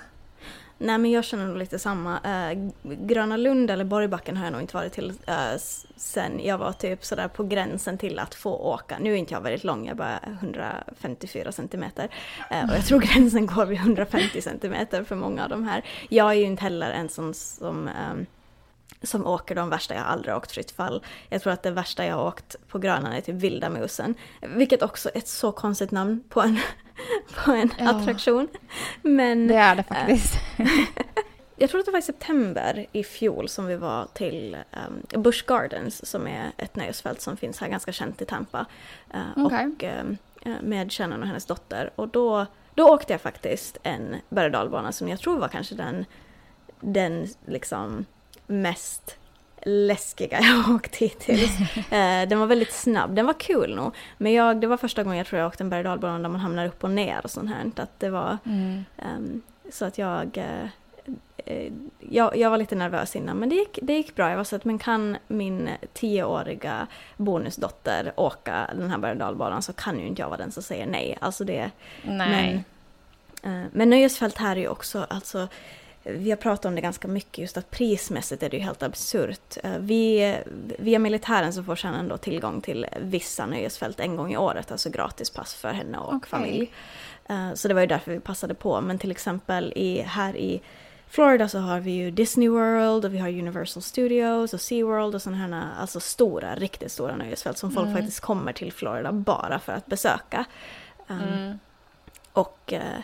Nej 0.83 0.99
men 0.99 1.11
jag 1.11 1.25
känner 1.25 1.47
nog 1.47 1.57
lite 1.57 1.79
samma. 1.79 2.15
Uh, 2.15 2.71
Gröna 2.83 3.37
Lund 3.37 3.71
eller 3.71 3.85
Borgbacken 3.85 4.37
har 4.37 4.45
jag 4.45 4.53
nog 4.53 4.61
inte 4.61 4.77
varit 4.77 4.93
till 4.93 5.11
uh, 5.11 5.59
sen 5.97 6.41
jag 6.45 6.59
var 6.59 6.73
typ 6.73 7.05
sådär 7.05 7.29
på 7.29 7.45
gränsen 7.45 7.99
till 7.99 8.19
att 8.19 8.35
få 8.35 8.51
åka. 8.51 8.99
Nu 8.99 9.13
är 9.13 9.17
inte 9.17 9.35
jag 9.35 9.41
väldigt 9.41 9.65
lång, 9.65 9.87
jag 9.87 9.93
är 9.93 9.95
bara 9.95 10.19
154 10.41 11.53
centimeter. 11.53 12.09
Uh, 12.53 12.71
och 12.71 12.77
jag 12.77 12.87
tror 12.87 13.01
gränsen 13.15 13.47
går 13.47 13.67
vid 13.67 13.79
150 13.79 14.43
centimeter 14.43 15.05
för 15.05 15.17
många 15.17 15.45
av 15.45 15.51
de 15.51 15.65
här. 15.65 15.85
Jag 16.09 16.31
är 16.31 16.35
ju 16.35 16.45
inte 16.45 16.63
heller 16.63 16.91
en 16.91 17.09
sån 17.09 17.35
som 17.35 17.89
um, 18.13 18.27
som 19.03 19.27
åker 19.27 19.55
de 19.55 19.71
värsta, 19.71 19.95
jag 19.95 20.03
har 20.03 20.09
aldrig 20.09 20.37
åkt 20.37 20.53
fritt 20.53 20.71
fall. 20.71 21.05
Jag 21.29 21.43
tror 21.43 21.53
att 21.53 21.63
det 21.63 21.71
värsta 21.71 22.07
jag 22.07 22.17
har 22.17 22.27
åkt 22.27 22.57
på 22.69 22.79
Grönan 22.79 23.13
är 23.13 23.21
typ 23.21 23.35
Vilda 23.35 23.71
Musen. 23.71 24.15
Vilket 24.41 24.83
också 24.83 25.11
är 25.15 25.19
ett 25.19 25.29
så 25.29 25.53
konstigt 25.53 25.91
namn 25.91 26.25
på 26.29 26.41
en, 26.41 26.59
på 27.45 27.53
en 27.53 27.71
Ja. 27.79 27.91
attraktion. 27.91 28.49
Men 29.03 29.49
Det 29.49 29.55
är 29.55 29.75
det 29.75 29.83
faktiskt. 29.83 30.35
jag 31.57 31.71
tror 31.71 31.81
att 31.81 31.87
det 31.87 31.93
var 31.93 31.99
i 31.99 32.03
september 32.03 32.87
i 32.93 33.05
fjol 33.05 33.49
som 33.49 33.67
vi 33.67 33.77
var 33.77 34.09
till 34.15 34.57
um, 35.15 35.23
Busch 35.23 35.45
Gardens 35.47 36.07
som 36.07 36.27
är 36.27 36.53
ett 36.57 36.77
nöjesfält 36.77 37.21
som 37.21 37.37
finns 37.37 37.61
här 37.61 37.69
ganska 37.69 37.93
känt 37.93 38.23
i 38.23 38.25
Tampa. 38.25 38.67
Uh, 39.15 39.45
Okej. 39.47 39.67
Och 39.67 39.85
um, 40.47 40.59
med 40.63 40.93
Shannon 40.93 41.21
och 41.23 41.27
hennes 41.27 41.47
dotter. 41.47 41.91
Och 41.95 42.09
då, 42.09 42.47
då 42.75 42.89
åkte 42.89 43.13
jag 43.13 43.21
faktiskt 43.21 43.79
en 43.83 44.17
berg 44.29 44.93
som 44.93 45.09
jag 45.09 45.19
tror 45.19 45.39
var 45.39 45.49
kanske 45.49 45.75
den, 45.75 46.05
den 46.81 47.29
liksom 47.47 48.05
mest 48.47 49.17
läskiga 49.62 50.40
jag 50.40 50.46
har 50.62 50.75
åkt 50.75 50.96
hittills. 50.96 51.61
Eh, 51.77 52.29
den 52.29 52.38
var 52.38 52.46
väldigt 52.46 52.73
snabb, 52.73 53.14
den 53.14 53.27
var 53.27 53.40
kul 53.40 53.77
nog. 53.77 53.94
Men 54.18 54.33
jag, 54.33 54.61
det 54.61 54.66
var 54.66 54.77
första 54.77 55.03
gången 55.03 55.18
jag 55.18 55.27
tror 55.27 55.40
jag 55.40 55.49
åkte 55.49 55.64
en 55.64 55.70
berg 55.70 55.88
och 55.88 55.99
där 55.99 56.18
man 56.18 56.37
hamnar 56.37 56.66
upp 56.66 56.85
och 56.85 56.90
ner 56.90 57.20
och 57.25 57.31
sånt 57.31 57.51
här. 57.51 57.83
Att 57.83 58.01
det 58.01 58.11
var, 58.11 58.38
Mm. 58.44 58.85
Ehm, 58.99 59.42
så 59.73 59.85
att 59.85 59.99
jag, 59.99 60.38
eh, 60.38 60.68
eh, 61.37 61.73
jag... 61.99 62.37
Jag 62.37 62.51
var 62.51 62.59
lite 62.59 62.75
nervös 62.75 63.16
innan 63.16 63.37
men 63.37 63.49
det 63.49 63.55
gick, 63.55 63.79
det 63.83 63.92
gick 63.92 64.14
bra. 64.14 64.31
Jag 64.31 64.37
var 64.37 64.44
så 64.44 64.57
att 64.57 64.64
men 64.64 64.79
kan 64.79 65.16
min 65.29 65.68
tioåriga 65.92 66.87
bonusdotter 67.16 68.12
åka 68.16 68.70
den 68.75 68.90
här 68.90 68.99
berg 68.99 69.23
och 69.23 69.64
så 69.64 69.73
kan 69.73 70.01
ju 70.01 70.07
inte 70.07 70.23
jag 70.23 70.29
vara 70.29 70.38
den 70.38 70.53
som 70.53 70.62
säger 70.62 70.87
nej. 70.87 71.18
Alltså 71.20 71.44
det, 71.44 71.70
Nej. 72.03 72.64
men, 73.42 73.62
eh, 73.62 73.66
men 73.73 73.90
nöjesfält 73.90 74.38
här 74.38 74.57
är 74.57 74.61
ju 74.61 74.68
också, 74.68 75.07
alltså 75.11 75.49
vi 76.03 76.31
har 76.31 76.37
pratat 76.37 76.65
om 76.65 76.75
det 76.75 76.81
ganska 76.81 77.09
mycket, 77.09 77.39
just 77.39 77.57
att 77.57 77.71
prismässigt 77.71 78.43
är 78.43 78.51
det 78.51 78.57
ju 78.57 78.63
helt 78.63 78.83
absurt. 78.83 79.57
Eh, 79.65 79.79
Vi, 79.79 80.37
via 80.79 80.99
militären 80.99 81.53
så 81.53 81.63
får 81.63 81.77
Shannon 81.77 82.09
då 82.09 82.17
tillgång 82.17 82.61
till 82.61 82.87
vissa 83.01 83.47
nöjesfält 83.47 84.01
en 84.01 84.17
gång 84.17 84.33
i 84.33 84.37
året, 84.37 84.73
alltså 84.73 84.91
gratispass 84.91 85.55
för 85.55 85.69
henne 85.73 85.99
och 85.99 86.15
Okej. 86.15 86.29
familj. 86.31 86.73
Eh, 87.29 87.55
Så 87.55 87.69
det 87.69 87.75
var 87.75 87.81
ju 87.81 87.87
därför 87.87 88.13
vi 88.13 88.21
passade 88.21 88.55
på. 88.55 88.81
Men 88.81 88.99
till 88.99 89.11
exempel 89.11 89.73
i, 89.77 90.01
här 90.03 90.37
i 90.37 90.63
Florida 91.09 91.49
så 91.49 91.59
har 91.59 91.81
vi 91.81 91.91
ju 91.91 92.11
Disney 92.11 92.49
World 92.49 93.05
och 93.05 93.15
vi 93.15 93.19
har 93.19 93.29
Universal 93.29 93.83
Studios 93.83 94.55
och 94.55 94.61
SeaWorld 94.61 95.15
och 95.15 95.23
sådana 95.23 95.39
här 95.61 95.69
alltså 95.81 96.01
stora, 96.01 96.55
riktigt 96.55 96.93
stora 96.93 97.17
nöjesfält 97.17 97.59
som 97.59 97.71
folk 97.71 97.87
Mm. 97.87 97.97
faktiskt 97.99 98.21
kommer 98.21 98.53
till 98.53 98.73
Florida 98.73 99.13
bara 99.13 99.59
för 99.59 99.73
att 99.73 99.87
besöka. 99.87 100.45
Um, 101.09 101.19
Mm. 101.21 101.59
och 102.33 102.73
eh, 102.73 103.01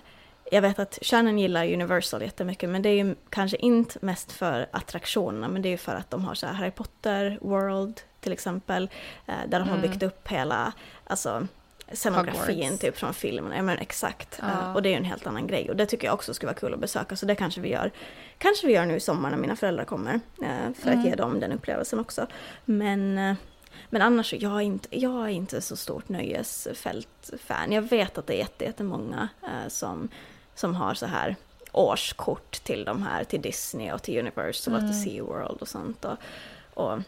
jag 0.51 0.63
vet 0.63 0.79
att 0.79 0.99
Shannon 1.03 1.39
gillar 1.39 1.73
Universal 1.73 2.23
jättemycket 2.23 2.69
men 2.71 2.83
det 2.83 2.89
är 2.89 3.05
ju 3.05 3.15
kanske 3.31 3.57
inte 3.57 3.99
mest 4.03 4.33
för 4.33 4.67
attraktionerna 4.71 5.49
men 5.49 5.63
det 5.63 5.69
är 5.69 5.71
ju 5.71 5.77
för 5.77 5.95
att 5.95 6.11
de 6.11 6.25
har 6.25 6.35
så 6.35 6.47
här 6.47 6.55
Harry 6.55 6.71
Potter 6.71 7.39
World 7.41 8.01
till 8.21 8.33
exempel 8.33 8.91
eh, 9.27 9.35
där 9.49 9.59
de 9.61 9.69
har 9.69 9.77
Mm. 9.77 9.91
byggt 9.91 10.03
upp 10.03 10.29
hela, 10.29 10.73
alltså 11.05 11.47
scenografin 11.93 12.63
Hogwarts. 12.63 12.81
typ 12.81 12.97
från 12.97 13.15
filmen, 13.15 13.53
ja 13.57 13.63
men 13.63 13.79
exakt. 13.79 14.39
Ja. 14.43 14.49
Eh, 14.51 14.73
och 14.75 14.83
det 14.83 14.89
är 14.89 14.91
ju 14.91 14.97
en 14.97 15.05
helt 15.05 15.27
annan 15.27 15.47
grej 15.47 15.71
och 15.71 15.77
det 15.77 15.87
tycker 15.87 16.07
jag 16.07 16.15
också 16.15 16.35
skulle 16.35 16.47
vara 16.53 16.59
kul 16.59 16.75
att 16.75 16.81
besöka 16.81 17.17
så 17.17 17.27
det 17.27 17.35
kanske 17.35 17.61
vi 17.61 17.69
gör, 17.69 17.91
kanske 18.39 18.67
vi 18.67 18.73
gör 18.73 18.87
nu 18.87 18.97
i 18.97 19.01
sommar 19.01 19.31
när 19.31 19.37
mina 19.37 19.57
föräldrar 19.57 19.85
kommer 19.85 20.15
eh, 20.43 20.73
för 20.81 20.89
Mm. 20.89 20.99
att 21.01 21.07
ge 21.07 21.15
dem 21.15 21.41
den 21.41 21.53
upplevelsen 21.53 21.99
också. 22.01 22.27
Men 22.65 23.35
men 23.91 24.03
annars, 24.03 24.33
jag 24.35 24.53
är 24.57 24.61
inte, 24.61 24.99
jag 24.99 25.25
är 25.25 25.29
inte 25.29 25.61
så 25.61 25.77
stort 25.77 26.09
nöjesfält-fan. 26.09 27.73
Jag 27.73 27.83
vet 27.83 28.19
att 28.19 28.27
det 28.27 28.35
är 28.35 28.39
jätte- 28.39 28.65
jättemånga 28.65 29.29
eh, 29.43 29.69
som, 29.69 30.09
som 30.57 30.75
har 30.75 30.95
så 30.95 31.07
här 31.07 31.37
årskort 31.73 32.53
till 32.65 32.85
de 32.85 33.03
här, 33.03 33.25
till 33.25 33.43
Disney 33.43 33.93
och 33.93 34.03
till 34.03 34.19
Universal 34.19 34.75
och 34.75 34.81
Mm. 34.81 34.93
till 34.93 35.03
SeaWorld 35.03 35.61
och 35.61 35.69
sånt. 35.69 36.05
Och, 36.05 36.17
och 36.75 36.99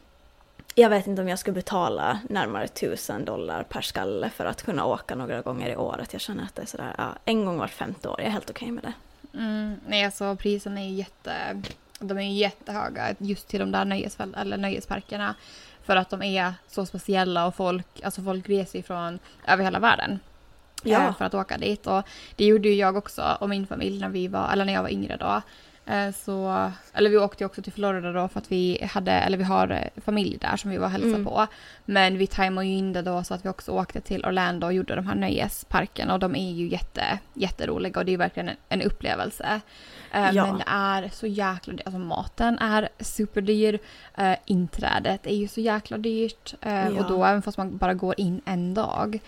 jag 0.74 0.90
vet 0.90 1.06
inte 1.06 1.22
om 1.22 1.28
jag 1.28 1.38
skulle 1.38 1.54
betala 1.54 2.18
närmare 2.28 2.68
tusen 2.68 3.24
dollar 3.24 3.62
per 3.62 3.80
skalle 3.80 4.30
för 4.30 4.44
att 4.44 4.62
kunna 4.62 4.84
åka 4.84 5.14
några 5.14 5.40
gånger 5.42 5.70
i 5.70 5.76
året. 5.76 6.12
Jag 6.12 6.20
känner 6.22 6.44
att 6.44 6.54
det 6.54 6.62
är 6.62 6.66
sådär, 6.66 6.94
ja, 6.98 7.08
en 7.24 7.44
gång 7.44 7.58
vart 7.58 7.70
femte 7.70 8.08
år, 8.08 8.14
jag 8.18 8.26
är 8.26 8.30
helt 8.32 8.50
okej 8.50 8.70
med 8.70 8.84
det. 8.84 8.92
Mm, 9.38 9.80
nej, 9.86 10.04
alltså 10.04 10.36
priserna 10.36 10.80
är 10.80 10.84
ju 10.84 10.94
jätte... 10.94 11.62
De 12.00 12.18
är 12.18 12.22
ju 12.22 12.32
jättehöga 12.32 13.14
just 13.18 13.48
till 13.48 13.60
de 13.60 13.70
där 13.72 13.84
nöjesfält, 13.84 14.36
eller 14.36 14.56
nöjesparkerna. 14.56 15.34
För 15.82 15.96
att 15.96 16.10
de 16.10 16.22
är 16.22 16.54
så 16.68 16.86
speciella 16.86 17.46
och 17.46 17.54
folk, 17.54 17.86
alltså 18.04 18.22
folk 18.22 18.48
reser 18.48 18.78
ifrån 18.78 19.18
över 19.46 19.64
hela 19.64 19.78
världen. 19.78 20.20
Ja. 20.82 21.06
eh, 21.08 21.14
För 21.16 21.24
att 21.24 21.34
åka 21.34 21.58
dit. 21.58 21.86
Och 21.86 22.02
det 22.36 22.44
gjorde 22.44 22.68
ju 22.68 22.74
jag 22.74 22.96
också 22.96 23.36
och 23.40 23.48
min 23.48 23.66
familj 23.66 24.00
när 24.00 24.08
vi 24.08 24.28
var, 24.28 24.52
eller 24.52 24.64
när 24.64 24.72
jag 24.72 24.82
var 24.82 24.90
yngre 24.90 25.16
då. 25.16 25.42
Eh, 25.92 26.10
Så, 26.12 26.70
eller 26.92 27.10
vi 27.10 27.16
åkte 27.18 27.44
ju 27.44 27.46
också 27.46 27.62
till 27.62 27.72
Florida 27.72 28.12
då 28.12 28.28
för 28.28 28.38
att 28.40 28.52
vi 28.52 28.88
hade, 28.92 29.12
eller 29.12 29.38
vi 29.38 29.44
har 29.44 29.70
eh, 29.70 30.02
familj 30.04 30.38
där 30.40 30.56
som 30.56 30.70
vi 30.70 30.76
var 30.78 30.84
och 30.84 30.90
hälsade 30.90 31.14
Mm. 31.14 31.24
på. 31.24 31.46
Men 31.84 32.18
vi 32.18 32.26
tajmade 32.26 32.66
ju 32.66 32.74
in 32.76 32.92
det 32.92 33.02
då 33.02 33.24
så 33.24 33.34
att 33.34 33.44
vi 33.44 33.48
också 33.48 33.72
åkte 33.72 34.00
till 34.00 34.24
Orlando 34.26 34.66
och 34.66 34.72
gjorde 34.72 34.94
de 34.94 35.06
här 35.06 35.14
nöjesparken 35.14 36.10
och 36.10 36.18
de 36.18 36.36
är 36.36 36.52
ju 36.52 36.68
jätte, 36.68 37.18
jätteroliga 37.34 37.98
och 38.00 38.04
det 38.06 38.12
är 38.12 38.16
verkligen 38.18 38.48
en, 38.48 38.56
en 38.68 38.82
upplevelse. 38.82 39.60
Ja. 40.12 40.30
Men 40.46 40.58
det 40.58 40.64
är 40.66 41.08
så 41.12 41.26
jäkla 41.26 41.72
dyrt, 41.72 41.86
alltså 41.86 41.98
maten 41.98 42.58
är 42.58 42.88
superdyr, 43.00 43.78
inträdet 44.44 45.26
är 45.26 45.34
ju 45.36 45.48
så 45.48 45.60
jäkla 45.60 45.98
dyrt 45.98 46.54
Ja. 46.60 46.88
och 46.90 47.08
då 47.08 47.24
även 47.24 47.42
fast 47.42 47.58
man 47.58 47.76
bara 47.76 47.94
går 47.94 48.14
in 48.20 48.40
en 48.44 48.74
dag. 48.74 49.20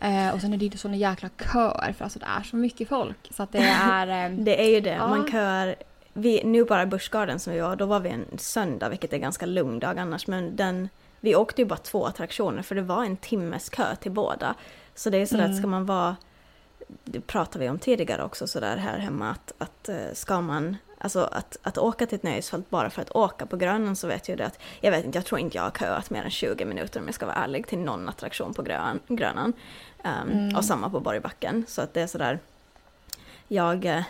Eh, 0.00 0.34
och 0.34 0.40
sen 0.40 0.52
är 0.52 0.56
det 0.56 0.64
ju 0.64 0.76
såna 0.78 0.96
jäkla 0.96 1.28
köer 1.52 1.92
för 1.92 2.04
alltså 2.04 2.18
det 2.18 2.26
är 2.38 2.42
så 2.42 2.56
mycket 2.56 2.88
folk 2.88 3.30
så 3.36 3.42
att 3.42 3.52
det 3.52 3.58
är... 3.58 4.06
Eh, 4.30 4.36
Det 4.36 4.62
är 4.64 4.68
ju 4.70 4.80
det, 4.80 4.90
Ja. 4.90 5.08
man 5.08 5.30
köar. 5.30 5.74
Vi, 6.12 6.42
nu 6.44 6.64
bara 6.64 6.86
Busch 6.86 7.10
Gardens 7.12 7.42
som 7.42 7.52
vi 7.52 7.60
var, 7.60 7.76
då 7.76 7.86
var 7.86 8.00
vi 8.00 8.08
en 8.10 8.24
söndag, 8.38 8.88
vilket 8.88 9.12
är 9.12 9.18
ganska 9.18 9.46
lugn 9.46 9.78
dag 9.78 9.98
annars, 9.98 10.26
men 10.26 10.56
den, 10.56 10.88
vi 11.20 11.36
åkte 11.36 11.62
ju 11.62 11.66
bara 11.66 11.76
två 11.78 12.06
attraktioner 12.06 12.62
för 12.62 12.74
det 12.74 12.82
var 12.82 13.04
en 13.04 13.16
timmes 13.16 13.68
kö 13.68 13.96
till 13.96 14.12
båda. 14.12 14.54
Så 14.94 15.10
det 15.10 15.18
är 15.18 15.26
sådär 15.26 15.44
Mm. 15.44 15.52
att 15.52 15.58
ska 15.58 15.66
man 15.66 15.86
vara, 15.86 16.16
det 17.04 17.20
pratade 17.20 17.64
vi 17.64 17.70
om 17.70 17.78
tidigare 17.78 18.24
också 18.24 18.46
sådär 18.46 18.76
här 18.76 18.98
hemma, 18.98 19.30
att, 19.30 19.52
att 19.58 19.88
eh, 19.88 19.96
ska 20.14 20.40
man, 20.40 20.76
alltså 21.00 21.20
att, 21.32 21.56
att 21.62 21.78
åka 21.78 22.06
till 22.06 22.16
ett 22.16 22.22
nöjesfält 22.22 22.70
bara 22.70 22.90
för 22.90 23.02
att 23.02 23.10
åka 23.10 23.46
på 23.46 23.56
Grönan 23.56 23.96
så 23.96 24.06
vet 24.06 24.28
jag 24.28 24.38
det 24.38 24.46
att, 24.46 24.58
jag 24.80 24.90
vet 24.90 25.04
inte, 25.04 25.18
jag 25.18 25.24
tror 25.26 25.40
inte 25.40 25.56
jag 25.56 25.62
har 25.62 25.70
köat 25.70 26.10
mer 26.10 26.22
än 26.22 26.30
20 26.30 26.64
minuter 26.64 27.00
om 27.00 27.06
jag 27.06 27.14
ska 27.14 27.26
vara 27.26 27.36
ärlig 27.36 27.66
till 27.66 27.78
någon 27.78 28.08
attraktion 28.08 28.54
på 28.54 28.62
Grön, 28.62 29.00
Grönan. 29.08 29.52
Um, 30.04 30.30
Mm. 30.30 30.56
Och 30.56 30.64
samma 30.64 30.90
på 30.90 31.00
Borgbacken, 31.00 31.64
så 31.68 31.82
att 31.82 31.94
det 31.94 32.00
är 32.00 32.06
sådär 32.06 32.38
jag, 33.48 33.82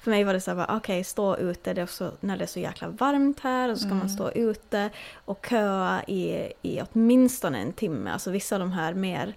för 0.00 0.10
mig 0.10 0.24
var 0.24 0.32
det 0.32 0.40
så 0.40 0.50
här, 0.50 0.56
bara, 0.66 0.76
okej, 0.76 1.04
stå 1.04 1.36
ute, 1.36 1.74
det 1.74 1.80
är 1.82 1.86
så, 1.86 2.10
när 2.20 2.36
det 2.36 2.44
är 2.44 2.46
så 2.46 2.60
jäkla 2.60 2.88
varmt 2.88 3.40
här, 3.40 3.68
och 3.68 3.76
så 3.78 3.80
ska 3.80 3.88
man 3.88 3.98
Mm. 3.98 4.08
stå 4.08 4.30
ute 4.30 4.90
och 5.24 5.46
köa 5.50 6.02
i, 6.06 6.52
i 6.62 6.80
åtminstone 6.82 7.58
en 7.58 7.72
timme. 7.72 8.10
Alltså 8.10 8.30
vissa 8.30 8.54
av 8.56 8.60
de 8.60 8.72
här 8.72 8.94
mer, 8.94 9.34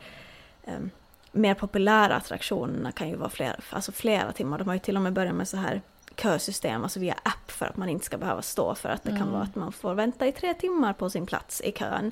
em, 0.64 0.92
mer 1.32 1.54
populära 1.54 2.16
attraktionerna 2.16 2.92
kan 2.92 3.10
ju 3.10 3.16
vara 3.16 3.30
flera, 3.30 3.56
alltså 3.70 3.92
flera 3.92 4.32
timmar. 4.32 4.58
De 4.58 4.68
har 4.68 4.74
ju 4.76 4.80
till 4.80 4.96
och 4.96 5.02
med 5.02 5.14
börjat 5.14 5.36
med 5.36 5.48
så 5.48 5.58
här 5.58 5.82
kösystem, 6.18 6.84
alltså 6.84 7.00
via 7.00 7.14
app 7.24 7.52
för 7.52 7.66
att 7.66 7.78
man 7.78 7.90
inte 7.90 8.06
ska 8.06 8.18
behöva 8.18 8.42
stå 8.42 8.76
för 8.76 8.90
att 8.90 9.04
det 9.04 9.10
kan 9.10 9.22
Mm. 9.22 9.32
vara 9.32 9.44
att 9.44 9.56
man 9.56 9.72
får 9.72 9.94
vänta 9.94 10.28
i 10.28 10.32
tre 10.32 10.54
timmar 10.54 10.94
på 10.94 11.10
sin 11.10 11.26
plats 11.26 11.62
i 11.62 11.72
kön. 11.72 12.12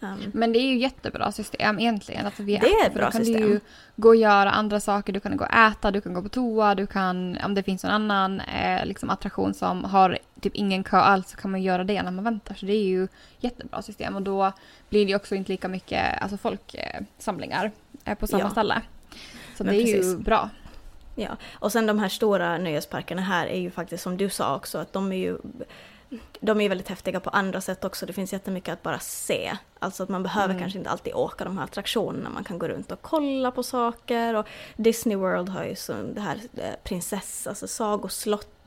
Um, 0.00 0.18
Men 0.34 0.52
det 0.52 0.58
är 0.58 0.66
ju 0.66 0.78
jättebra 0.78 1.32
system 1.32 1.78
egentligen. 1.78 2.26
Alltså 2.26 2.42
vi 2.42 2.56
Det 2.56 2.66
är 2.66 2.86
ett 2.86 2.94
bra 2.94 3.04
då 3.04 3.10
kan 3.10 3.24
system. 3.24 3.42
du 3.42 3.48
ju 3.48 3.60
gå 3.96 4.08
och 4.08 4.16
göra 4.16 4.50
andra 4.50 4.80
saker. 4.80 5.12
Du 5.12 5.20
kan 5.20 5.36
gå 5.36 5.44
och 5.44 5.52
äta, 5.52 5.90
du 5.90 6.00
kan 6.00 6.14
gå 6.14 6.22
på 6.22 6.28
toa, 6.28 6.74
du 6.74 6.86
kan, 6.86 7.38
om 7.44 7.54
det 7.54 7.62
finns 7.62 7.84
någon 7.84 7.92
annan 7.92 8.40
eh, 8.40 8.86
liksom 8.86 9.10
attraktion 9.10 9.54
som 9.54 9.84
har 9.84 10.18
typ 10.40 10.54
ingen 10.54 10.84
kö 10.84 10.96
alls 10.96 11.30
så 11.30 11.36
kan 11.36 11.50
man 11.50 11.62
göra 11.62 11.84
det 11.84 12.02
när 12.02 12.10
man 12.10 12.24
väntar. 12.24 12.54
Så 12.54 12.66
det 12.66 12.72
är 12.72 12.84
ju 12.84 13.08
jättebra 13.40 13.82
system 13.82 14.16
och 14.16 14.22
då 14.22 14.52
blir 14.88 15.04
det 15.04 15.10
ju 15.10 15.16
också 15.16 15.34
inte 15.34 15.52
lika 15.52 15.68
mycket 15.68 16.22
alltså 16.22 16.36
folksamlingar 16.36 17.70
eh, 18.04 18.12
eh, 18.12 18.18
på 18.18 18.26
samma 18.26 18.42
Ja. 18.42 18.50
ställe. 18.50 18.82
Så 19.56 19.64
Men 19.64 19.74
det 19.74 19.82
är 19.82 19.86
ju 19.86 19.96
precis. 19.96 20.16
bra. 20.18 20.50
Ja, 21.14 21.36
och 21.54 21.72
sen 21.72 21.86
de 21.86 21.98
här 21.98 22.08
stora 22.08 22.58
nöjesparkerna 22.58 23.22
här 23.22 23.46
är 23.46 23.60
ju 23.60 23.70
faktiskt 23.70 24.02
som 24.02 24.16
du 24.16 24.30
sa 24.30 24.56
också 24.56 24.78
att 24.78 24.92
de 24.92 25.12
är 25.12 25.16
ju 25.16 25.38
de 26.40 26.60
är 26.60 26.68
väldigt 26.68 26.88
häftiga 26.88 27.20
på 27.20 27.30
andra 27.30 27.60
sätt 27.60 27.84
också. 27.84 28.06
Det 28.06 28.12
finns 28.12 28.32
jättemycket 28.32 28.72
att 28.72 28.82
bara 28.82 28.98
se. 28.98 29.56
Alltså 29.78 30.02
att 30.02 30.08
man 30.08 30.22
behöver 30.22 30.54
Mm. 30.54 30.60
kanske 30.62 30.78
inte 30.78 30.90
alltid 30.90 31.14
åka 31.14 31.44
de 31.44 31.58
här 31.58 31.64
attraktionerna. 31.64 32.30
Man 32.30 32.44
kan 32.44 32.58
gå 32.58 32.68
runt 32.68 32.92
och 32.92 33.02
kolla 33.02 33.50
på 33.50 33.62
saker. 33.62 34.34
Och 34.34 34.46
Disney 34.76 35.16
World 35.16 35.48
har 35.48 35.64
ju 35.64 35.76
så 35.76 35.92
det 36.14 36.20
här 36.20 36.36
eh, 36.56 36.70
prinsess, 36.84 37.46
alltså 37.46 37.68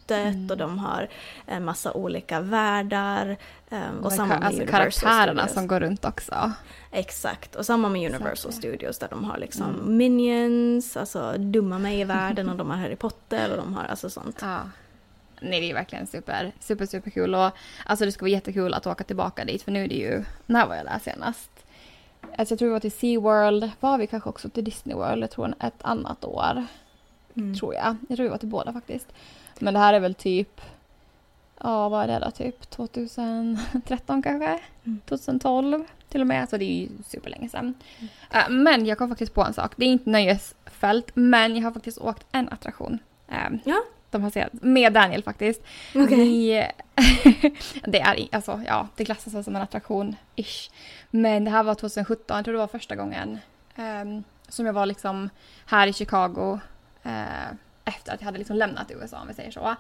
sagoslottet 0.07 0.35
Mm. 0.35 0.49
och 0.51 0.57
de 0.57 0.79
har 0.79 1.07
en 1.47 1.65
massa 1.65 1.93
olika 1.93 2.39
världar. 2.39 3.37
eh, 3.69 3.95
Och 4.03 4.11
samma 4.13 4.27
med 4.27 4.43
alltså 4.47 4.61
Universal 4.61 4.67
karaktärerna 4.81 5.41
Studios. 5.41 5.53
som 5.53 5.67
går 5.67 5.79
runt 5.79 6.05
också. 6.05 6.51
Exakt, 6.91 7.55
och 7.55 7.65
samma 7.65 7.89
med 7.89 8.09
Universal 8.13 8.51
det- 8.51 8.57
Studios 8.57 8.99
där 8.99 9.07
de 9.09 9.23
har 9.23 9.37
liksom 9.37 9.69
Mm. 9.75 9.97
Minions, 9.97 10.97
alltså 10.97 11.33
Dumma 11.37 11.79
mig 11.79 11.99
i 11.99 12.03
världen 12.03 12.49
och 12.49 12.55
de 12.55 12.69
har 12.69 12.77
Harry 12.77 12.95
Potter 12.95 13.51
och 13.51 13.57
de 13.57 13.73
har 13.73 13.83
alltså 13.83 14.09
sånt. 14.09 14.39
Ja. 14.41 14.59
Nej, 15.41 15.61
det 15.61 15.69
är 15.69 15.73
verkligen 15.73 16.07
super, 16.07 16.51
super, 16.59 16.85
super 16.85 17.09
kul. 17.11 17.35
Och 17.35 17.51
alltså 17.85 18.05
det 18.05 18.11
ska 18.11 18.23
vara 18.25 18.31
jättekul 18.31 18.73
att 18.73 18.87
åka 18.87 19.03
tillbaka 19.03 19.45
dit 19.45 19.61
för 19.63 19.71
nu 19.71 19.83
är 19.83 19.87
det 19.87 19.95
ju, 19.95 20.23
när 20.45 20.67
var 20.67 20.75
jag 20.75 20.85
där 20.85 20.99
senast? 20.99 21.49
Alltså 22.37 22.51
jag 22.53 22.59
tror 22.59 22.67
vi 22.67 22.73
var 22.73 22.79
till 22.79 22.91
SeaWorld, 22.91 23.69
var 23.79 23.97
vi 23.97 24.07
kanske 24.07 24.29
också 24.29 24.49
till 24.49 24.63
Disney 24.63 24.95
World, 24.95 25.23
jag 25.23 25.31
tror 25.31 25.53
ett 25.59 25.81
annat 25.81 26.25
år, 26.25 26.65
Mm. 27.35 27.55
tror 27.55 27.73
jag. 27.73 27.95
Jag 28.09 28.17
tror 28.17 28.23
vi 28.23 28.29
var 28.29 28.37
till 28.37 28.47
båda 28.49 28.73
faktiskt. 28.73 29.07
Men 29.59 29.73
det 29.73 29.79
här 29.79 29.93
är 29.93 29.99
väl 29.99 30.15
typ, 30.15 30.61
ja 31.59 31.89
vad 31.89 32.03
är 32.03 32.07
det 32.07 32.25
då, 32.25 32.31
typ 32.31 32.69
2013 32.69 34.21
kanske? 34.21 34.59
Mm. 34.83 34.99
2012 35.05 35.85
till 36.09 36.21
och 36.21 36.27
med. 36.27 36.41
Alltså 36.41 36.57
det 36.57 36.65
är 36.65 36.81
ju 36.81 36.89
superlänge 37.07 37.49
sedan. 37.49 37.73
Mm. 37.99 38.09
Uh, 38.35 38.63
men 38.63 38.85
jag 38.85 38.97
kom 38.97 39.09
faktiskt 39.09 39.33
på 39.33 39.43
en 39.43 39.53
sak. 39.53 39.73
Det 39.75 39.85
är 39.85 39.89
inte 39.89 40.09
nöjesfält 40.09 41.11
men 41.13 41.55
jag 41.55 41.63
har 41.63 41.71
faktiskt 41.71 41.97
åkt 41.97 42.25
en 42.31 42.49
attraktion. 42.49 42.99
Uh, 43.31 43.57
ja. 43.63 43.83
De 44.09 44.23
har 44.23 44.29
sett, 44.29 44.53
med 44.53 44.93
Daniel 44.93 45.23
faktiskt. 45.23 45.61
Okay. 45.93 46.17
Vi, 46.17 46.67
det 47.83 47.99
är 47.99 48.27
alltså, 48.31 48.61
ja, 48.67 48.87
det 48.95 49.05
klassas 49.05 49.45
som 49.45 49.55
en 49.55 49.61
attraktion, 49.61 50.15
ish. 50.35 50.71
Men 51.11 51.45
det 51.45 51.51
här 51.51 51.63
var 51.63 51.75
2017, 51.75 52.35
jag 52.35 52.45
tror 52.45 52.53
det 52.53 52.59
var 52.59 52.67
första 52.67 52.95
gången 52.95 53.39
um, 53.75 54.23
som 54.47 54.65
jag 54.65 54.73
var 54.73 54.85
liksom 54.85 55.29
här 55.65 55.87
i 55.87 55.93
Chicago 55.93 56.59
uh, 57.05 57.55
efter 57.85 58.13
att 58.13 58.21
jag 58.21 58.25
hade 58.25 58.37
liksom 58.37 58.55
lämnat 58.55 58.91
USA 58.91 59.21
om 59.21 59.27
vi 59.27 59.33
säger 59.33 59.51
så. 59.51 59.75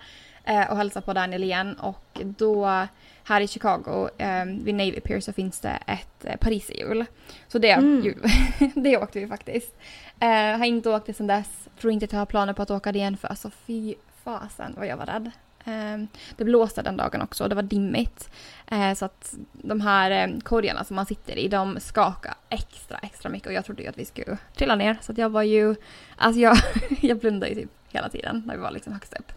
Uh, 0.49 0.71
och 0.71 0.77
hälsade 0.77 1.05
på 1.05 1.13
Daniel 1.13 1.43
igen 1.43 1.73
och 1.73 2.21
då 2.23 2.87
här 3.23 3.41
i 3.41 3.47
Chicago 3.47 4.09
um, 4.19 4.63
vid 4.63 4.75
Navy 4.75 4.99
Pier 4.99 5.19
så 5.19 5.33
finns 5.33 5.59
det 5.59 5.79
ett 5.87 6.25
uh, 6.25 6.35
pariserhjul. 6.35 7.05
Så 7.47 7.59
det, 7.59 7.71
mm. 7.71 8.13
det 8.75 8.97
åkte 8.97 9.19
vi 9.19 9.27
faktiskt. 9.27 9.75
Uh, 10.23 10.57
har 10.57 10.65
inte 10.65 10.89
åkt 10.89 11.05
det 11.05 11.13
sedan 11.13 11.27
dess. 11.27 11.69
Tror 11.81 11.93
inte 11.93 12.05
att 12.05 12.11
jag 12.11 12.19
har 12.19 12.25
planer 12.25 12.53
på 12.53 12.61
att 12.61 12.71
åka 12.71 12.91
det 12.91 12.99
igen 12.99 13.17
för 13.17 13.27
alltså 13.27 13.51
fy 13.67 13.95
fasen 14.23 14.73
vad 14.77 14.87
jag 14.87 14.97
var 14.97 15.05
rädd. 15.05 15.31
Ehm, 15.65 16.07
det 16.35 16.43
blåste 16.43 16.81
den 16.81 16.97
dagen 16.97 17.21
också 17.21 17.43
och 17.43 17.49
det 17.49 17.55
var 17.55 17.63
dimmigt. 17.63 18.29
Ehm, 18.67 18.95
så 18.95 19.05
att 19.05 19.35
de 19.51 19.81
här 19.81 20.11
ehm, 20.11 20.41
korgarna 20.41 20.83
som 20.83 20.95
man 20.95 21.05
sitter 21.05 21.37
i, 21.37 21.47
de 21.47 21.79
skakade 21.79 22.35
extra, 22.49 22.97
extra 22.97 23.29
mycket 23.29 23.47
och 23.47 23.53
jag 23.53 23.65
trodde 23.65 23.83
ju 23.83 23.89
att 23.89 23.97
vi 23.97 24.05
skulle 24.05 24.37
trilla 24.55 24.75
ner. 24.75 24.97
Så 25.01 25.11
att 25.11 25.17
jag 25.17 25.29
var 25.29 25.43
ju, 25.43 25.75
alltså 26.15 26.41
jag, 26.41 26.57
jag 27.01 27.17
blundade 27.17 27.51
ju 27.51 27.61
typ 27.61 27.71
hela 27.89 28.09
tiden 28.09 28.43
när 28.45 28.55
vi 28.55 28.61
var 28.61 28.71
liksom 28.71 28.93
högst 28.93 29.13
upp. 29.13 29.31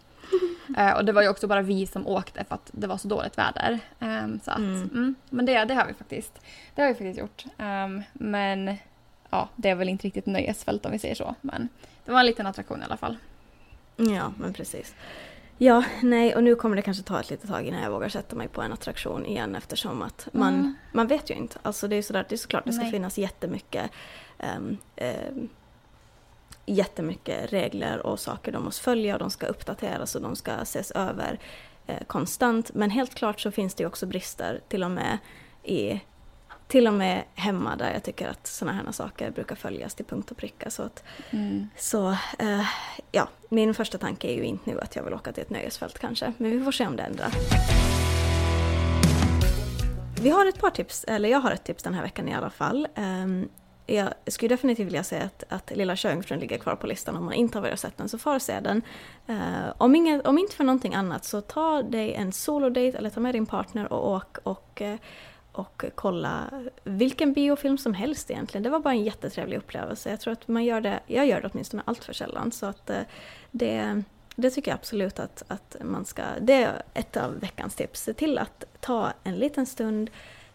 och 0.97 1.05
det 1.05 1.11
var 1.11 1.21
ju 1.21 1.29
också 1.29 1.47
bara 1.47 1.61
vi 1.61 1.87
som 1.87 2.07
åkte 2.07 2.43
för 2.43 2.55
att 2.55 2.69
det 2.73 2.87
var 2.87 2.97
så 2.97 3.07
dåligt 3.07 3.37
väder. 3.37 3.79
så 4.43 4.51
att, 4.51 4.57
mm. 4.57 4.81
Mm, 4.81 5.15
men 5.29 5.45
det, 5.45 5.65
det 5.65 5.73
har 5.73 5.85
vi 5.85 5.93
faktiskt, 5.93 6.41
det 6.75 6.81
har 6.81 6.89
vi 6.89 6.93
faktiskt 6.93 7.19
gjort. 7.19 7.45
men 8.13 8.77
ja, 9.29 9.49
det 9.55 9.69
är 9.69 9.75
väl 9.75 9.89
inte 9.89 10.07
riktigt 10.07 10.25
nöjesfält 10.25 10.85
om 10.85 10.91
vi 10.91 10.99
säger 10.99 11.15
så. 11.15 11.35
Men 11.41 11.69
det 12.05 12.11
var 12.11 12.19
en 12.19 12.25
liten 12.25 12.47
attraktion 12.47 12.81
i 12.81 12.85
alla 12.85 12.97
fall. 12.97 13.17
Ja, 13.95 14.33
men 14.37 14.53
precis. 14.53 14.95
Ja, 15.61 15.83
nej, 16.01 16.35
och 16.35 16.43
nu 16.43 16.55
kommer 16.55 16.75
det 16.75 16.81
kanske 16.81 17.03
ta 17.03 17.19
ett 17.19 17.29
litet 17.29 17.49
tag 17.49 17.67
innan 17.67 17.81
jag 17.81 17.91
vågar 17.91 18.09
sätta 18.09 18.35
mig 18.35 18.47
på 18.47 18.61
en 18.61 18.73
attraktion 18.73 19.25
igen 19.25 19.55
eftersom 19.55 20.01
att 20.01 20.27
man, 20.31 20.53
mm. 20.53 20.75
man 20.93 21.07
vet 21.07 21.29
ju 21.29 21.33
inte. 21.33 21.59
Alltså 21.61 21.87
det 21.87 21.95
är, 21.95 22.01
sådär, 22.01 22.25
det 22.29 22.35
är 22.35 22.37
såklart 22.37 22.65
det 22.65 22.73
ska 22.73 22.81
nej. 22.81 22.91
finnas 22.91 23.17
jättemycket 23.17 23.91
um, 24.57 24.77
um, 25.01 25.49
jättemycket 26.65 27.53
regler 27.53 28.05
och 28.05 28.19
saker 28.19 28.51
de 28.51 28.63
måste 28.63 28.83
följa 28.83 29.13
och 29.13 29.19
de 29.19 29.29
ska 29.29 29.47
uppdateras 29.47 30.15
och 30.15 30.21
de 30.21 30.35
ska 30.35 30.51
ses 30.51 30.91
över 30.91 31.39
eh, 31.87 32.03
konstant. 32.07 32.73
Men 32.73 32.89
helt 32.89 33.15
klart 33.15 33.39
så 33.39 33.51
finns 33.51 33.73
det 33.73 33.83
ju 33.83 33.87
också 33.87 34.05
brister 34.05 34.61
till 34.67 34.83
och 34.83 34.91
med 34.91 35.17
i 35.63 36.01
till 36.69 36.87
och 36.87 36.93
med 36.93 37.23
hemma 37.35 37.75
där 37.75 37.93
jag 37.93 38.03
tycker 38.03 38.27
att 38.27 38.47
sådana 38.47 38.77
här 38.77 38.91
saker 38.91 39.31
brukar 39.31 39.55
följas 39.55 39.95
till 39.95 40.05
punkt 40.05 40.31
och 40.31 40.37
pricka. 40.37 40.69
Så, 40.69 40.83
att, 40.83 41.03
mm. 41.29 41.69
så 41.77 42.09
eh, 42.39 42.65
ja, 43.11 43.29
min 43.49 43.73
första 43.73 43.97
tanke 43.97 44.27
är 44.27 44.35
ju 44.35 44.43
inte 44.43 44.71
nu 44.71 44.79
att 44.79 44.95
jag 44.95 45.03
vill 45.03 45.13
åka 45.13 45.31
till 45.31 45.43
ett 45.43 45.49
nöjesfält 45.49 45.99
kanske, 45.99 46.33
men 46.37 46.51
vi 46.51 46.63
får 46.63 46.71
se 46.71 46.87
om 46.87 46.95
det 46.95 47.03
ändrar. 47.03 47.31
Vi 50.21 50.29
har 50.29 50.45
ett 50.45 50.59
par 50.59 50.69
tips, 50.69 51.03
eller 51.03 51.29
jag 51.29 51.39
har 51.39 51.51
ett 51.51 51.63
tips 51.63 51.83
den 51.83 51.93
här 51.93 52.01
veckan 52.01 52.27
i 52.27 52.33
alla 52.33 52.49
fall. 52.49 52.87
Um, 52.95 53.49
jag 53.85 54.13
skulle 54.27 54.49
definitivt 54.49 54.87
vilja 54.87 55.03
säga 55.03 55.23
att, 55.23 55.43
att 55.49 55.71
Lilla 55.75 55.95
Sjöjungfrun 55.95 56.39
ligger 56.39 56.57
kvar 56.57 56.75
på 56.75 56.87
listan 56.87 57.15
om 57.15 57.25
man 57.25 57.33
inte 57.33 57.57
har 57.57 57.63
varit 57.63 57.79
sett 57.79 57.97
den, 57.97 58.09
så 58.09 58.17
far 58.17 58.39
se 58.39 58.59
den. 58.59 58.81
Uh, 59.29 59.73
om, 59.77 59.95
inget, 59.95 60.27
om 60.27 60.37
inte 60.37 60.55
för 60.55 60.63
någonting 60.63 60.95
annat 60.95 61.25
så 61.25 61.41
ta 61.41 61.81
dig 61.81 62.13
en 62.13 62.31
solodate 62.31 62.97
eller 62.97 63.09
ta 63.09 63.19
med 63.19 63.35
din 63.35 63.45
partner 63.45 63.93
och 63.93 64.11
åk 64.11 64.37
och 64.43 64.81
uh, 64.81 64.95
och 65.59 65.85
kolla 65.95 66.49
vilken 66.83 67.33
biofilm 67.33 67.77
som 67.77 67.93
helst 67.93 68.31
egentligen. 68.31 68.63
Det 68.63 68.69
var 68.69 68.79
bara 68.79 68.93
en 68.93 69.03
jättetrevlig 69.03 69.57
upplevelse. 69.57 70.09
Jag 70.09 70.19
tror 70.19 70.33
att 70.33 70.47
man 70.47 70.65
gör 70.65 70.81
det, 70.81 70.99
jag 71.07 71.27
gör 71.27 71.41
det 71.41 71.49
åtminstone 71.53 71.83
allt 71.85 72.03
för 72.03 72.13
sällan. 72.13 72.51
Så 72.51 72.65
att 72.65 72.89
eh, 72.89 73.01
det, 73.51 74.03
det 74.35 74.49
tycker 74.49 74.71
jag 74.71 74.75
absolut 74.75 75.19
att, 75.19 75.43
att 75.47 75.75
man 75.81 76.05
ska, 76.05 76.23
det 76.41 76.53
är 76.53 76.81
ett 76.93 77.17
av 77.17 77.39
veckans 77.39 77.75
tips. 77.75 78.01
Se 78.01 78.13
till 78.13 78.37
att 78.37 78.63
ta 78.79 79.13
en 79.23 79.35
liten 79.35 79.65
stund 79.65 80.09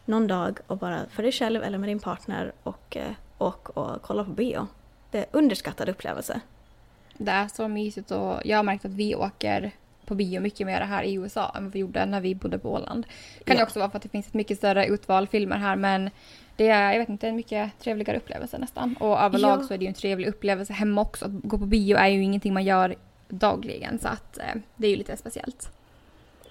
någon 0.04 0.26
dag 0.26 0.58
och 0.66 0.78
bara 0.78 1.00
för 1.10 1.22
dig 1.22 1.32
själv 1.32 1.62
eller 1.62 1.78
med 1.78 1.88
din 1.88 2.00
partner 2.00 2.52
och, 2.62 2.96
eh, 2.96 3.12
och, 3.38 3.76
och 3.76 4.02
kolla 4.02 4.24
på 4.24 4.30
bio. 4.30 4.66
Det 5.10 5.18
är 5.18 5.26
underskattad 5.30 5.88
upplevelse. 5.88 6.40
Det 7.18 7.30
är 7.30 7.48
så 7.48 7.68
mysigt 7.68 8.10
och 8.10 8.40
jag 8.44 8.58
har 8.58 8.62
märkt 8.62 8.84
att 8.84 8.94
vi 8.94 9.14
åker 9.14 9.72
på 10.06 10.14
bio 10.14 10.40
mycket 10.40 10.66
mer 10.66 10.80
här 10.80 11.02
i 11.02 11.14
USA 11.14 11.52
än 11.56 11.64
vad 11.64 11.72
vi 11.72 11.78
gjorde 11.78 12.06
när 12.06 12.20
vi 12.20 12.34
bodde 12.34 12.58
på 12.58 12.72
Åland. 12.72 13.06
Kan 13.44 13.56
ja. 13.56 13.60
ju 13.60 13.64
också 13.64 13.78
vara 13.78 13.90
för 13.90 13.96
att 13.96 14.02
det 14.02 14.08
finns 14.08 14.26
ett 14.26 14.34
mycket 14.34 14.58
större 14.58 14.86
utval 14.86 15.26
filmer 15.26 15.56
här 15.56 15.76
men 15.76 16.10
det 16.56 16.68
är, 16.68 16.92
jag 16.92 16.98
vet 16.98 17.08
inte, 17.08 17.28
en 17.28 17.36
mycket 17.36 17.78
trevligare 17.78 18.16
upplevelse 18.16 18.58
nästan. 18.58 18.96
Och 19.00 19.20
överlag 19.20 19.60
ja. 19.60 19.66
så 19.66 19.74
är 19.74 19.78
det 19.78 19.84
ju 19.84 19.88
en 19.88 19.94
trevlig 19.94 20.28
upplevelse 20.28 20.72
hemma 20.72 21.00
också. 21.00 21.24
Att 21.24 21.32
gå 21.32 21.58
på 21.58 21.66
bio 21.66 21.96
är 21.96 22.08
ju 22.08 22.22
ingenting 22.22 22.54
man 22.54 22.64
gör 22.64 22.94
dagligen 23.28 23.98
så 23.98 24.08
att 24.08 24.38
eh, 24.38 24.54
det 24.76 24.86
är 24.86 24.90
ju 24.90 24.96
lite 24.96 25.16
speciellt. 25.16 25.70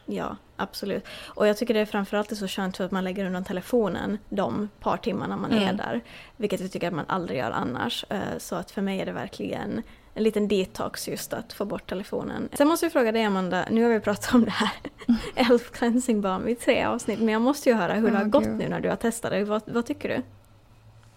Ja, 0.06 0.38
absolut. 0.56 1.06
Och 1.26 1.48
jag 1.48 1.58
tycker 1.58 1.74
det 1.74 1.80
är 1.80 1.86
framförallt 1.86 2.32
är 2.32 2.36
så 2.36 2.48
skönt 2.48 2.78
för 2.78 2.84
att 2.84 2.92
man 2.92 3.04
lägger 3.04 3.26
undan 3.26 3.44
telefonen 3.44 4.18
de 4.30 4.70
par 4.80 4.98
timmarna 4.98 5.38
man 5.38 5.52
mm. 5.52 5.64
är 5.64 5.74
där. 5.74 6.02
Vilket 6.38 6.60
jag 6.60 6.72
tycker 6.72 6.88
att 6.88 6.94
man 6.94 7.06
aldrig 7.08 7.40
gör 7.40 7.52
annars. 7.52 8.06
Eh, 8.10 8.38
så 8.38 8.56
att 8.56 8.72
för 8.72 8.82
mig 8.82 9.02
är 9.02 9.06
det 9.06 9.12
verkligen 9.12 9.82
en 10.14 10.24
liten 10.24 10.48
detox 10.48 11.08
just 11.08 11.34
att 11.34 11.54
få 11.54 11.66
bort 11.66 11.90
telefonen. 11.90 12.50
Sen 12.54 12.68
måste 12.68 12.86
jag 12.86 12.94
fråga 12.94 13.12
dig 13.12 13.24
Amanda, 13.24 13.66
nu 13.72 13.84
har 13.84 13.90
vi 13.90 14.00
pratat 14.00 14.34
om 14.34 14.46
det 14.46 14.52
här 14.52 14.72
Elf 15.52 15.72
Cleansing 15.72 16.22
Balm 16.22 16.48
i 16.48 16.56
tre 16.56 16.84
avsnitt 16.84 17.20
men 17.20 17.30
jag 17.30 17.42
måste 17.42 17.70
ju 17.70 17.76
höra 17.76 17.94
hur 17.94 18.12
det 18.12 18.18
har 18.18 18.26
gått 18.26 18.48
nu 18.48 18.70
när 18.70 18.80
du 18.80 18.90
har 18.90 18.96
testat 18.96 19.32
det. 19.32 19.44
Vad, 19.44 19.62
vad 19.66 19.86
tycker 19.86 20.10
du? 20.10 20.24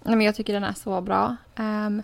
Nej, 0.03 0.17
men 0.17 0.21
jag 0.21 0.35
tycker 0.35 0.53
den 0.53 0.65
är 0.65 0.73
så 0.73 1.01
bra. 1.01 1.37
Um, 1.57 2.03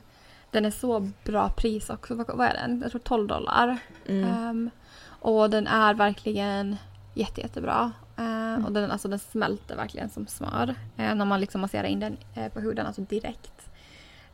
den 0.51 0.65
är 0.65 0.71
så 0.71 1.11
bra 1.25 1.49
pris 1.49 1.91
också. 1.91 2.15
Vad, 2.15 2.37
vad 2.37 2.47
är 2.47 2.55
den? 2.55 2.81
Jag 2.81 2.91
tror 2.91 3.01
12 3.01 3.29
dollar. 3.29 3.79
Mm. 4.07 4.49
Um, 4.49 4.71
och 5.05 5.51
den 5.51 5.67
är 5.67 5.95
verkligen 5.95 6.77
jätte, 7.15 7.41
jättebra. 7.41 7.93
Uh, 8.19 8.25
mm. 8.25 8.65
Och 8.65 8.73
den, 8.73 8.91
alltså, 8.91 9.09
den 9.09 9.19
smälter 9.19 9.77
verkligen 9.77 10.11
som 10.11 10.27
smör 10.27 10.69
uh, 10.69 11.15
när 11.15 11.25
man 11.25 11.41
liksom 11.41 11.61
masserar 11.61 11.85
in 11.85 12.01
den 12.01 12.17
uh, 12.39 12.49
på 12.49 12.61
huden, 12.61 12.87
alltså 12.87 13.03
direkt. 13.03 13.69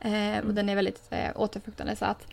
Uh, 0.05 0.47
och 0.47 0.55
den 0.55 0.69
är 0.69 0.75
väldigt 0.75 1.13
uh, 1.13 1.41
återfuktande 1.41 1.97
så 1.97 2.05
att 2.05 2.27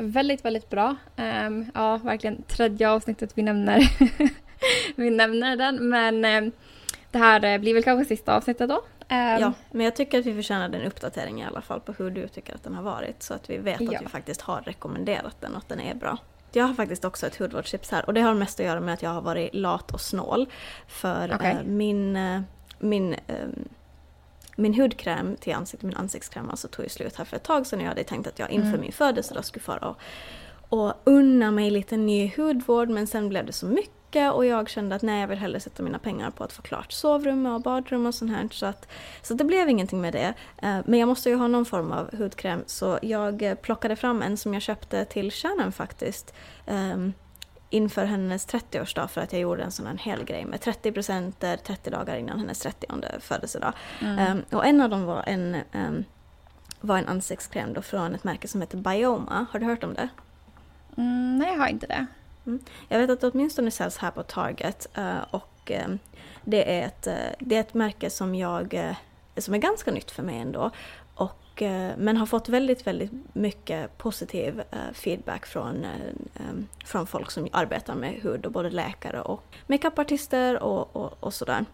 Väldigt, 0.00 0.44
väldigt 0.44 0.70
bra. 0.70 0.96
Um, 1.16 1.70
ja, 1.74 1.96
verkligen 1.96 2.42
tredje 2.42 2.90
avsnittet 2.90 3.32
vi 3.34 3.42
nämner, 3.42 3.92
vi 4.96 5.10
nämner 5.10 5.56
den. 5.56 5.88
Men 5.88 6.44
um, 6.44 6.52
det 7.10 7.18
här 7.18 7.44
eh, 7.44 7.58
blir 7.58 7.74
väl 7.74 7.82
kanske 7.82 8.04
sista 8.04 8.36
avsnittet 8.36 8.68
då. 8.68 8.76
Um, 8.76 9.16
ja, 9.16 9.52
men 9.70 9.84
jag 9.84 9.96
tycker 9.96 10.18
att 10.18 10.26
vi 10.26 10.34
förtjänar 10.34 10.78
en 10.78 10.86
uppdatering 10.86 11.40
i 11.40 11.44
alla 11.44 11.60
fall 11.60 11.80
på 11.80 11.92
hur 11.92 12.10
du 12.10 12.28
tycker 12.28 12.54
att 12.54 12.64
den 12.64 12.74
har 12.74 12.82
varit. 12.82 13.22
Så 13.22 13.34
att 13.34 13.50
vi 13.50 13.58
vet 13.58 13.80
ja. 13.80 13.96
att 13.96 14.02
vi 14.02 14.08
faktiskt 14.08 14.40
har 14.40 14.60
rekommenderat 14.60 15.36
den 15.40 15.52
och 15.52 15.58
att 15.58 15.68
den 15.68 15.80
är 15.80 15.94
bra. 15.94 16.18
Jag 16.52 16.64
har 16.64 16.74
faktiskt 16.74 17.04
också 17.04 17.26
ett 17.26 17.36
hudvårdstips 17.36 17.90
här 17.90 18.06
och 18.06 18.14
det 18.14 18.20
har 18.20 18.34
mest 18.34 18.60
att 18.60 18.66
göra 18.66 18.80
med 18.80 18.94
att 18.94 19.02
jag 19.02 19.10
har 19.10 19.22
varit 19.22 19.54
lat 19.54 19.90
och 19.90 20.00
snål. 20.00 20.46
För 20.86 21.34
okay. 21.34 21.54
uh, 21.54 21.62
min, 21.64 22.16
uh, 22.16 22.40
min 22.78 23.16
min 24.58 24.74
hudkräm 24.74 25.36
till 25.36 25.54
ansiktet, 25.54 25.82
min 25.82 25.96
ansiktskräm 25.96 26.50
alltså 26.50 26.68
tog 26.68 26.84
ju 26.84 26.88
slut 26.88 27.16
här 27.16 27.24
för 27.24 27.36
ett 27.36 27.42
tag 27.42 27.66
sedan 27.66 27.78
och 27.78 27.84
jag 27.84 27.88
hade 27.88 28.04
tänkt 28.04 28.26
att 28.26 28.38
jag 28.38 28.50
inför 28.50 28.68
mm. 28.68 28.80
min 28.80 28.92
födelsedag 28.92 29.44
skulle 29.44 29.62
fara 29.62 29.88
och, 29.88 29.98
och 30.68 30.94
unna 31.04 31.50
mig 31.50 31.70
lite 31.70 31.96
ny 31.96 32.32
hudvård 32.36 32.88
men 32.88 33.06
sen 33.06 33.28
blev 33.28 33.46
det 33.46 33.52
så 33.52 33.66
mycket 33.66 34.32
och 34.32 34.46
jag 34.46 34.68
kände 34.68 34.94
att 34.96 35.02
nej 35.02 35.20
jag 35.20 35.28
vill 35.28 35.38
hellre 35.38 35.60
sätta 35.60 35.82
mina 35.82 35.98
pengar 35.98 36.30
på 36.30 36.44
att 36.44 36.52
få 36.52 36.62
klart 36.62 36.92
sovrum 36.92 37.46
och 37.46 37.60
badrum 37.60 38.06
och 38.06 38.14
sånt 38.14 38.32
här. 38.32 38.48
Så, 38.52 38.66
att, 38.66 38.88
så 39.22 39.34
det 39.34 39.44
blev 39.44 39.68
ingenting 39.68 40.00
med 40.00 40.12
det. 40.12 40.34
Eh, 40.62 40.78
men 40.84 40.98
jag 40.98 41.06
måste 41.08 41.28
ju 41.28 41.36
ha 41.36 41.48
någon 41.48 41.64
form 41.64 41.92
av 41.92 42.16
hudkräm 42.16 42.62
så 42.66 42.98
jag 43.02 43.62
plockade 43.62 43.96
fram 43.96 44.22
en 44.22 44.36
som 44.36 44.54
jag 44.54 44.62
köpte 44.62 45.04
till 45.04 45.30
Shannon 45.30 45.72
faktiskt. 45.72 46.34
Inför 47.70 48.04
hennes 48.04 48.48
30-årsdag 48.48 49.06
för 49.08 49.20
att 49.20 49.32
jag 49.32 49.42
gjorde 49.42 49.62
en 49.62 49.70
sån 49.70 49.86
här 49.86 49.96
hel 49.96 50.24
grej 50.24 50.44
med 50.44 50.60
30 50.60 50.92
presenter 50.92 51.56
30 51.56 51.90
dagar 51.90 52.16
innan 52.16 52.38
hennes 52.38 52.58
30 52.58 52.86
födelsedag. 53.20 53.72
Mm. 54.00 54.32
Um, 54.32 54.58
och 54.58 54.66
en 54.66 54.80
av 54.80 54.90
dem 54.90 55.04
var 55.04 55.22
en, 55.26 55.56
um, 55.72 56.04
var 56.80 56.98
en 56.98 57.08
ansiktskräm 57.08 57.72
då 57.72 57.82
från 57.82 58.14
ett 58.14 58.24
märke 58.24 58.48
som 58.48 58.60
heter 58.60 58.78
Bioma. 58.78 59.46
Har 59.50 59.60
du 59.60 59.66
hört 59.66 59.84
om 59.84 59.94
det? 59.94 60.08
Mm, 60.96 61.38
nej, 61.38 61.52
jag 61.52 61.58
har 61.58 61.68
inte 61.68 61.86
det. 61.86 62.06
Mm. 62.46 62.60
Jag 62.88 62.98
vet 62.98 63.10
att 63.10 63.20
det 63.20 63.28
åtminstone 63.28 63.70
säljs 63.70 63.98
här 63.98 64.10
på 64.10 64.22
Target 64.22 64.86
uh, 64.98 65.20
och 65.30 65.70
um, 65.86 65.98
det, 66.44 66.78
är 66.78 66.86
ett, 66.86 67.06
uh, 67.06 67.46
det 67.46 67.56
är 67.56 67.60
ett 67.60 67.74
märke 67.74 68.10
som 68.10 68.34
jag 68.34 68.74
uh, 68.74 68.92
som 69.36 69.54
är 69.54 69.58
ganska 69.58 69.90
nytt 69.90 70.10
för 70.10 70.22
mig 70.22 70.38
ändå. 70.38 70.70
Eh, 71.62 71.90
men 71.98 72.16
har 72.16 72.26
fått 72.26 72.48
väldigt, 72.48 72.86
väldigt 72.86 73.10
mycket 73.32 73.98
positiv 73.98 74.60
eh, 74.70 74.78
feedback 74.92 75.46
från, 75.46 75.84
eh, 75.84 76.42
från 76.84 77.06
folk 77.06 77.30
som 77.30 77.48
arbetar 77.52 77.94
med 77.94 78.12
hud, 78.22 78.46
och 78.46 78.52
både 78.52 78.70
läkare 78.70 79.20
och 79.20 79.42
makeupartister 79.66 80.62
och, 80.62 80.96
och, 80.96 81.16
och 81.20 81.34
sådär. 81.34 81.64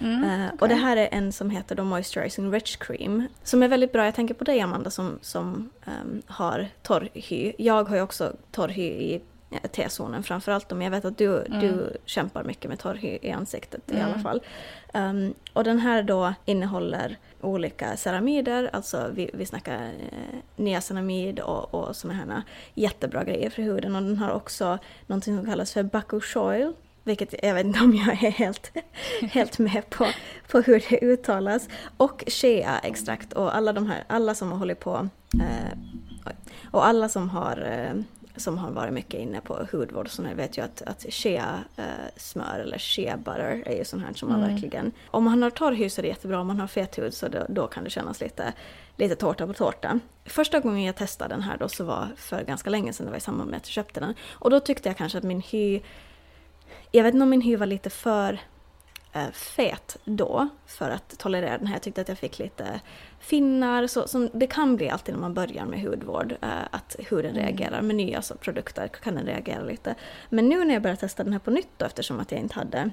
Mm, 0.00 0.24
okay. 0.24 0.56
Och 0.60 0.68
det 0.68 0.74
här 0.74 0.96
är 0.96 1.08
en 1.12 1.32
som 1.32 1.50
heter 1.50 1.76
The 1.76 1.82
Moisturizing 1.82 2.52
Rich 2.52 2.76
Cream. 2.76 3.26
Som 3.42 3.62
är 3.62 3.68
väldigt 3.68 3.92
bra. 3.92 4.04
Jag 4.04 4.14
tänker 4.14 4.34
på 4.34 4.44
dig 4.44 4.60
Amanda 4.60 4.90
som, 4.90 5.18
som 5.22 5.70
um, 5.84 6.22
har 6.26 6.68
torr 6.82 7.08
hy. 7.14 7.52
Jag 7.58 7.84
har 7.88 7.96
ju 7.96 8.02
också 8.02 8.32
torr 8.52 8.68
hy 8.68 8.82
i 8.82 9.22
T-zonen 9.72 10.22
framförallt. 10.22 10.70
Men 10.70 10.80
jag 10.80 10.90
vet 10.90 11.04
att 11.04 11.18
du, 11.18 11.36
Mm. 11.46 11.60
du 11.60 11.96
kämpar 12.04 12.44
mycket 12.44 12.68
med 12.70 12.78
torr 12.78 12.94
hy 12.94 13.18
i 13.22 13.30
ansiktet 13.30 13.90
i 13.90 13.94
Mm. 13.94 14.06
alla 14.06 14.18
fall. 14.18 14.40
Um, 14.94 15.34
och 15.52 15.64
den 15.64 15.78
här 15.78 16.02
då 16.02 16.34
innehåller 16.44 17.16
olika 17.40 17.96
ceramider, 17.96 18.70
alltså 18.72 19.10
vi, 19.14 19.30
vi 19.34 19.46
snackar 19.46 19.74
eh, 19.82 20.38
niacinamid 20.56 21.40
och, 21.40 21.74
och 21.74 21.96
sådana 21.96 22.18
här 22.18 22.42
jättebra 22.74 23.24
grejer 23.24 23.50
för 23.50 23.62
huden. 23.62 23.96
Och 23.96 24.02
den 24.02 24.16
har 24.16 24.30
också 24.30 24.78
någonting 25.06 25.36
som 25.36 25.46
kallas 25.46 25.72
för 25.72 25.82
bakushoil, 25.82 26.72
vilket 27.04 27.34
jag 27.42 27.54
vet 27.54 27.66
inte 27.66 27.80
om 27.80 27.94
jag 27.94 28.08
är 28.08 28.30
helt, 28.30 28.72
helt 29.20 29.58
med 29.58 29.90
på, 29.90 30.06
på 30.50 30.60
hur 30.60 30.84
det 30.88 31.04
uttalas. 31.04 31.68
Och 31.96 32.24
shea-extrakt 32.26 33.32
och 33.32 33.56
alla 33.56 33.72
de 33.72 33.86
här, 33.86 34.04
alla 34.06 34.34
som 34.34 34.52
har 34.52 34.58
hållit 34.58 34.80
på 34.80 35.08
eh, 35.34 35.78
och 36.70 36.86
alla 36.86 37.08
som 37.08 37.30
har 37.30 37.56
eh, 37.70 38.02
som 38.38 38.58
har 38.58 38.70
varit 38.70 38.92
mycket 38.92 39.20
inne 39.20 39.40
på 39.40 39.66
hudvård 39.72 40.06
och 40.06 40.12
sånt 40.12 40.28
här 40.28 40.34
vet 40.34 40.58
ju 40.58 40.62
att, 40.64 40.82
att 40.82 41.06
shea 41.08 41.64
eh, 41.76 41.84
smör 42.16 42.58
eller 42.58 42.78
shea 42.78 43.16
butter 43.16 43.62
är 43.66 43.76
ju 43.78 43.84
sånt 43.84 44.04
här 44.04 44.12
som 44.14 44.28
man 44.28 44.38
Mm. 44.42 44.54
verkligen... 44.54 44.92
Om 45.06 45.24
man 45.24 45.42
har 45.42 45.50
torr 45.50 45.72
hy 45.72 45.90
så 45.90 46.00
är 46.00 46.02
det 46.02 46.08
jättebra, 46.08 46.40
om 46.40 46.46
man 46.46 46.60
har 46.60 46.66
fet 46.66 46.98
hud 46.98 47.14
så 47.14 47.28
då, 47.28 47.46
då 47.48 47.66
kan 47.66 47.84
det 47.84 47.90
kännas 47.90 48.20
lite, 48.20 48.52
lite 48.96 49.16
tårta 49.16 49.46
på 49.46 49.52
tårta. 49.52 50.00
Första 50.24 50.60
gången 50.60 50.82
jag 50.82 50.96
testade 50.96 51.34
den 51.34 51.42
här 51.42 51.56
då 51.58 51.68
så 51.68 51.84
var 51.84 52.08
för 52.16 52.42
ganska 52.44 52.70
länge 52.70 52.92
sedan, 52.92 53.06
det 53.06 53.10
var 53.10 53.18
i 53.18 53.20
samband 53.20 53.50
med 53.50 53.56
att 53.56 53.66
jag 53.66 53.72
köpte 53.72 54.00
den. 54.00 54.14
Och 54.30 54.50
då 54.50 54.60
tyckte 54.60 54.88
jag 54.88 54.96
kanske 54.96 55.18
att 55.18 55.24
min 55.24 55.40
hy... 55.40 55.80
Jag 56.90 57.02
vet 57.04 57.14
inte 57.14 57.22
om 57.22 57.30
min 57.30 57.40
hy 57.40 57.56
var 57.56 57.66
lite 57.66 57.90
för 57.90 58.38
fet 59.32 59.96
då 60.04 60.48
för 60.66 60.90
att 60.90 61.18
tolerera 61.18 61.58
den 61.58 61.66
här. 61.66 61.74
Jag 61.74 61.82
tyckte 61.82 62.00
att 62.00 62.08
jag 62.08 62.18
fick 62.18 62.38
lite 62.38 62.80
finnar, 63.20 63.86
så, 63.86 64.08
som 64.08 64.30
det 64.32 64.46
kan 64.46 64.76
bli 64.76 64.90
alltid 64.90 65.14
när 65.14 65.20
man 65.20 65.34
börjar 65.34 65.64
med 65.64 65.82
hudvård, 65.82 66.32
eh, 66.42 66.48
att 66.70 66.96
huden 66.98 67.30
Mm. 67.30 67.42
reagerar 67.42 67.82
med 67.82 67.96
nya 67.96 68.22
så, 68.22 68.34
produkter, 68.34 68.88
kan 68.88 69.14
den 69.14 69.26
reagera 69.26 69.62
lite. 69.62 69.94
Men 70.28 70.48
nu 70.48 70.64
när 70.64 70.74
jag 70.74 70.82
började 70.82 71.00
testa 71.00 71.24
den 71.24 71.32
här 71.32 71.40
på 71.40 71.50
nytt 71.50 71.68
då, 71.76 71.86
eftersom 71.86 72.20
att 72.20 72.32
jag 72.32 72.40
inte 72.40 72.54
hade 72.54 72.90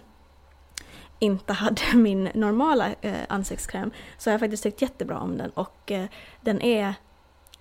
inte 1.20 1.54
hade 1.54 1.82
min 1.94 2.30
normala 2.34 2.90
eh, 3.02 3.14
ansiktskräm 3.30 3.92
så 4.18 4.30
har 4.30 4.34
jag 4.34 4.40
faktiskt 4.40 4.64
tyckt 4.64 4.82
jättebra 4.82 5.20
om 5.20 5.38
den 5.38 5.50
och 5.50 5.92
eh, 5.92 6.06
den 6.42 6.62
är 6.62 6.94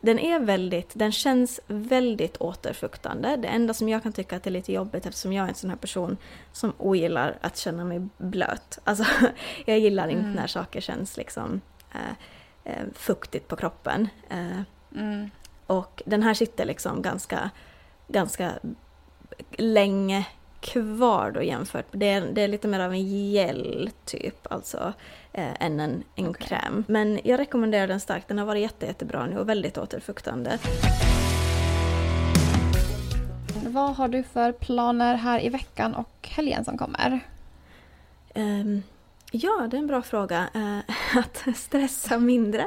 den 0.05 0.19
är 0.19 0.39
väldigt, 0.41 0.91
den 0.95 1.13
känns 1.13 1.61
väldigt 1.67 2.37
återfuktande. 2.41 3.37
Det 3.37 3.49
enda 3.49 3.75
som 3.75 3.89
jag 3.89 4.03
kan 4.03 4.13
tycka 4.13 4.37
att 4.37 4.47
är 4.47 4.51
lite 4.51 4.73
jobbigt 4.73 5.07
eftersom 5.07 5.33
jag 5.33 5.45
är 5.45 5.49
en 5.49 5.55
sån 5.55 5.71
här 5.71 5.77
person 5.77 6.17
som 6.53 6.73
ogillar 6.79 7.39
att 7.41 7.57
känna 7.57 7.85
mig 7.85 8.09
blöt. 8.17 8.79
Alltså, 8.85 9.05
jag 9.65 9.79
gillar 9.79 10.09
inte 10.09 10.21
Mm. 10.23 10.33
när 10.33 10.47
saker 10.47 10.81
känns 10.81 11.17
liksom 11.17 11.61
eh, 11.95 12.73
eh, 12.73 12.85
fuktigt 12.95 13.49
på 13.49 13.57
kroppen. 13.57 14.09
Eh, 14.31 14.61
Mm. 14.97 15.31
och 15.67 16.03
den 16.07 16.23
här 16.23 16.35
sitter 16.35 16.65
liksom 16.65 17.03
ganska, 17.03 17.51
ganska 18.09 18.53
länge 19.59 20.27
kvar 20.61 21.31
då 21.31 21.43
jämfört. 21.43 21.87
Det 21.91 22.09
är, 22.09 22.21
det 22.33 22.43
är 22.43 22.49
lite 22.49 22.69
mer 22.69 22.81
av 22.81 22.93
en 22.93 23.07
gel 23.31 23.91
typ, 24.05 24.53
alltså, 24.53 24.93
eh, 25.35 25.63
än 25.63 25.81
en, 25.81 26.03
en 26.17 26.29
Okej. 26.29 26.47
kräm. 26.49 26.85
Men 26.89 27.21
jag 27.25 27.39
rekommenderar 27.41 27.87
den 27.87 28.01
starkt. 28.01 28.29
Den 28.29 28.39
har 28.39 28.47
varit 28.47 28.63
jätte, 28.63 28.87
jättebra 28.87 29.27
nu 29.27 29.39
och 29.39 29.49
väldigt 29.49 29.79
återfuktande. 29.79 30.59
Vad 33.67 33.97
har 33.97 34.09
du 34.09 34.23
för 34.23 34.53
planer 34.53 35.15
här 35.15 35.45
i 35.45 35.49
veckan 35.49 35.95
och 35.95 36.29
helgen 36.29 36.65
som 36.65 36.79
kommer? 36.79 37.21
Ehm, 38.35 38.83
ja, 39.31 39.69
det 39.71 39.77
är 39.77 39.79
en 39.79 39.87
bra 39.87 40.03
fråga. 40.03 40.49
Eh, 40.55 40.79
att 41.19 41.57
stressa 41.57 42.19
mindre. 42.19 42.67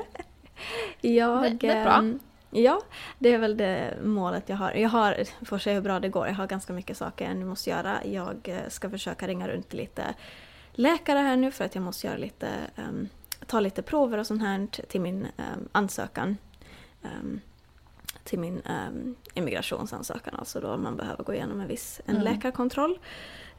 Jag, 1.01 1.41
Väldigt 1.41 1.59
bra. 1.61 1.93
ehm, 1.97 2.19
Ja, 2.51 2.81
det 3.19 3.33
är 3.33 3.37
väl 3.37 3.57
det 3.57 3.93
målet 4.03 4.49
jag 4.49 4.57
har. 4.57 4.71
Jag 4.71 4.89
har, 4.89 5.15
får 5.45 5.57
se 5.57 5.73
hur 5.73 5.81
bra 5.81 5.99
det 5.99 6.09
går, 6.09 6.27
jag 6.27 6.33
har 6.33 6.47
ganska 6.47 6.73
mycket 6.73 6.97
saker 6.97 7.25
jag 7.25 7.37
måste 7.37 7.69
göra. 7.69 7.97
Jag 8.05 8.37
eh, 8.43 8.69
ska 8.69 8.89
försöka 8.89 9.27
ringa 9.27 9.47
runt 9.47 9.73
lite 9.73 10.03
läkare 10.77 11.19
här 11.19 11.37
nu 11.37 11.51
för 11.51 11.65
att 11.65 11.75
jag 11.75 11.83
måste 11.83 12.07
göra 12.07 12.17
lite, 12.17 12.49
ehm, 12.75 13.09
ta 13.45 13.59
lite 13.59 13.81
prover 13.81 14.17
och 14.17 14.27
sånt 14.27 14.41
här 14.41 14.67
till 14.87 15.01
min 15.01 15.25
ehm, 15.37 15.69
ansökan. 15.71 16.37
Ehm, 17.03 17.41
till 18.23 18.39
min 18.39 18.61
um, 18.89 19.15
immigrationsansökan, 19.33 20.35
alltså 20.35 20.59
då 20.59 20.77
man 20.77 20.97
behöver 20.97 21.23
gå 21.23 21.33
igenom 21.33 21.61
en 21.61 21.67
viss 21.67 22.01
en 22.05 22.15
Mm. 22.17 22.33
läkarkontroll. 22.33 22.99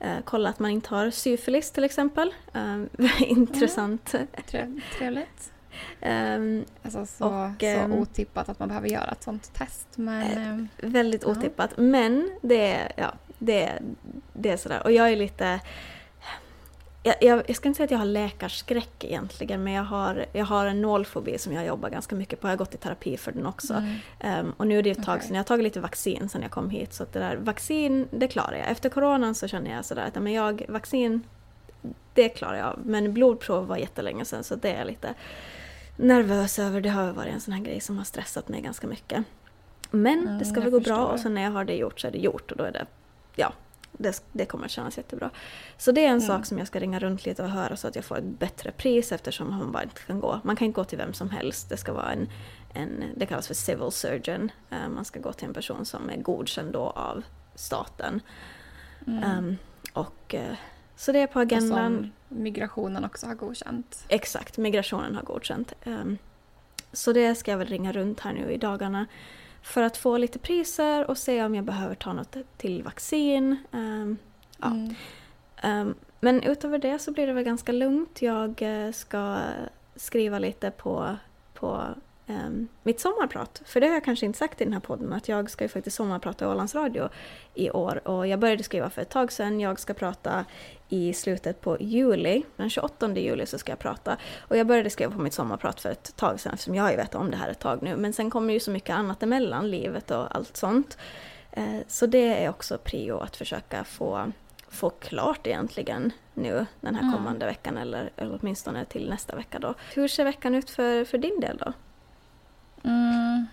Eh, 0.01 0.17
kolla 0.25 0.49
att 0.49 0.59
man 0.59 0.71
inte 0.71 0.89
har 0.95 1.11
syfilis 1.11 1.71
till 1.71 1.85
exempel. 1.85 2.35
Um, 2.53 2.89
intressant. 3.21 4.15
Trev- 4.47 4.81
Trevligt. 4.99 5.53
Ehm, 6.01 6.65
Alltså 6.83 7.07
så, 7.07 7.25
Och, 7.27 7.51
så 7.61 7.85
otippat 8.01 8.49
att 8.49 8.59
man 8.59 8.69
behöver 8.69 8.89
göra 8.89 9.11
ett 9.11 9.23
sånt 9.23 9.55
test. 9.55 9.89
Men 9.95 10.69
Eh, 10.83 10.89
Väldigt 10.91 11.23
Ja. 11.23 11.29
otippat. 11.29 11.71
Men 11.77 12.31
det 12.43 12.73
är, 12.73 12.93
ja, 12.97 13.15
det, 13.39 13.79
det 14.33 14.51
är 14.51 14.57
sådär. 14.57 14.83
Och 14.85 14.93
jag 14.93 15.13
är 15.13 15.17
lite... 15.17 15.61
Jag, 17.03 17.15
jag, 17.21 17.43
jag 17.47 17.57
ska 17.57 17.69
inte 17.69 17.77
säga 17.77 17.85
att 17.85 17.91
jag 17.91 17.99
har 17.99 18.05
läkarskräck 18.07 19.05
egentligen, 19.05 19.65
men 19.65 19.73
jag 19.73 19.85
har, 19.85 20.27
jag 20.33 20.45
har 20.45 20.67
en 20.67 20.83
nålfobi 20.83 21.39
som 21.39 21.53
jag 21.53 21.67
jobbar 21.67 21.91
ganska 21.91 22.15
mycket 22.17 22.41
på. 22.41 22.47
Jag 22.47 22.53
har 22.53 22.57
gått 22.57 22.75
i 22.75 22.77
terapi 22.79 23.17
för 23.17 23.33
den 23.33 23.47
också. 23.47 23.75
mm. 23.75 23.95
Ehm, 24.21 24.53
och 24.57 24.67
nu 24.67 24.79
är 24.79 24.83
det 24.83 24.91
ett 24.91 25.05
tag 25.05 25.15
Okej. 25.17 25.27
sedan. 25.27 25.35
Jag 25.37 25.41
har 25.43 25.47
tagit 25.47 25.65
lite 25.65 25.81
vaccin 25.81 26.29
sedan 26.29 26.43
jag 26.43 26.51
kom 26.51 26.71
hit. 26.71 26.93
Så 26.95 27.07
det 27.13 27.19
där 27.19 27.37
vaccin, 27.37 28.09
det 28.11 28.29
klarar 28.29 28.57
jag. 28.57 28.71
Efter 28.71 28.89
coronan 28.89 29.35
så 29.35 29.49
känner 29.49 29.71
jag 29.71 29.85
sådär 29.85 30.07
att 30.07 30.23
men 30.23 30.33
jag, 30.33 30.63
vaccin, 30.69 31.23
det 32.15 32.29
klarar 32.29 32.57
jag. 32.59 32.79
Men 32.85 33.13
blodprov 33.13 33.67
var 33.67 33.77
jättelänge 33.77 34.25
sedan 34.25 34.45
så 34.45 34.55
det 34.57 34.73
är 34.73 34.79
jag 34.79 34.87
lite 34.87 35.15
nervös 35.97 36.59
över. 36.59 36.81
Det 36.81 36.89
har 36.89 37.13
varit 37.13 37.35
en 37.35 37.41
sån 37.41 37.55
här 37.55 37.63
grej 37.63 37.81
som 37.81 37.99
har 37.99 38.05
stressat 38.05 38.49
mig 38.49 38.61
ganska 38.61 38.87
mycket. 38.87 39.25
Men 39.91 40.19
Mm, 40.23 40.39
det 40.39 40.45
ska 40.45 40.61
väl 40.61 40.71
gå 40.71 40.81
bra 40.81 41.07
och 41.07 41.21
sen 41.21 41.35
när 41.35 41.43
jag 41.43 41.51
har 41.51 41.65
det 41.65 41.75
gjort 41.75 42.01
så 42.01 42.07
är 42.07 42.11
det 42.11 42.19
gjort 42.19 42.51
och 42.51 42.57
då 42.57 42.65
är 42.65 42.73
det, 42.73 42.87
ja, 43.37 43.53
det, 43.99 44.23
det 44.33 44.45
kommer 44.45 44.69
kännas 44.69 44.97
jättebra. 44.97 45.31
Så 45.77 45.93
det 45.93 46.01
är 46.01 46.05
en 46.09 46.11
Mm. 46.11 46.27
sak 46.27 46.47
som 46.47 46.59
jag 46.59 46.67
ska 46.67 46.79
ringa 46.81 46.99
runt 46.99 47.27
lite 47.27 47.43
och 47.43 47.49
höra 47.51 47.77
så 47.77 47.89
att 47.89 47.97
jag 47.97 48.05
får 48.05 48.19
ett 48.19 48.25
bättre 48.39 48.73
pris 48.73 49.13
eftersom 49.13 49.51
man 49.51 49.73
bara 49.73 49.83
inte 49.83 50.01
kan 50.07 50.21
gå. 50.21 50.41
Man 50.45 50.57
kan 50.57 50.67
inte 50.67 50.77
gå 50.77 50.85
till 50.85 50.99
vem 50.99 51.15
som 51.15 51.31
helst. 51.31 51.69
Det 51.69 51.77
ska 51.77 51.93
vara 51.93 52.13
en, 52.13 52.29
en 52.75 53.05
det 53.17 53.27
kallas 53.27 53.47
för 53.47 53.55
civil 53.55 53.91
surgeon. 53.93 54.51
Eh, 54.71 54.89
Man 54.89 55.05
ska 55.05 55.21
gå 55.21 55.33
till 55.33 55.49
en 55.49 55.55
person 55.55 55.85
som 55.85 56.11
är 56.11 56.17
godkänd 56.17 56.73
då 56.73 56.81
av 56.91 57.23
staten. 57.55 58.21
Mm. 59.07 59.23
Ehm, 59.25 59.57
och, 59.93 60.35
eh, 60.35 60.55
så 60.97 61.13
det 61.13 61.19
är 61.19 61.27
på 61.27 61.39
Och 61.39 61.43
agendan. 61.43 61.97
som 61.97 62.13
migrationen 62.39 63.05
också 63.05 63.27
har 63.27 63.35
godkänt. 63.35 64.05
Exakt, 64.09 64.59
migrationen 64.59 65.15
har 65.15 65.23
godkänt. 65.23 65.73
Ehm, 65.85 66.19
så 66.93 67.13
det 67.13 67.35
ska 67.35 67.51
jag 67.51 67.59
väl 67.59 67.67
ringa 67.69 67.93
runt 67.93 68.21
här 68.21 68.33
nu 68.33 68.53
i 68.53 68.57
dagarna 68.59 69.07
för 69.69 69.83
att 69.83 69.97
få 69.97 70.17
lite 70.19 70.39
priser 70.39 71.11
och 71.11 71.19
se 71.19 71.45
om 71.45 71.55
jag 71.55 71.65
behöver 71.65 71.95
ta 71.95 72.13
något 72.13 72.37
till 72.57 72.83
vaccin. 72.83 73.57
Ehm, 73.73 74.17
Ja. 74.61 74.67
Mm. 74.67 74.95
ehm, 75.57 75.95
men 76.21 76.43
utöver 76.43 76.79
det 76.79 76.99
så 76.99 77.13
blir 77.13 77.27
det 77.27 77.33
väl 77.33 77.45
ganska 77.45 77.73
lugnt. 77.73 78.23
Jag 78.23 78.63
eh, 78.63 78.93
ska 78.93 79.39
skriva 79.97 80.39
lite 80.39 80.71
på, 80.71 81.17
på 81.55 81.85
ehm, 82.29 82.69
mitt 82.83 83.01
sommarprat. 83.01 83.63
För 83.65 83.81
det 83.81 83.87
har 83.87 83.95
jag 83.95 84.05
kanske 84.05 84.27
inte 84.27 84.39
sagt 84.39 84.61
i 84.61 84.65
den 84.65 84.73
här 84.73 84.81
podden, 84.81 85.13
att 85.13 85.29
jag 85.29 85.51
ska 85.51 85.65
ju 85.65 85.69
faktiskt 85.69 85.97
sommarprata 85.97 86.45
i 86.45 86.49
Ålands 86.49 86.75
Radio 86.75 87.09
i 87.55 87.71
år. 87.71 88.09
Och 88.09 88.27
jag 88.27 88.39
började 88.39 88.63
skriva 88.63 88.91
för 88.91 89.03
ett 89.03 89.11
tag 89.11 89.33
sedan. 89.33 89.61
Jag 89.61 89.81
ska 89.81 89.95
prata 89.95 90.45
i 90.89 91.13
slutet 91.13 91.61
på 91.61 91.77
juli. 91.81 92.43
Den 92.57 92.71
28 92.71 93.11
juli 93.15 93.47
så 93.47 93.59
ska 93.59 93.73
jag 93.73 93.79
prata. 93.79 94.17
Och 94.41 94.57
jag 94.57 94.67
började 94.67 94.91
skriva 94.91 95.13
på 95.13 95.19
mitt 95.21 95.35
sommarprat 95.35 95.81
för 95.81 95.91
ett 95.91 96.17
tag 96.17 96.41
sedan, 96.41 96.53
eftersom 96.55 96.75
jag 96.75 96.83
har 96.85 96.91
ju 96.91 96.97
vetat 96.97 97.15
om 97.15 97.31
det 97.31 97.37
här 97.37 97.51
ett 97.51 97.59
tag 97.59 97.83
nu. 97.83 97.97
Men 97.97 98.13
sen 98.13 98.31
kommer 98.31 98.55
ju 98.55 98.61
så 98.61 98.71
mycket 98.71 98.97
annat 98.97 99.23
emellan, 99.23 99.71
livet 99.71 100.11
och 100.11 100.37
allt 100.37 100.57
sånt. 100.57 100.99
Eh, 101.53 101.65
Så 101.89 102.07
det 102.07 102.45
är 102.45 102.49
också 102.51 102.79
prio 102.79 103.19
att 103.19 103.37
försöka 103.37 103.85
få, 103.85 104.33
få 104.69 104.91
klart 104.91 105.47
egentligen 105.47 106.11
nu 106.35 106.67
den 106.81 106.95
här 106.95 107.03
Mm. 107.03 107.15
kommande 107.15 107.47
veckan 107.47 107.77
eller, 107.77 108.11
eller 108.17 108.39
åtminstone 108.43 108.85
till 108.85 109.11
nästa 109.11 109.37
vecka 109.37 109.59
då. 109.59 109.75
Hur 109.95 110.09
ser 110.09 110.25
veckan 110.25 110.55
ut 110.55 110.71
för, 110.71 111.05
för 111.05 111.19
din 111.19 111.41
del 111.41 111.57
då? 111.57 111.73
Mm. 112.85 113.47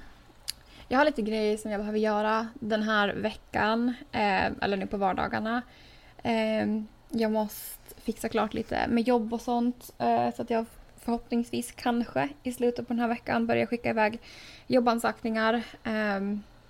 Jag 0.87 0.97
har 0.97 1.05
lite 1.05 1.21
grejer 1.21 1.57
som 1.57 1.71
jag 1.71 1.79
behöver 1.81 1.99
göra 1.99 2.47
den 2.53 2.83
här 2.83 3.13
veckan, 3.13 3.93
eh, 4.11 4.45
eller 4.61 4.77
nu 4.77 4.87
på 4.87 4.97
vardagarna. 4.97 5.61
Eh, 6.23 6.67
jag 7.09 7.31
måste 7.31 8.01
fixa 8.01 8.29
klart 8.29 8.53
lite 8.53 8.87
med 8.87 9.07
jobb 9.07 9.33
och 9.33 9.41
sånt 9.41 9.93
eh, 9.97 10.35
så 10.35 10.41
att 10.41 10.49
jag 10.49 10.65
förhoppningsvis 10.99 11.71
kanske 11.71 12.29
i 12.43 12.51
slutet 12.51 12.87
på 12.87 12.93
den 12.93 12.99
här 12.99 13.07
veckan 13.07 13.47
börjar 13.47 13.65
skicka 13.65 13.89
iväg 13.89 14.19
jobbansökningar. 14.67 15.53
Eh, 15.83 16.21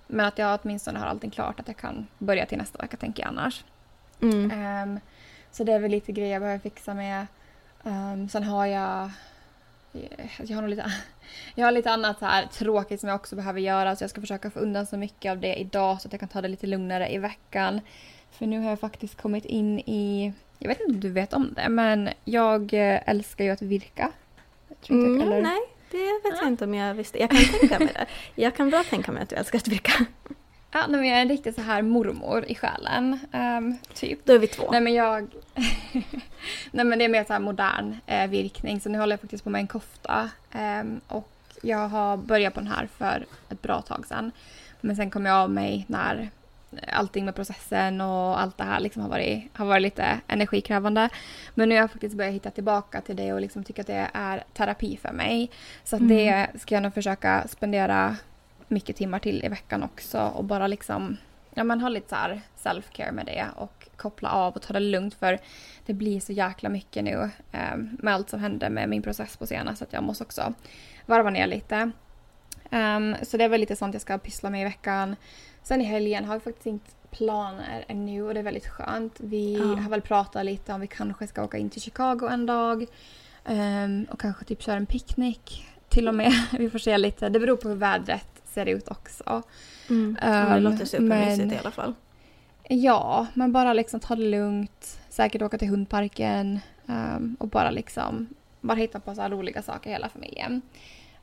men 0.06 0.26
att 0.26 0.38
jag 0.38 0.60
åtminstone 0.62 0.98
har 0.98 1.06
allting 1.06 1.30
klart 1.30 1.60
att 1.60 1.68
jag 1.68 1.76
kan 1.76 2.06
börja 2.18 2.46
till 2.46 2.58
nästa 2.58 2.78
vecka 2.78 2.96
tänker 2.96 3.22
jag 3.22 3.28
annars. 3.28 3.64
Mm. 4.22 4.50
Ehm, 4.50 5.00
så 5.50 5.64
det 5.64 5.72
är 5.72 5.78
väl 5.78 5.90
lite 5.90 6.12
grejer 6.12 6.32
jag 6.32 6.42
behöver 6.42 6.58
fixa 6.58 6.94
med. 6.94 7.26
Um, 7.82 8.28
sen 8.28 8.42
har 8.44 8.66
jag... 8.66 9.10
Jag 10.38 10.54
har, 10.56 10.62
nog 10.62 10.70
lite, 10.70 10.92
jag 11.54 11.64
har 11.64 11.72
lite 11.72 11.90
annat 11.90 12.18
så 12.18 12.24
här 12.24 12.46
tråkigt 12.46 13.00
som 13.00 13.08
jag 13.08 13.16
också 13.16 13.36
behöver 13.36 13.60
göra 13.60 13.96
så 13.96 14.04
jag 14.04 14.10
ska 14.10 14.20
försöka 14.20 14.50
få 14.50 14.58
undan 14.58 14.86
så 14.86 14.96
mycket 14.96 15.30
av 15.30 15.38
det 15.40 15.54
idag 15.54 16.00
så 16.00 16.08
att 16.08 16.12
jag 16.12 16.20
kan 16.20 16.28
ta 16.28 16.40
det 16.40 16.48
lite 16.48 16.66
lugnare 16.66 17.12
i 17.12 17.18
veckan. 17.18 17.80
För 18.30 18.46
nu 18.46 18.58
har 18.60 18.68
jag 18.70 18.80
faktiskt 18.80 19.20
kommit 19.22 19.44
in 19.44 19.78
i... 19.80 20.32
Jag 20.58 20.68
vet 20.68 20.80
inte 20.80 20.92
om 20.94 21.00
du 21.00 21.10
vet 21.10 21.32
om 21.32 21.52
det 21.56 21.68
men 21.68 22.08
jag 22.24 22.74
eh, 22.74 23.00
älskar 23.08 23.44
ju 23.44 23.50
att 23.50 23.62
virka. 23.62 24.12
Mm, 24.88 25.20
eller- 25.20 25.42
nej, 25.42 25.60
det 25.90 25.98
vet 26.30 26.38
jag 26.40 26.48
inte 26.48 26.64
om 26.64 26.74
jag 26.74 26.94
visste. 26.94 27.18
Jag 27.20 27.30
kan 27.30 27.38
tänka 27.60 27.78
mig 27.78 27.88
det. 27.94 28.06
Jag 28.42 28.56
kan 28.56 28.70
bra 28.70 28.84
tänka 28.90 29.12
mig 29.12 29.22
att 29.22 29.28
du 29.28 29.36
älskar 29.36 29.58
att 29.58 29.68
virka. 29.68 29.92
Ja, 30.76 30.86
nej, 30.88 31.00
men 31.00 31.08
jag 31.08 31.18
är 31.18 31.22
en 31.22 31.28
riktig 31.28 31.54
så 31.54 31.60
här 31.60 31.82
mormor 31.82 32.44
i 32.48 32.54
själen. 32.54 33.18
Um, 33.32 33.78
typ. 33.94 34.24
Då 34.24 34.32
är 34.32 34.38
vi 34.38 34.46
två. 34.46 34.70
Nej 34.70 34.80
men 34.80 34.94
jag... 34.94 35.28
nej 36.70 36.84
men 36.84 36.98
det 36.98 37.04
är 37.04 37.08
mer 37.08 37.24
så 37.24 37.32
här 37.32 37.40
modern 37.40 37.96
eh, 38.06 38.26
virkning 38.26 38.80
så 38.80 38.88
nu 38.88 38.98
håller 38.98 39.12
jag 39.12 39.20
faktiskt 39.20 39.44
på 39.44 39.50
med 39.50 39.60
en 39.60 39.66
kofta. 39.66 40.30
Um, 40.54 41.00
och 41.08 41.28
jag 41.62 41.88
har 41.88 42.16
börjat 42.16 42.54
på 42.54 42.60
den 42.60 42.68
här 42.68 42.88
för 42.98 43.26
ett 43.48 43.62
bra 43.62 43.82
tag 43.82 44.06
sedan. 44.06 44.30
Men 44.80 44.96
sen 44.96 45.10
kom 45.10 45.26
jag 45.26 45.36
av 45.36 45.50
mig 45.50 45.84
när 45.88 46.30
allting 46.88 47.24
med 47.24 47.34
processen 47.34 48.00
och 48.00 48.40
allt 48.40 48.58
det 48.58 48.64
här 48.64 48.80
liksom 48.80 49.02
har, 49.02 49.08
varit, 49.08 49.44
har 49.52 49.66
varit 49.66 49.82
lite 49.82 50.20
energikrävande. 50.26 51.08
Men 51.54 51.68
nu 51.68 51.74
har 51.74 51.80
jag 51.80 51.90
faktiskt 51.90 52.16
börjat 52.16 52.34
hitta 52.34 52.50
tillbaka 52.50 53.00
till 53.00 53.16
det 53.16 53.32
och 53.32 53.40
liksom 53.40 53.64
tycker 53.64 53.80
att 53.80 53.86
det 53.86 54.10
är 54.12 54.44
terapi 54.52 54.98
för 55.02 55.12
mig. 55.12 55.50
Så 55.84 55.96
mm. 55.96 56.08
det 56.08 56.46
ska 56.60 56.74
jag 56.74 56.82
nog 56.82 56.94
försöka 56.94 57.48
spendera 57.48 58.16
mycket 58.68 58.96
timmar 58.96 59.18
till 59.18 59.44
i 59.44 59.48
veckan 59.48 59.82
också 59.82 60.20
och 60.20 60.44
bara 60.44 60.66
liksom 60.66 61.16
ja, 61.54 61.64
men 61.64 61.80
ha 61.80 61.88
lite 61.88 62.08
så 62.08 62.14
här 62.14 62.40
self-care 62.56 63.12
med 63.12 63.26
det 63.26 63.46
och 63.56 63.88
koppla 63.96 64.30
av 64.30 64.54
och 64.54 64.62
ta 64.62 64.72
det 64.72 64.80
lugnt 64.80 65.14
för 65.14 65.38
det 65.86 65.92
blir 65.92 66.20
så 66.20 66.32
jäkla 66.32 66.68
mycket 66.68 67.04
nu 67.04 67.30
eh, 67.52 67.76
med 67.76 68.14
allt 68.14 68.30
som 68.30 68.40
händer 68.40 68.70
med 68.70 68.88
min 68.88 69.02
process 69.02 69.36
på 69.36 69.46
scenen 69.46 69.76
så 69.76 69.84
att 69.84 69.92
jag 69.92 70.02
måste 70.02 70.24
också 70.24 70.52
varva 71.06 71.30
ner 71.30 71.46
lite. 71.46 71.90
Um, 72.70 73.16
så 73.22 73.36
det 73.36 73.44
är 73.44 73.48
väl 73.48 73.60
lite 73.60 73.76
sånt 73.76 73.94
jag 73.94 74.02
ska 74.02 74.18
pyssla 74.18 74.50
med 74.50 74.60
i 74.60 74.64
veckan. 74.64 75.16
Sen 75.62 75.80
i 75.80 75.84
helgen 75.84 76.24
har 76.24 76.34
vi 76.34 76.40
faktiskt 76.40 76.66
inte 76.66 76.90
planer 77.10 77.84
ännu 77.88 78.22
och 78.22 78.34
det 78.34 78.40
är 78.40 78.44
väldigt 78.44 78.68
skönt. 78.68 79.16
Vi 79.20 79.54
ja. 79.54 79.64
har 79.64 79.90
väl 79.90 80.00
pratat 80.00 80.44
lite 80.44 80.72
om 80.72 80.80
vi 80.80 80.86
kanske 80.86 81.26
ska 81.26 81.44
åka 81.44 81.58
in 81.58 81.70
till 81.70 81.82
Chicago 81.82 82.28
en 82.30 82.46
dag 82.46 82.86
um, 83.44 84.06
och 84.10 84.20
kanske 84.20 84.44
typ 84.44 84.62
köra 84.62 84.76
en 84.76 84.86
picknick 84.86 85.66
till 85.88 86.08
och 86.08 86.14
med. 86.14 86.32
vi 86.58 86.70
får 86.70 86.78
se 86.78 86.98
lite. 86.98 87.28
Det 87.28 87.40
beror 87.40 87.56
på 87.56 87.68
hur 87.68 87.76
vädret 87.76 88.35
ser 88.56 88.66
ut 88.66 88.90
också. 88.90 89.42
Mm. 89.88 90.16
Um, 90.22 90.52
det 90.52 90.60
låter 90.60 90.84
supermysigt 90.84 91.38
men, 91.38 91.52
i 91.52 91.58
alla 91.58 91.70
fall. 91.70 91.94
Ja, 92.68 93.26
men 93.34 93.52
bara 93.52 93.72
liksom 93.72 94.00
ta 94.00 94.16
det 94.16 94.22
lugnt. 94.22 94.98
Säkert 95.08 95.42
åka 95.42 95.58
till 95.58 95.68
hundparken 95.68 96.60
um, 96.86 97.36
och 97.40 97.48
bara 97.48 97.70
liksom 97.70 98.26
bara 98.60 98.76
hitta 98.76 99.00
på 99.00 99.14
så 99.14 99.20
här 99.20 99.30
roliga 99.30 99.62
saker 99.62 99.90
hela 99.90 100.08
familjen. 100.08 100.62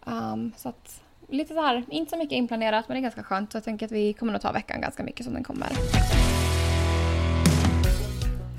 Um, 0.05 0.51
så 0.57 0.69
att 0.69 1.01
lite 1.29 1.53
så 1.53 1.61
här, 1.61 1.84
inte 1.89 2.09
så 2.09 2.17
mycket 2.17 2.36
inplanerat 2.36 2.88
men 2.88 2.95
det 2.95 2.99
är 2.99 3.01
ganska 3.01 3.23
skönt. 3.23 3.51
Så 3.51 3.57
jag 3.57 3.63
tänker 3.63 3.86
att 3.86 3.91
vi 3.91 4.13
kommer 4.13 4.31
nog 4.31 4.41
ta 4.41 4.51
veckan 4.51 4.81
ganska 4.81 5.03
mycket 5.03 5.25
som 5.25 5.34
den 5.34 5.43
kommer. 5.43 5.69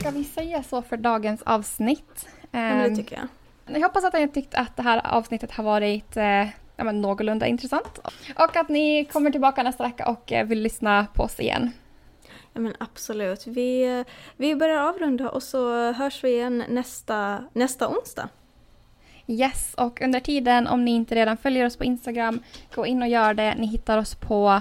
Ska 0.01 0.11
vi 0.11 0.25
säga 0.25 0.62
så 0.62 0.83
för 0.83 0.97
dagens 0.97 1.43
avsnitt? 1.43 2.29
Ja, 2.41 2.59
men 2.59 2.91
det 2.91 2.97
tycker 2.97 3.16
jag. 3.16 3.29
Jag 3.77 3.89
hoppas 3.89 4.05
att 4.05 4.14
ni 4.14 4.29
tyckt 4.29 4.55
att 4.55 4.77
det 4.77 4.83
här 4.83 5.07
avsnittet 5.07 5.51
har 5.51 5.64
varit 5.64 6.16
eh, 6.16 6.47
ja, 6.77 6.85
men 6.85 7.01
någorlunda 7.01 7.47
intressant. 7.47 7.99
Och 8.37 8.57
att 8.57 8.68
ni 8.68 9.05
kommer 9.05 9.31
tillbaka 9.31 9.62
nästa 9.62 9.85
vecka 9.85 10.09
och 10.09 10.33
eh, 10.33 10.47
vill 10.47 10.62
lyssna 10.62 11.07
på 11.14 11.22
oss 11.22 11.41
igen. 11.41 11.70
Ja 12.53 12.61
men 12.61 12.75
absolut. 12.79 13.47
Vi, 13.47 14.05
vi 14.37 14.57
börjar 14.57 14.83
avrunda 14.83 15.31
och 15.31 15.43
så 15.43 15.93
hörs 15.93 16.25
vi 16.25 16.31
igen 16.31 16.64
nästa, 16.68 17.45
nästa 17.53 17.89
onsdag. 17.89 18.29
Yes, 19.27 19.75
och 19.75 20.03
under 20.03 20.20
tiden 20.20 20.66
om 20.66 20.85
ni 20.85 20.91
inte 20.91 21.14
redan 21.14 21.37
följer 21.37 21.66
oss 21.66 21.77
på 21.77 21.85
Instagram, 21.85 22.43
gå 22.75 22.87
in 22.87 23.03
och 23.03 23.09
gör 23.09 23.35
det. 23.35 23.55
Ni 23.59 23.66
hittar 23.66 23.99
oss 23.99 24.14
på 24.14 24.61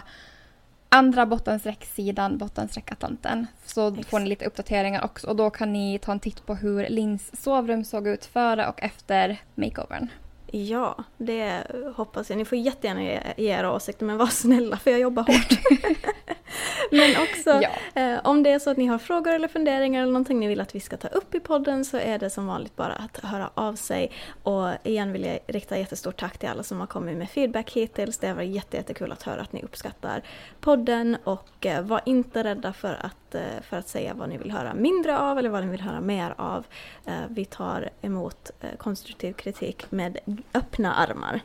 andra 0.89 1.26
bottensträcksidan, 1.26 2.38
bottensträckatlanten. 2.38 3.47
Så 3.66 3.88
Exakt. 3.88 4.09
får 4.09 4.20
ni 4.20 4.30
lite 4.30 4.45
uppdateringar 4.45 5.03
också 5.03 5.28
och 5.28 5.36
då 5.36 5.49
kan 5.49 5.74
ni 5.74 5.99
ta 5.99 6.11
en 6.11 6.20
titt 6.20 6.45
på 6.45 6.55
hur 6.55 6.89
Lins 6.89 7.43
sovrum 7.43 7.84
såg 7.84 8.07
ut 8.07 8.26
före 8.26 8.68
och 8.68 8.84
efter 8.84 9.41
makeovern. 9.55 10.07
Ja, 10.56 11.04
det 11.18 11.64
hoppas 11.95 12.30
jag. 12.30 12.38
Ni 12.38 12.45
får 12.45 12.58
jättegärna 12.58 13.04
ge, 13.04 13.20
ge 13.38 13.49
era 13.49 13.72
åsikter 13.72 14.06
men 14.06 14.18
var 14.18 14.28
snälla 14.28 14.78
för 14.78 14.91
jag 14.91 14.99
jobbar 14.99 15.24
hårt. 15.24 15.60
men 16.91 17.12
också 17.22 17.49
ja. 17.49 18.01
eh, 18.01 18.20
om 18.24 18.43
det 18.43 18.49
är 18.49 18.60
så 18.60 18.70
att 18.70 18.78
ni 18.78 18.86
har 18.86 18.97
frågor 18.97 19.34
eller 19.34 19.47
funderingar 19.47 20.01
eller 20.01 20.12
någonting 20.12 20.39
ni 20.39 20.47
vill 20.47 20.62
att 20.62 20.76
vi 20.76 20.80
ska 20.80 20.97
ta 20.97 21.08
upp 21.08 21.36
i 21.36 21.39
podden 21.39 21.86
så 21.86 21.97
är 21.97 22.20
det 22.20 22.30
som 22.30 22.47
vanligt 22.47 22.76
bara 22.76 22.93
att 22.93 23.18
höra 23.24 23.49
av 23.54 23.76
sig. 23.76 24.12
Och 24.43 24.70
igen 24.84 25.14
vill 25.14 25.24
jag 25.24 25.39
rikta 25.47 25.78
jättestort 25.78 26.20
tack 26.20 26.38
till 26.38 26.49
alla 26.49 26.64
som 26.64 26.80
har 26.80 26.88
kommit 26.88 27.18
med 27.18 27.30
feedback 27.30 27.72
hittills. 27.72 28.18
Det 28.18 28.28
har 28.28 28.36
varit 28.36 28.74
jättekul 28.74 29.12
att 29.12 29.24
höra 29.24 29.41
att 29.41 29.54
ni 29.54 29.64
uppskattar 29.64 30.22
podden 30.60 31.18
och 31.24 31.66
eh, 31.66 31.82
var 31.82 32.01
inte 32.06 32.43
rädda 32.43 32.74
för 32.74 32.97
att 33.01 33.24
Eh, 33.36 33.62
för 33.62 33.78
att 33.78 33.88
säga 33.88 34.14
vad 34.14 34.30
ni 34.30 34.38
vill 34.38 34.51
höra 34.51 34.74
mindre 34.74 35.20
av 35.20 35.39
eller 35.39 35.49
vad 35.49 35.64
ni 35.64 35.72
vill 35.72 35.82
höra 35.82 36.01
mer 36.01 36.34
av. 36.38 36.66
Eh, 37.06 37.14
vi 37.30 37.45
tar 37.45 37.89
emot 38.01 38.51
eh, 38.62 38.76
konstruktiv 38.78 39.34
kritik 39.34 39.91
med 39.91 40.18
öppna 40.54 40.94
armar. 40.96 41.41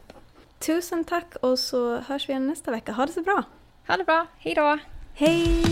Tusen 0.59 1.05
tack 1.05 1.35
och 1.43 1.59
så 1.59 1.99
hörs 1.99 2.29
vi 2.29 2.33
igen 2.33 2.47
nästa 2.47 2.71
vecka. 2.71 2.93
Ha 2.93 3.07
det 3.07 3.13
så 3.13 3.23
bra! 3.23 3.43
Ha 3.87 3.97
det 3.97 4.05
bra, 4.05 4.27
hejdå! 4.39 4.79
Hej! 5.15 5.65